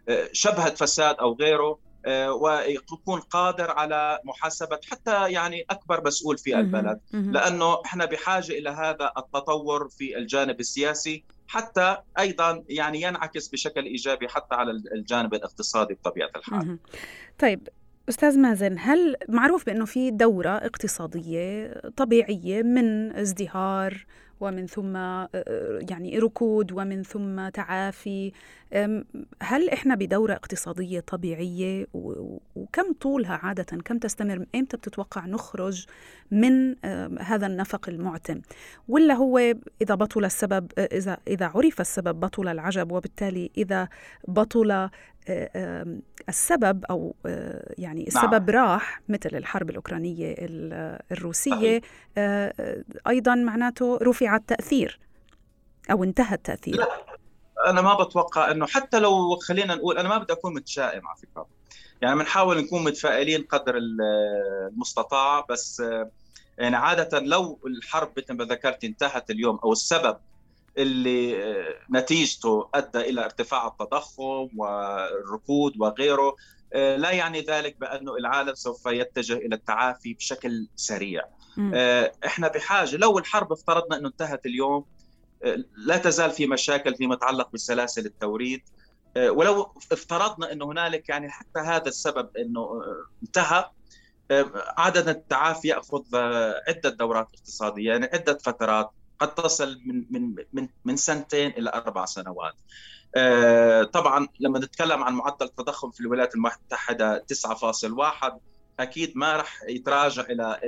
آه، 0.09 0.30
شبهة 0.32 0.75
فساد 0.75 1.15
أو 1.15 1.34
غيره 1.34 1.80
آه، 2.05 2.34
ويكون 2.34 3.19
قادر 3.19 3.71
على 3.71 4.19
محاسبة 4.23 4.80
حتى 4.91 5.32
يعني 5.32 5.65
أكبر 5.69 6.05
مسؤول 6.05 6.38
في 6.38 6.59
البلد. 6.59 6.99
لأنه 7.13 7.82
إحنا 7.86 8.05
بحاجة 8.05 8.51
إلى 8.51 8.69
هذا 8.69 9.11
التطور 9.17 9.89
في 9.89 10.17
الجانب 10.17 10.59
السياسي. 10.59 11.23
حتى 11.48 11.98
أيضا 12.20 12.64
يعني 12.70 13.02
ينعكس 13.02 13.48
بشكل 13.48 13.86
إيجابي 13.86 14.28
حتى 14.28 14.56
على 14.56 14.72
الجانب 14.72 15.34
الاقتصادي 15.34 15.93
بطبيعة 15.93 16.32
الحال. 16.36 16.78
طيب 17.39 17.68
أستاذ 18.10 18.39
مازن 18.39 18.76
هل 18.80 19.16
معروف 19.30 19.66
بأنه 19.66 19.86
في 19.86 20.12
دورة 20.12 20.50
اقتصادية 20.50 21.74
طبيعية 21.98 22.64
من 22.64 23.16
ازدهار 23.16 24.06
ومن 24.39 24.67
ثم 24.67 24.95
آه، 24.95 25.29
آه، 25.35 25.79
يعني 25.89 26.19
ركود 26.19 26.71
ومن 26.71 27.03
ثم 27.03 27.49
تعافي. 27.49 28.31
هل 29.41 29.69
إحنا 29.69 29.95
بدورة 29.95 30.33
اقتصادية 30.33 30.99
طبيعية؟ 30.99 31.88
وكم 31.93 32.93
طولها 33.01 33.39
عادة؟ 33.43 33.63
كم 33.63 33.97
تستمر؟ 33.97 34.45
إمتى 34.55 34.77
بتتوقع 34.77 35.25
نخرج 35.25 35.85
من 36.31 36.75
هذا 37.19 37.47
النفق 37.47 37.89
المعتم؟ 37.89 38.41
ولا 38.88 39.13
هو 39.13 39.38
إذا 39.81 39.95
بطل 39.95 40.25
السبب 40.25 40.71
آه، 40.77 40.89
إذا 40.91 41.17
إذا 41.27 41.45
عرف 41.45 41.81
السبب 41.81 42.19
بطل 42.19 42.47
العجب 42.47 42.91
وبالتالي 42.91 43.51
إذا 43.57 43.88
بطل 44.27 44.89
السبب 46.30 46.86
أو 46.86 47.15
يعني 47.78 47.99
نعم. 47.99 48.07
السبب 48.07 48.51
نعم. 48.51 48.65
راح 48.65 49.01
مثل 49.09 49.30
الحرب 49.34 49.69
الأوكرانية 49.69 50.36
الروسية 51.11 51.82
أيضا 53.07 53.36
معناته 53.36 53.99
رفع 54.01 54.36
التأثير 54.36 54.99
أو 55.91 56.03
انتهى 56.03 56.36
التأثير 56.36 56.75
لا 56.75 56.88
أنا 57.67 57.82
ما 57.82 58.03
بتوقع 58.03 58.51
إنه 58.51 58.65
حتى 58.65 58.99
لو 58.99 59.36
خلينا 59.36 59.75
نقول 59.75 59.97
أنا 59.97 60.09
ما 60.09 60.17
بدي 60.17 60.34
أكون 60.34 60.53
متشائم 60.53 61.07
على 61.07 61.17
فكرة 61.17 61.47
يعني 62.01 62.15
بنحاول 62.15 62.57
نكون 62.57 62.84
متفائلين 62.84 63.43
قدر 63.43 63.78
المستطاع 63.78 65.45
بس 65.49 65.84
يعني 66.57 66.75
عادة 66.75 67.19
لو 67.19 67.59
الحرب 67.67 68.11
مثل 68.17 68.34
ما 68.34 68.43
ذكرت 68.43 68.84
انتهت 68.84 69.30
اليوم 69.30 69.59
أو 69.63 69.71
السبب 69.71 70.17
اللي 70.78 71.38
نتيجته 71.91 72.69
أدى 72.73 72.99
إلى 72.99 73.25
ارتفاع 73.25 73.67
التضخم 73.67 74.49
والركود 74.57 75.73
وغيره 75.80 76.36
لا 76.73 77.11
يعني 77.11 77.41
ذلك 77.41 77.80
بأنه 77.80 78.15
العالم 78.15 78.55
سوف 78.55 78.86
يتجه 78.86 79.34
إلى 79.34 79.55
التعافي 79.55 80.13
بشكل 80.13 80.67
سريع. 80.75 81.23
إحنا 82.25 82.47
بحاجة 82.47 82.97
لو 82.97 83.17
الحرب 83.17 83.51
افترضنا 83.51 83.97
إنه 83.97 84.07
انتهت 84.07 84.45
اليوم 84.45 84.86
لا 85.78 85.97
تزال 85.97 86.32
في 86.32 86.47
مشاكل 86.47 86.95
فيما 86.95 87.15
يتعلق 87.15 87.49
بسلاسل 87.53 88.05
التوريد. 88.05 88.61
آه، 89.17 89.32
ولو 89.32 89.73
افترضنا 89.91 90.51
إنه 90.51 90.65
هنالك 90.65 91.09
يعني 91.09 91.30
حتى 91.30 91.59
هذا 91.59 91.88
السبب 91.88 92.38
إنه 92.38 92.59
آه، 92.61 93.05
انتهى 93.23 93.69
آه، 94.32 94.51
عادة 94.78 95.11
التعافي 95.11 95.67
يأخذ 95.67 96.03
عدة 96.67 96.89
دورات 96.89 97.28
اقتصادية 97.34 97.89
يعني 97.89 98.05
عدة 98.13 98.38
فترات. 98.38 98.91
قد 99.20 99.36
تصل 99.36 99.80
من 99.86 100.05
من 100.09 100.36
من 100.53 100.70
من 100.86 100.95
سنتين 100.95 101.51
إلى 101.51 101.70
أربع 101.74 102.05
سنوات. 102.05 102.53
طبعا 103.93 104.28
لما 104.39 104.59
نتكلم 104.59 105.03
عن 105.03 105.13
معدل 105.13 105.45
التضخم 105.45 105.91
في 105.91 105.99
الولايات 105.99 106.36
المتحدة 106.36 107.26
9.1 107.34 108.34
أكيد 108.80 109.18
ما 109.18 109.36
راح 109.36 109.63
يتراجع 109.68 110.22
إلى 110.22 110.59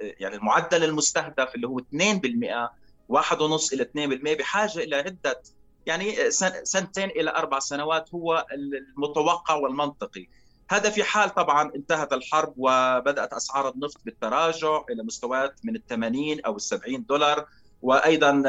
يعني 0.00 0.36
المعدل 0.36 0.84
المستهدف 0.84 1.54
اللي 1.54 1.68
هو 1.68 1.80
2% 1.80 2.70
واحد 3.08 3.40
ونص 3.40 3.72
إلى 3.72 3.84
2% 3.84 4.38
بحاجة 4.38 4.78
إلى 4.78 4.96
عدة 4.96 5.42
يعني 5.86 6.30
سنتين 6.64 7.10
إلى 7.10 7.30
أربع 7.30 7.58
سنوات 7.58 8.14
هو 8.14 8.46
المتوقع 8.52 9.54
والمنطقي 9.54 10.28
هذا 10.72 10.90
في 10.90 11.04
حال 11.04 11.34
طبعا 11.34 11.72
انتهت 11.74 12.12
الحرب 12.12 12.54
وبدأت 12.56 13.32
أسعار 13.32 13.68
النفط 13.68 14.00
بالتراجع 14.04 14.84
إلى 14.90 15.02
مستويات 15.02 15.54
من 15.64 15.76
الثمانين 15.76 16.40
أو 16.40 16.56
السبعين 16.56 17.04
دولار. 17.08 17.46
وأيضا 17.82 18.42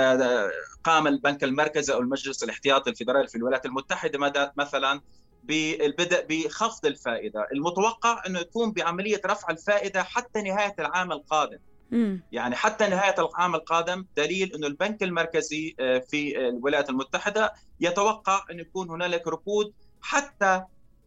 قام 0.84 1.08
البنك 1.08 1.44
المركزي 1.44 1.94
أو 1.94 2.00
المجلس 2.00 2.44
الاحتياطي 2.44 2.90
الفيدرالي 2.90 3.28
في 3.28 3.36
الولايات 3.36 3.66
المتحدة 3.66 4.54
مثلا 4.58 5.02
بالبدء 5.44 6.26
بخفض 6.30 6.86
الفائدة، 6.86 7.48
المتوقع 7.54 8.24
إنه 8.28 8.40
يكون 8.40 8.72
بعملية 8.72 9.22
رفع 9.26 9.50
الفائدة 9.50 10.04
حتى 10.04 10.42
نهاية 10.42 10.76
العام 10.80 11.12
القادم. 11.12 11.60
يعني 12.32 12.56
حتى 12.56 12.88
نهاية 12.88 13.16
العام 13.20 13.56
القادم 13.56 14.06
دليل 14.18 14.54
إنه 14.56 14.68
البنك 14.68 15.04
المركزي 15.04 15.76
آه، 15.80 16.00
في 16.10 16.48
الولايات 16.50 16.90
المتحدة 16.90 17.54
يتوقع 17.80 18.46
ان 18.52 18.60
يكون 18.60 18.90
هنالك 18.90 19.28
ركود 19.28 19.74
حتى 20.02 20.64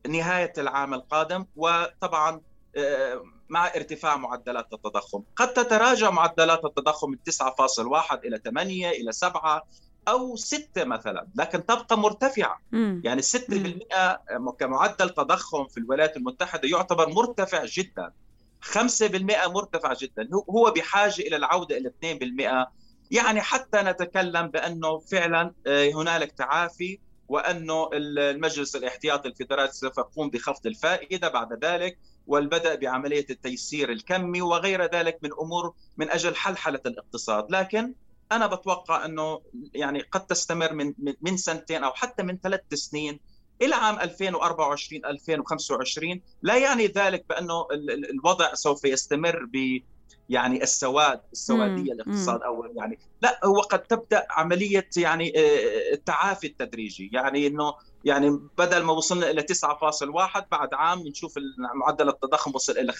نهاية 0.09 0.52
العام 0.59 0.94
القادم 0.94 1.46
وطبعا 1.57 2.40
آه، 2.76 3.22
مع 3.48 3.66
ارتفاع 3.66 4.16
معدلات 4.16 4.72
التضخم. 4.72 5.22
قد 5.36 5.52
تتراجع 5.52 6.11
معدلات 6.11 6.64
التضخم 6.64 7.11
من 7.11 7.18
9.1 7.22 8.24
إلى 8.24 8.38
8 8.44 8.90
إلى 8.90 9.12
7 9.12 9.62
أو 10.09 10.36
6 10.36 10.84
مثلا 10.84 11.26
لكن 11.34 11.66
تبقى 11.66 11.98
مرتفعة. 11.98 12.61
مم. 12.72 13.02
يعني 13.04 13.22
6% 13.22 14.20
كمعدل 14.61 15.11
تضخم 15.11 15.66
في 15.66 15.78
الولايات 15.80 16.16
المتحدة 16.16 16.68
يعتبر 16.68 17.09
مرتفع 17.09 17.64
جدا. 17.64 18.12
5% 18.61 19.48
مرتفع 19.48 19.92
جدا. 19.92 20.28
هو- 20.50 20.70
بحاجة 20.76 21.20
إلى 21.22 21.36
العودة 21.36 21.76
إلى 21.76 21.88
2% 21.88 22.70
يعني 23.11 23.40
حتى 23.40 23.78
نتكلم 23.82 24.46
بأنه 24.46 24.98
فعلا 24.98 25.54
آه، 25.66 25.88
هنالك 25.94 26.32
تعافي. 26.32 26.98
وأنه 27.29 27.91
المجلس 27.93 28.77
الاحتياطي 28.77 29.29
الفيدرالي 29.29 29.72
سوف 29.72 29.99
يقوم 29.99 30.31
بخفض 30.31 30.66
الفائدة 30.66 31.29
بعد 31.29 31.64
ذلك 31.64 31.99
والبدء 32.27 32.77
بعملية 32.77 33.27
التيسير 33.31 33.93
الكمي 33.93 34.43
وغير 34.43 34.95
ذلك 34.95 35.18
من 35.22 35.31
أمور 35.41 35.74
من 35.97 36.11
أجل 36.11 36.37
حلحلة 36.37 36.81
الاقتصاد، 36.87 37.47
لكن 37.51 37.95
أنا 38.33 38.47
بتوقع 38.47 39.05
أنه 39.05 39.41
يعني 39.74 40.01
قد 40.01 40.27
تستمر 40.27 40.72
من 40.72 40.95
من- 41.20 41.37
سنتين 41.37 41.85
أو 41.85 41.93
حتى 41.93 42.22
من 42.22 42.39
ثلاث 42.39 42.61
سنين 42.74 43.20
إلى 43.62 43.74
عام 43.74 44.01
2024 44.01 45.07
2025 45.07 46.20
لا 46.43 46.57
يعني 46.57 46.87
ذلك 46.87 47.24
بأنه 47.29 47.66
ال- 47.72 47.91
ال- 47.91 48.11
الوضع 48.11 48.55
سوف 48.55 48.85
يستمر 48.85 49.45
ب 49.53 49.81
يعني 50.29 50.62
السواد 50.62 51.20
السوادية 51.33 51.93
مم. 51.93 52.01
الاقتصاد 52.01 52.43
أو 52.43 52.64
يعني 52.77 52.99
لا 53.22 53.41
هو 53.45 53.61
قد 53.61 53.83
تبدأ 53.83 54.27
عملية 54.31 54.89
يعني 54.97 55.33
آه، 55.37 55.93
التعافي 55.95 56.47
التدريجي 56.47 57.11
يعني 57.12 57.47
إنه 57.47 57.74
يعني 58.05 58.41
بدل 58.59 58.83
ما 58.83 58.93
وصلنا 58.93 59.31
إلى 59.31 59.43
9.1 59.43 60.45
بعد 60.51 60.74
عام 60.74 60.99
نشوف 60.99 61.35
معدل 61.74 62.09
التضخم 62.09 62.53
وصل 62.55 62.79
إلى 62.79 62.93
5.5 62.93 62.99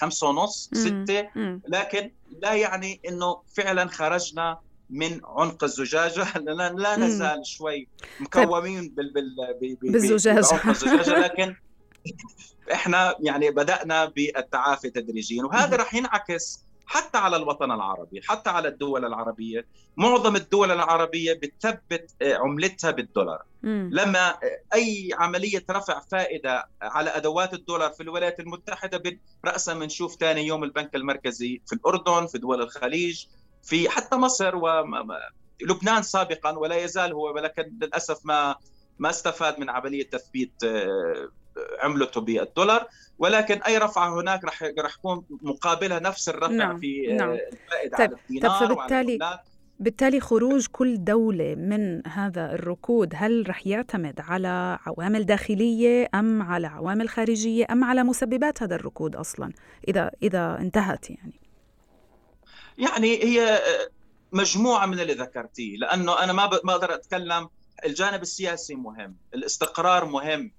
مم. 0.73 1.05
6 1.07 1.29
مم. 1.37 1.61
لكن 1.69 2.11
لا 2.43 2.53
يعني 2.55 3.01
إنه 3.09 3.43
فعلا 3.57 3.89
خرجنا 3.89 4.59
من 4.91 5.21
عنق 5.25 5.65
الزجاجة 5.65 6.27
لا, 6.39 6.69
لا. 6.73 6.97
نزال 6.97 7.47
شوي 7.47 7.89
مكومين 8.21 8.89
بال 8.89 9.13
بال 9.13 9.37
ب- 9.61 9.65
ب- 9.87 9.93
بالزجاجة. 9.93 10.41
بعنق 10.41 10.67
الزجاجة 10.69 11.19
لكن 11.19 11.55
إحنا 12.73 13.15
يعني 13.21 13.51
بدأنا 13.51 14.05
بالتعافي 14.05 14.91
تدريجيا 14.91 15.45
وهذا. 15.45 15.77
راح 15.77 15.95
ينعكس 15.95 16.66
حتى 16.87 17.19
على 17.19 17.37
الوطن 17.37 17.71
العربي 17.73 18.21
حتى 18.23 18.51
على 18.51 18.69
الدول 18.69 19.05
العربية 19.05 19.67
معظم 19.97 20.37
الدول 20.37 20.71
العربية 20.71 21.33
بتثبت 21.33 22.11
آه، 22.23 22.35
عملتها 22.35 22.91
بالدولار 22.91 23.43
مم. 23.63 23.91
لما 23.93 24.39
أي 24.75 25.11
عملية 25.15 25.65
رفع 25.71 26.01
فائدة 26.01 26.69
على 26.83 27.11
أدوات 27.11 27.55
الدولار 27.55 27.91
في 27.91 28.03
الولايات 28.03 28.41
المتحدة 28.41 28.99
بن- 28.99 29.19
راسا 29.45 29.75
بنشوف 29.75 30.15
ثاني 30.21 30.47
يوم 30.47 30.65
البنك 30.65 30.95
المركزي 30.97 31.63
في 31.67 31.73
الأردن 31.75 32.27
في 32.27 32.39
دول 32.39 32.63
الخليج 32.63 33.25
في 33.63 33.89
حتى 33.89 34.17
مصر 34.17 34.57
ولبنان 34.57 36.03
سابقا 36.03 36.59
ولا 36.59 36.77
يزال 36.77 37.13
هو 37.13 37.35
ولكن 37.35 37.63
للأسف 37.83 38.19
ما 38.25 38.57
ما 38.99 39.11
استفاد 39.11 39.61
من 39.61 39.71
عملية 39.71 40.11
تثبيت 40.11 40.53
آه، 40.65 41.29
عملته 41.81 42.21
بالدولار 42.21 42.87
ولكن 43.19 43.63
أي 43.63 43.79
رفعة 43.79 44.21
هناك 44.21 44.45
راح 44.45 44.63
راح 44.79 44.95
يكون 44.95 45.25
مقابلها 45.31 45.99
نفس 45.99 46.29
الرفع 46.29 46.55
نعم، 46.55 46.79
في 46.79 47.07
نعم. 47.07 47.31
الفائده 47.33 47.97
طيب، 47.99 48.11
على 48.11 48.21
الدينار 48.23 48.51
طب 48.67 48.77
وعلى 48.77 48.89
فبالتالي. 48.89 49.41
بالتالي 49.81 50.21
خروج 50.21 50.67
كل 50.73 51.05
دولة 51.05 51.55
من 51.55 52.07
هذا 52.07 52.53
الركود 52.53 53.13
هل 53.17 53.49
رح 53.49 53.67
يعتمد 53.67 54.21
على 54.21 54.79
عوامل 54.87 55.27
داخلية 55.27 56.09
أم 56.15 56.43
على 56.43 56.67
عوامل 56.67 57.09
خارجية 57.09 57.67
أم 57.71 57.85
على 57.85 58.03
مسببات 58.03 58.63
هذا 58.63 58.75
الركود 58.75 59.17
أصلا 59.17 59.53
إذا 59.89 60.11
إذا 60.23 60.59
انتهت 60.61 61.11
يعني 61.11 61.41
يعني 62.79 63.25
هي 63.25 63.59
مجموعة 64.33 64.87
من 64.87 65.01
اللي 65.01 65.13
ذكرتيه 65.13 65.77
لأنه 65.77 66.25
أنا 66.25 66.33
ما 66.33 66.47
ب- 66.47 66.61
ما 66.65 66.73
أقدر 66.73 66.95
أتكلم 66.95 67.49
الجانب 67.85 68.23
السياسي 68.23 68.75
مهم 68.75 69.17
الاستقرار 69.35 70.05
مهم 70.05 70.53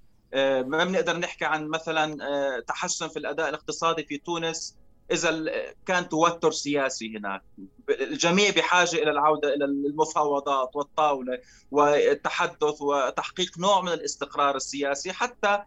ما 0.63 0.83
بنقدر 0.83 1.17
نحكي 1.17 1.45
عن 1.45 1.67
مثلا 1.67 2.17
آه، 2.27 2.59
تحسن 2.59 3.07
في 3.07 3.19
الأداء 3.19 3.49
الاقتصادي 3.49 4.03
في 4.03 4.17
تونس. 4.17 4.75
إذا 5.11 5.45
كان 5.85 6.09
توتر 6.09 6.51
سياسي 6.51 7.17
هناك. 7.17 7.41
الجميع 7.89 8.49
بحاجة 8.49 8.95
إلى 8.95 9.11
العودة 9.11 9.53
إلى 9.53 9.65
المفاوضات 9.65 10.75
والطاولة 10.75 11.39
والتحدث 11.71 12.81
وتحقيق 12.81 13.59
نوع 13.59 13.81
من 13.81 13.91
الاستقرار 13.91 14.55
السياسي. 14.55 15.13
حتى. 15.13 15.63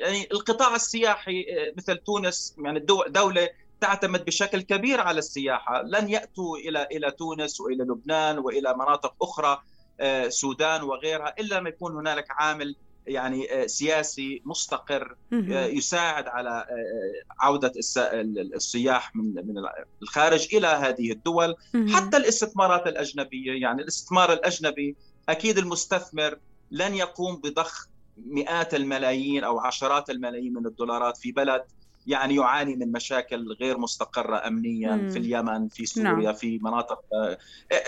يعني 0.00 0.28
القطاع 0.32 0.74
السياحي 0.74 1.40
آه، 1.40 1.72
مثل 1.76 1.96
تونس 1.96 2.56
يعني 2.58 2.80
دولة 3.08 3.48
تعتمد 3.80 4.24
بشكل 4.24 4.60
كبير 4.60 5.00
على 5.00 5.18
السياحة، 5.18 5.82
لن 5.82 6.08
يأتوا 6.08 6.58
إلى 6.58 6.88
إلى 6.92 7.10
تونس 7.10 7.60
وإلى 7.60 7.84
لبنان 7.84 8.38
وإلى 8.38 8.74
مناطق 8.74 9.14
أخرى 9.22 9.62
آه، 10.00 10.26
السودان 10.26 10.82
وغيرها 10.82 11.34
إلا 11.38 11.54
لما 11.54 11.68
يكون 11.68 11.96
هنالك 11.96 12.26
عامل 12.30 12.76
يعني 13.06 13.62
آه، 13.62 13.66
سياسي 13.66 14.42
مستقر. 14.44 15.16
آه، 15.32 15.66
يساعد 15.66 16.28
على 16.28 16.50
آه، 16.70 17.44
عودة 17.44 17.72
الس- 17.76 17.98
ال- 17.98 18.54
السياح 18.54 19.16
من 19.16 19.24
من 19.34 19.54
الخارج 20.02 20.54
إلى 20.54 20.66
هذه 20.66 21.12
الدول. 21.12 21.54
حتى 21.94 22.16
الاستثمارات 22.16 22.86
الأجنبية 22.86 23.60
يعني 23.62 23.82
الاستثمار 23.82 24.32
الأجنبي 24.32 24.96
أكيد 25.28 25.58
المستثمر 25.58 26.38
لن 26.70 26.94
يقوم 26.94 27.36
بضخ 27.36 27.88
مئات 28.26 28.74
الملايين 28.74 29.44
أو 29.44 29.60
عشرات 29.60 30.10
الملايين 30.10 30.54
من 30.54 30.66
الدولارات 30.66 31.16
في 31.16 31.32
بلد 31.32 31.64
يعني 32.06 32.34
يعاني 32.34 32.76
من 32.76 32.92
مشاكل 32.92 33.52
غير 33.60 33.78
مستقرة 33.78 34.46
امنيا 34.46 34.90
مم. 34.92 35.08
في 35.08 35.18
اليمن 35.18 35.68
في 35.68 35.86
سوريا 35.86 36.10
نعم. 36.12 36.32
في 36.32 36.58
مناطق 36.62 37.00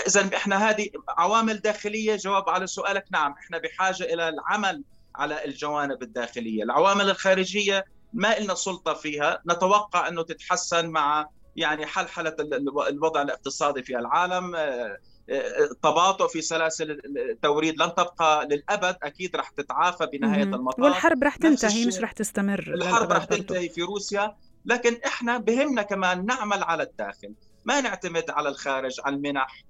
اذا 0.06 0.30
إحنا 0.36 0.70
هذه 0.70 0.88
عوامل 1.08 1.58
داخلية 1.58 2.16
جواب 2.16 2.48
على 2.48 2.66
سؤالك 2.66 3.04
نعم 3.10 3.32
إحنا 3.32 3.58
بحاجة 3.58 4.04
إلى 4.04 4.28
العمل 4.28 4.82
على 5.18 5.44
الجوانب 5.44 6.02
الداخلية. 6.02 6.62
العوامل 6.62 7.10
الخارجية 7.10 7.84
ما 8.12 8.38
لنا 8.38 8.54
سلطة 8.54 8.94
فيها. 8.94 9.42
نتوقع 9.50 10.08
إنه 10.08 10.22
تتحسن 10.22 10.86
مع 10.90 11.28
يعني 11.56 11.86
حلحلة 11.86 12.36
ال- 12.40 12.88
الوضع 12.88 13.22
الاقتصادي 13.22 13.82
في 13.82 13.98
العالم. 13.98 14.54
آه، 14.56 14.96
آه، 15.30 15.68
تباطؤ 15.82 16.28
في 16.28 16.40
سلاسل 16.40 17.00
التوريد 17.30 17.82
لن 17.82 17.94
تبقى 17.94 18.46
للأبد. 18.46 18.96
أكيد 19.02 19.36
رح 19.36 19.48
تتعافى 19.50 20.06
بنهاية. 20.06 20.42
المطاف. 20.42 20.84
والحرب 20.84 21.24
رح 21.24 21.36
تنتهي. 21.36 21.86
مش 21.86 21.98
رح 21.98 22.12
تستمر 22.12 22.58
الحرب 22.58 23.12
رح. 23.12 23.24
تنتهي 23.24 23.68
في 23.68 23.82
روسيا. 23.82 24.36
لكن 24.64 25.00
إحنا 25.06 25.38
بهمنا 25.38 25.82
كمان 25.82 26.26
نعمل 26.26 26.62
على 26.62 26.82
الداخل. 26.82 27.34
ما 27.64 27.80
نعتمد 27.80 28.30
على 28.30 28.48
الخارج 28.48 28.96
على 29.04 29.16
المنح. 29.16 29.64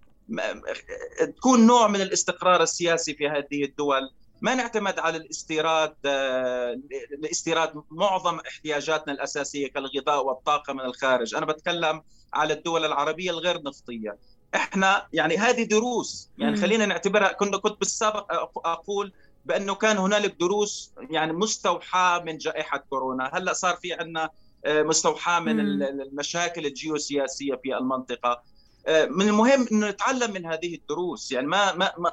تكون 1.37 1.67
نوع 1.67 1.89
من 1.89 2.01
الاستقرار 2.01 2.63
السياسي 2.63 3.15
في 3.15 3.29
هذه 3.29 3.65
الدول. 3.65 4.11
ما 4.41 4.55
نعتمد 4.55 4.99
على 4.99 5.17
الاستيراد 5.17 5.95
آه، 6.05 6.81
لاستيراد 7.19 7.83
معظم 7.91 8.39
احتياجاتنا 8.39 9.13
الأساسية 9.13 9.69
كالغذاء 9.69 10.27
والطاقة 10.27 10.73
من 10.73 10.81
الخارج. 10.81 11.35
أنا 11.35 11.47
بتكلم 11.47 12.03
على 12.35 12.55
الدول 12.55 12.85
العربية 12.85 13.31
الغير 13.31 13.63
نفطية. 13.63 14.17
إحنا 14.55 15.07
يعني 15.13 15.37
هذه 15.37 15.63
دروس 15.63 16.31
يعني. 16.39 16.57
خلينا 16.57 16.87
نعتبرها 16.87 17.33
كنا 17.33 17.57
كنت 17.57 17.79
بالسابق 17.79 18.33
أقول 18.69 19.13
بأنه 19.45 19.75
كان 19.75 19.99
هنالك 19.99 20.37
دروس 20.41 20.93
يعني 21.11 21.33
مستوحاة 21.33 22.23
من 22.23 22.39
جائحة 22.39 22.79
كورونا، 22.79 23.31
هلأ 23.35 23.53
صار 23.53 23.77
في 23.77 23.93
عندنا 23.93 24.31
مستوحاة 24.67 25.41
من 25.41 25.61
المشاكل 25.61 26.67
الجيوسياسية 26.67 27.55
في 27.55 27.77
المنطقة. 27.77 28.43
آه، 28.87 29.05
من 29.05 29.29
المهم 29.29 29.67
إنه 29.73 29.89
نتعلم 29.89 30.33
من 30.33 30.47
هذه 30.47 30.75
الدروس، 30.75 31.33
يعني 31.33 31.47
ما, 31.47 31.75
ما 31.75 32.13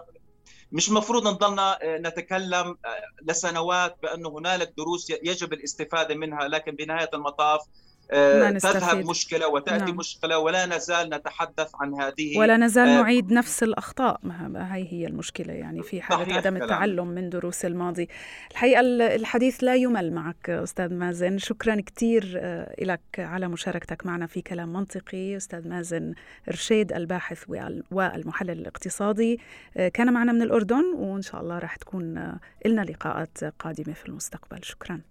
مش 0.75 0.89
المفروض 0.89 1.27
نضلنا 1.27 1.83
آه، 1.83 1.97
نتكلم 1.97 2.67
آه، 2.85 3.01
لسنوات 3.23 3.97
بانه 4.03 4.29
هنالك 4.29 4.73
دروس 4.77 5.09
يجب 5.09 5.53
الاستفادة 5.53 6.15
منها، 6.15 6.47
لكن 6.47 6.71
بنهاية 6.75 7.09
المطاف. 7.13 7.61
تذهب 8.09 9.09
مشكلة 9.09 9.47
وتأتي 9.47 9.85
نعم. 9.85 9.95
مشكلة 9.95 10.39
ولا 10.39 10.65
نزال 10.65 11.09
نتحدث 11.09 11.71
عن 11.75 11.93
هذه 11.93 12.37
ولا 12.39 12.57
نزال 12.57 12.87
آه، 12.87 13.01
نعيد 13.01 13.31
نفس 13.31 13.63
الأخطاء. 13.63 14.19
ما 14.23 14.75
هي 14.75 14.93
هي 14.93 15.07
المشكلة 15.07 15.53
يعني 15.53 15.83
في 15.83 16.01
حالة 16.01 16.33
عدم. 16.33 16.57
التعلم 16.57 17.07
من 17.07 17.29
دروس 17.29 17.65
الماضي. 17.65 18.07
الحقيقة 18.51 18.79
ال- 18.79 19.01
الحديث 19.01 19.63
لا 19.63 19.75
يمل 19.75 20.13
معك 20.13 20.49
أستاذ 20.49 20.93
مازن. 20.93 21.37
شكرا 21.37 21.81
كثير 21.85 22.39
لك 22.81 23.01
على 23.17 23.47
مشاركتك 23.47 24.05
معنا 24.05 24.27
في 24.27 24.41
كلام 24.41 24.73
منطقي. 24.73 25.37
أستاذ 25.37 25.67
مازن 25.67 26.13
رشيد 26.49 26.93
الباحث 26.93 27.43
وال- 27.47 27.83
والمحلل 27.91 28.51
الاقتصادي 28.51 29.39
آه، 29.77 29.87
كان 29.87 30.13
معنا 30.13 30.31
من 30.31 30.41
الأردن 30.41 30.83
وإن 30.95 31.21
شاء 31.21 31.41
الله 31.41 31.59
راح 31.59 31.75
تكون 31.75 32.17
آه، 32.17 32.39
لنا 32.65 32.81
لقاءات 32.81 33.43
قادمة 33.59 33.93
في 33.93 34.05
المستقبل. 34.05 34.63
شكرا. 34.63 35.01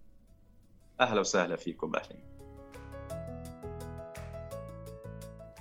أهلا 1.00 1.20
وسهلا 1.20 1.56
فيكم 1.56 1.92
أهلا. 1.96 2.33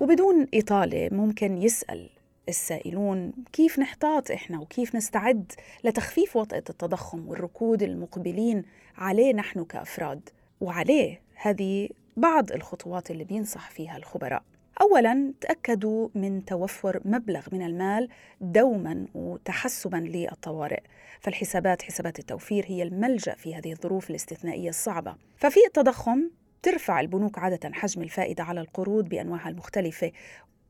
وبدون 0.04 0.48
إطالة 0.54 1.10
ممكن 1.12 1.58
يسأل 1.58 2.10
السائلون 2.50 3.34
كيف 3.54 3.80
نحتاط 3.80 4.32
إحنا 4.32 4.60
وكيف 4.60 4.96
نستعد 4.96 5.52
لتخفيف 5.84 6.36
وطأة 6.36 6.64
التضخم 6.70 7.28
والركود 7.28 7.84
المقبلين 7.84 8.64
عليه 8.98 9.34
نحن 9.34 9.64
كأفراد؟ 9.64 10.30
وعليه 10.62 11.22
هذه 11.36 11.90
بعض 12.18 12.52
الخطوات 12.52 13.12
اللي 13.12 13.24
بينصح 13.24 13.70
فيها 13.70 13.98
الخبراء. 13.98 14.44
اولا 14.82 15.34
تأكدوا 15.42 16.10
من 16.16 16.46
توفر 16.46 17.02
مبلغ 17.06 17.48
من 17.52 17.62
المال 17.62 18.10
دوما 18.42 19.06
وتحسبا 19.16 19.98
للطوارئ. 19.98 20.82
فالحسابات 21.20 21.82
حسابات 21.82 22.20
التوفير 22.20 22.66
هي 22.68 22.84
الملجأ 22.84 23.36
في 23.36 23.56
هذه 23.56 23.72
الظروف 23.72 24.10
الاستثنائية 24.10 24.70
الصعبة. 24.70 25.16
ففي 25.38 25.60
التضخم 25.68 26.30
ترفع 26.64 27.00
البنوك 27.00 27.40
عادة 27.40 27.74
حجم 27.74 28.02
الفائدة 28.02 28.44
على 28.44 28.62
القروض 28.62 29.10
بأنواعها 29.10 29.50
المختلفة. 29.50 30.12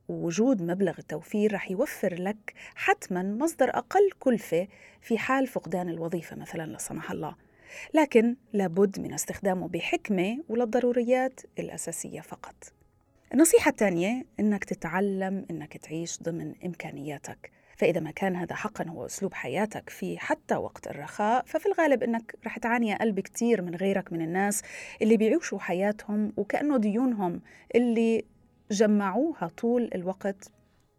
ووجود 0.08 0.62
مبلغ 0.62 0.98
التوفير 0.98 1.54
رح 1.54 1.70
يوفر 1.70 2.14
لك 2.14 2.54
حتما 2.74 3.22
مصدر 3.22 3.68
أقل 3.68 4.10
كلفة 4.18 4.68
في 5.00 5.18
حال 5.18 5.46
فقدان 5.46 5.88
الوظيفة 5.88 6.36
مثلا 6.36 6.66
لا 6.66 6.78
سمح 6.78 7.10
الله. 7.10 7.36
لكن 7.94 8.36
لابد 8.52 9.00
من 9.00 9.12
استخدامه 9.12 9.68
بحكمة 9.68 10.38
وللضروريات 10.48 11.40
الأساسية 11.58 12.20
فقط. 12.20 12.72
النصيحة 13.34 13.70
الثانية 13.70 14.24
إنك 14.40 14.64
تتعلم 14.64 15.46
إنك 15.50 15.76
تعيش 15.76 16.22
ضمن 16.22 16.54
إمكانياتك. 16.64 17.50
فإذا 17.76 18.00
ما 18.00 18.10
كان 18.10 18.36
هذا 18.36 18.54
حقا 18.54 18.88
هو 18.88 19.06
أسلوب 19.06 19.34
حياتك 19.34 19.90
في 19.90 20.18
حتى 20.18 20.54
وقت 20.54 20.86
الرخاء 20.86 21.44
ففي 21.46 21.66
الغالب 21.66 22.02
أنك 22.02 22.34
رح 22.46 22.58
تعاني 22.58 22.94
أقل 22.96 23.12
بكتير 23.12 23.62
من 23.62 23.74
غيرك 23.74 24.12
من 24.12 24.22
الناس 24.22 24.62
اللي 25.02 25.16
بيعيشوا 25.16 25.58
حياتهم 25.58 26.32
وكأنه 26.36 26.76
ديونهم 26.78 27.40
اللي 27.74 28.24
جمعوها 28.70 29.50
طول 29.56 29.90
الوقت 29.94 30.50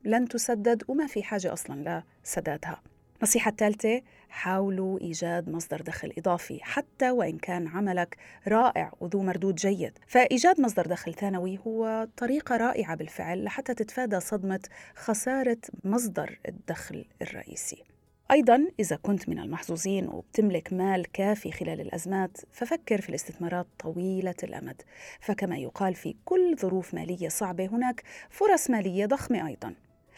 لن 0.03 0.27
تسدد 0.27 0.83
وما 0.87 1.07
في 1.07 1.23
حاجة 1.23 1.53
أصلا 1.53 2.03
لسدادها. 2.23 2.81
النصيحة 3.17 3.51
الثالثة 3.51 4.01
حاولوا 4.35 4.99
إيجاد 5.01 5.49
مصدر 5.49 5.81
دخل 5.81 6.13
إضافي 6.17 6.59
حتى 6.63 7.11
وإن 7.11 7.37
كان 7.37 7.67
عملك 7.67 8.17
رائع 8.47 8.93
وذو 8.99 9.23
مردود 9.23 9.55
جيد. 9.55 9.99
فإيجاد 10.07 10.61
مصدر 10.61 10.87
دخل 10.87 11.13
ثانوي 11.13 11.59
هو 11.67 12.07
طريقة 12.17 12.57
رائعة 12.57 12.95
بالفعل 12.95 13.43
لحتى 13.43 13.73
تتفادى 13.73 14.19
صدمة 14.19 14.59
خسارة 14.95 15.57
مصدر 15.83 16.39
الدخل 16.47 17.05
الرئيسي. 17.21 17.83
أيضا 18.31 18.67
إذا 18.79 18.95
كنت 18.95 19.29
من 19.29 19.39
المحظوظين 19.39 20.07
وبتملك 20.07 20.73
مال 20.73 21.11
كافي 21.11 21.51
خلال 21.51 21.81
الأزمات 21.81 22.37
ففكر 22.51 23.01
في 23.01 23.09
الاستثمارات 23.09 23.67
طويلة 23.79 24.35
الأمد. 24.43 24.81
فكما 25.19 25.57
يقال 25.57 25.93
في 25.93 26.15
كل 26.25 26.55
ظروف 26.57 26.93
مالية 26.93 27.29
صعبة 27.29 27.65
هناك 27.65 28.03
فرص 28.29 28.69
مالية 28.69 29.05
ضخمة 29.05 29.47
أيضا. 29.47 29.73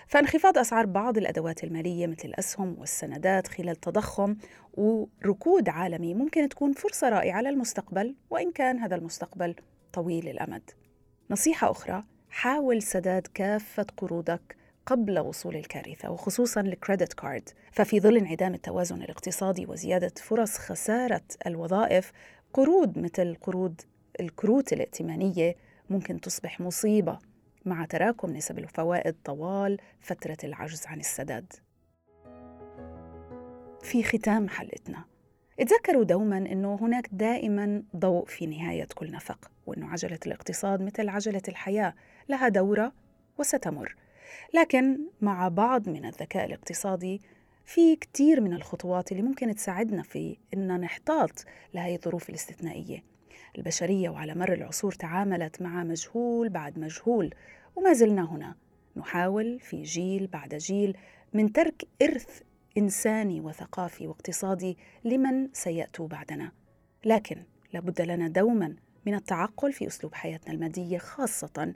فانخفاض 0.08 0.58
أسعار 0.58 0.86
بعض 0.86 1.18
الأدوات 1.18 1.64
المالية 1.64 2.08
مثل 2.08 2.28
الأسهم 2.28 2.76
والسندات 2.80 3.48
خلال 3.48 3.76
تضخم 3.76 4.36
وركود 4.74 5.70
عالمي 5.70 6.14
ممكن 6.14 6.50
تكون 6.50 6.74
فرصة 6.74 7.10
رائعة 7.10 7.42
للمستقبل 7.42 8.16
وإن 8.30 8.52
كان 8.52 8.80
هذا 8.80 8.96
المستقبل 8.96 9.56
طويل 9.94 10.28
الأمد. 10.28 10.70
نصيحة 11.30 11.72
أخرى 11.72 12.04
حاول 12.30 12.82
سداد 12.82 13.28
كافة 13.34 13.86
قروضك 13.98 14.56
قبل 14.86 15.20
وصول 15.20 15.56
الكارثة 15.56 16.12
وخصوصا 16.12 16.62
الكريدت 16.62 17.14
كارد 17.14 17.50
ففي 17.72 18.00
ظل 18.00 18.18
انعدام 18.18 18.54
التوازن 18.54 19.02
الاقتصادي 19.02 19.66
وزيادة 19.66 20.14
فرص 20.18 20.58
خسارة 20.58 21.24
الوظائف 21.48 22.12
قروض 22.54 22.98
مثل 22.98 23.36
قروض 23.42 23.82
الكروت 24.20 24.74
الائتمانية 24.74 25.56
ممكن 25.90 26.22
تصبح 26.22 26.60
مصيبة. 26.60 27.20
مع 27.68 27.86
تراكم 27.86 28.30
نسب 28.30 28.60
الفوائد 28.60 29.16
طوال 29.24 29.78
فترة 30.02 30.38
العجز 30.44 30.88
عن 30.88 31.00
السداد. 31.00 31.54
في 33.82 34.04
ختام 34.04 34.50
حلقتنا. 34.50 35.06
اتذكروا 35.60 36.04
دوما 36.04 36.38
إنه 36.38 36.76
هناك 36.82 37.10
دائما 37.12 37.84
ضوء 37.96 38.26
في 38.26 38.46
نهاية 38.46 38.88
كل 38.96 39.12
نفق 39.12 39.52
وإنه 39.66 39.90
عجلة 39.90 40.20
الاقتصاد 40.26 40.82
مثل 40.82 41.10
عجلة 41.10 41.42
الحياة 41.48 41.94
لها 42.30 42.48
دورة 42.48 42.92
وستمر. 43.38 43.96
لكن 44.54 45.00
مع 45.22 45.48
بعض 45.48 45.90
من 45.90 46.06
الذكاء 46.06 46.46
الاقتصادي 46.46 47.22
في 47.66 47.96
كثير 47.96 48.42
من 48.42 48.54
الخطوات 48.54 49.12
اللي 49.12 49.24
ممكن 49.24 49.56
تساعدنا 49.56 50.04
في 50.04 50.38
ان 50.54 50.80
نحتاط 50.80 51.46
لهي 51.74 51.96
الظروف 51.96 52.30
الاستثنائية. 52.30 53.17
البشرية 53.58 54.10
وعلى 54.10 54.36
مر 54.36 54.54
العصور 54.54 54.92
تعاملت 54.92 55.62
مع 55.62 55.84
مجهول 55.84 56.50
بعد 56.50 56.80
مجهول 56.80 57.36
وما 57.76 57.94
زلنا 57.94 58.32
هنا. 58.32 58.56
نحاول 58.96 59.60
في 59.60 59.84
جيل 59.84 60.28
بعد 60.28 60.56
جيل 60.56 60.98
من 61.34 61.54
ترك 61.54 61.88
إرث 62.02 62.42
إنساني 62.78 63.42
وثقافي 63.42 64.08
واقتصادي 64.08 64.78
لمن 65.04 65.50
سيأتوا 65.54 66.08
بعدنا. 66.08 66.52
لكن 67.06 67.44
لابد 67.74 68.02
لنا 68.02 68.28
دوما 68.28 68.76
من 69.06 69.14
التعقل 69.16 69.74
في 69.74 69.88
أسلوب 69.88 70.14
حياتنا 70.14 70.54
المادية 70.54 70.98
خاصة 70.98 71.74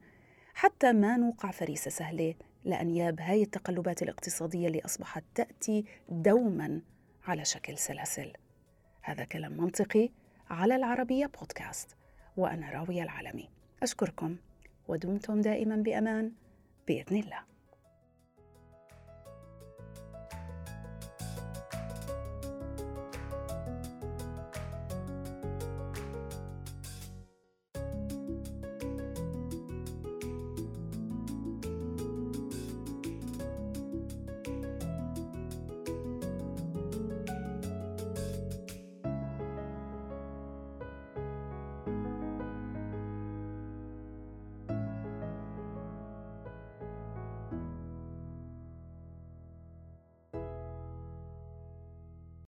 حتى 0.53 0.93
ما 0.93 1.17
نوقع 1.17 1.51
فريسة 1.51 1.91
سهلة 1.91 2.35
لأنياب 2.65 3.19
هاي 3.19 3.43
التقلبات 3.43 4.03
الاقتصادية 4.03 4.67
اللي 4.67 4.81
أصبحت 4.85 5.23
تأتي 5.35 5.85
دوما 6.09 6.81
على 7.27 7.45
شكل 7.45 7.77
سلاسل. 7.77 8.33
هذا 9.01 9.23
كلام 9.23 9.57
منطقي 9.57 10.09
على 10.51 10.75
العربية 10.75 11.25
بودكاست. 11.25 11.97
وأنا 12.37 12.69
راوية 12.69 13.03
العالمي. 13.03 13.49
أشكركم 13.83 14.35
ودمتم 14.87 15.41
دائما 15.41 15.75
بأمان. 15.75 16.31
بإذن 16.87 17.17
الله. 17.17 17.50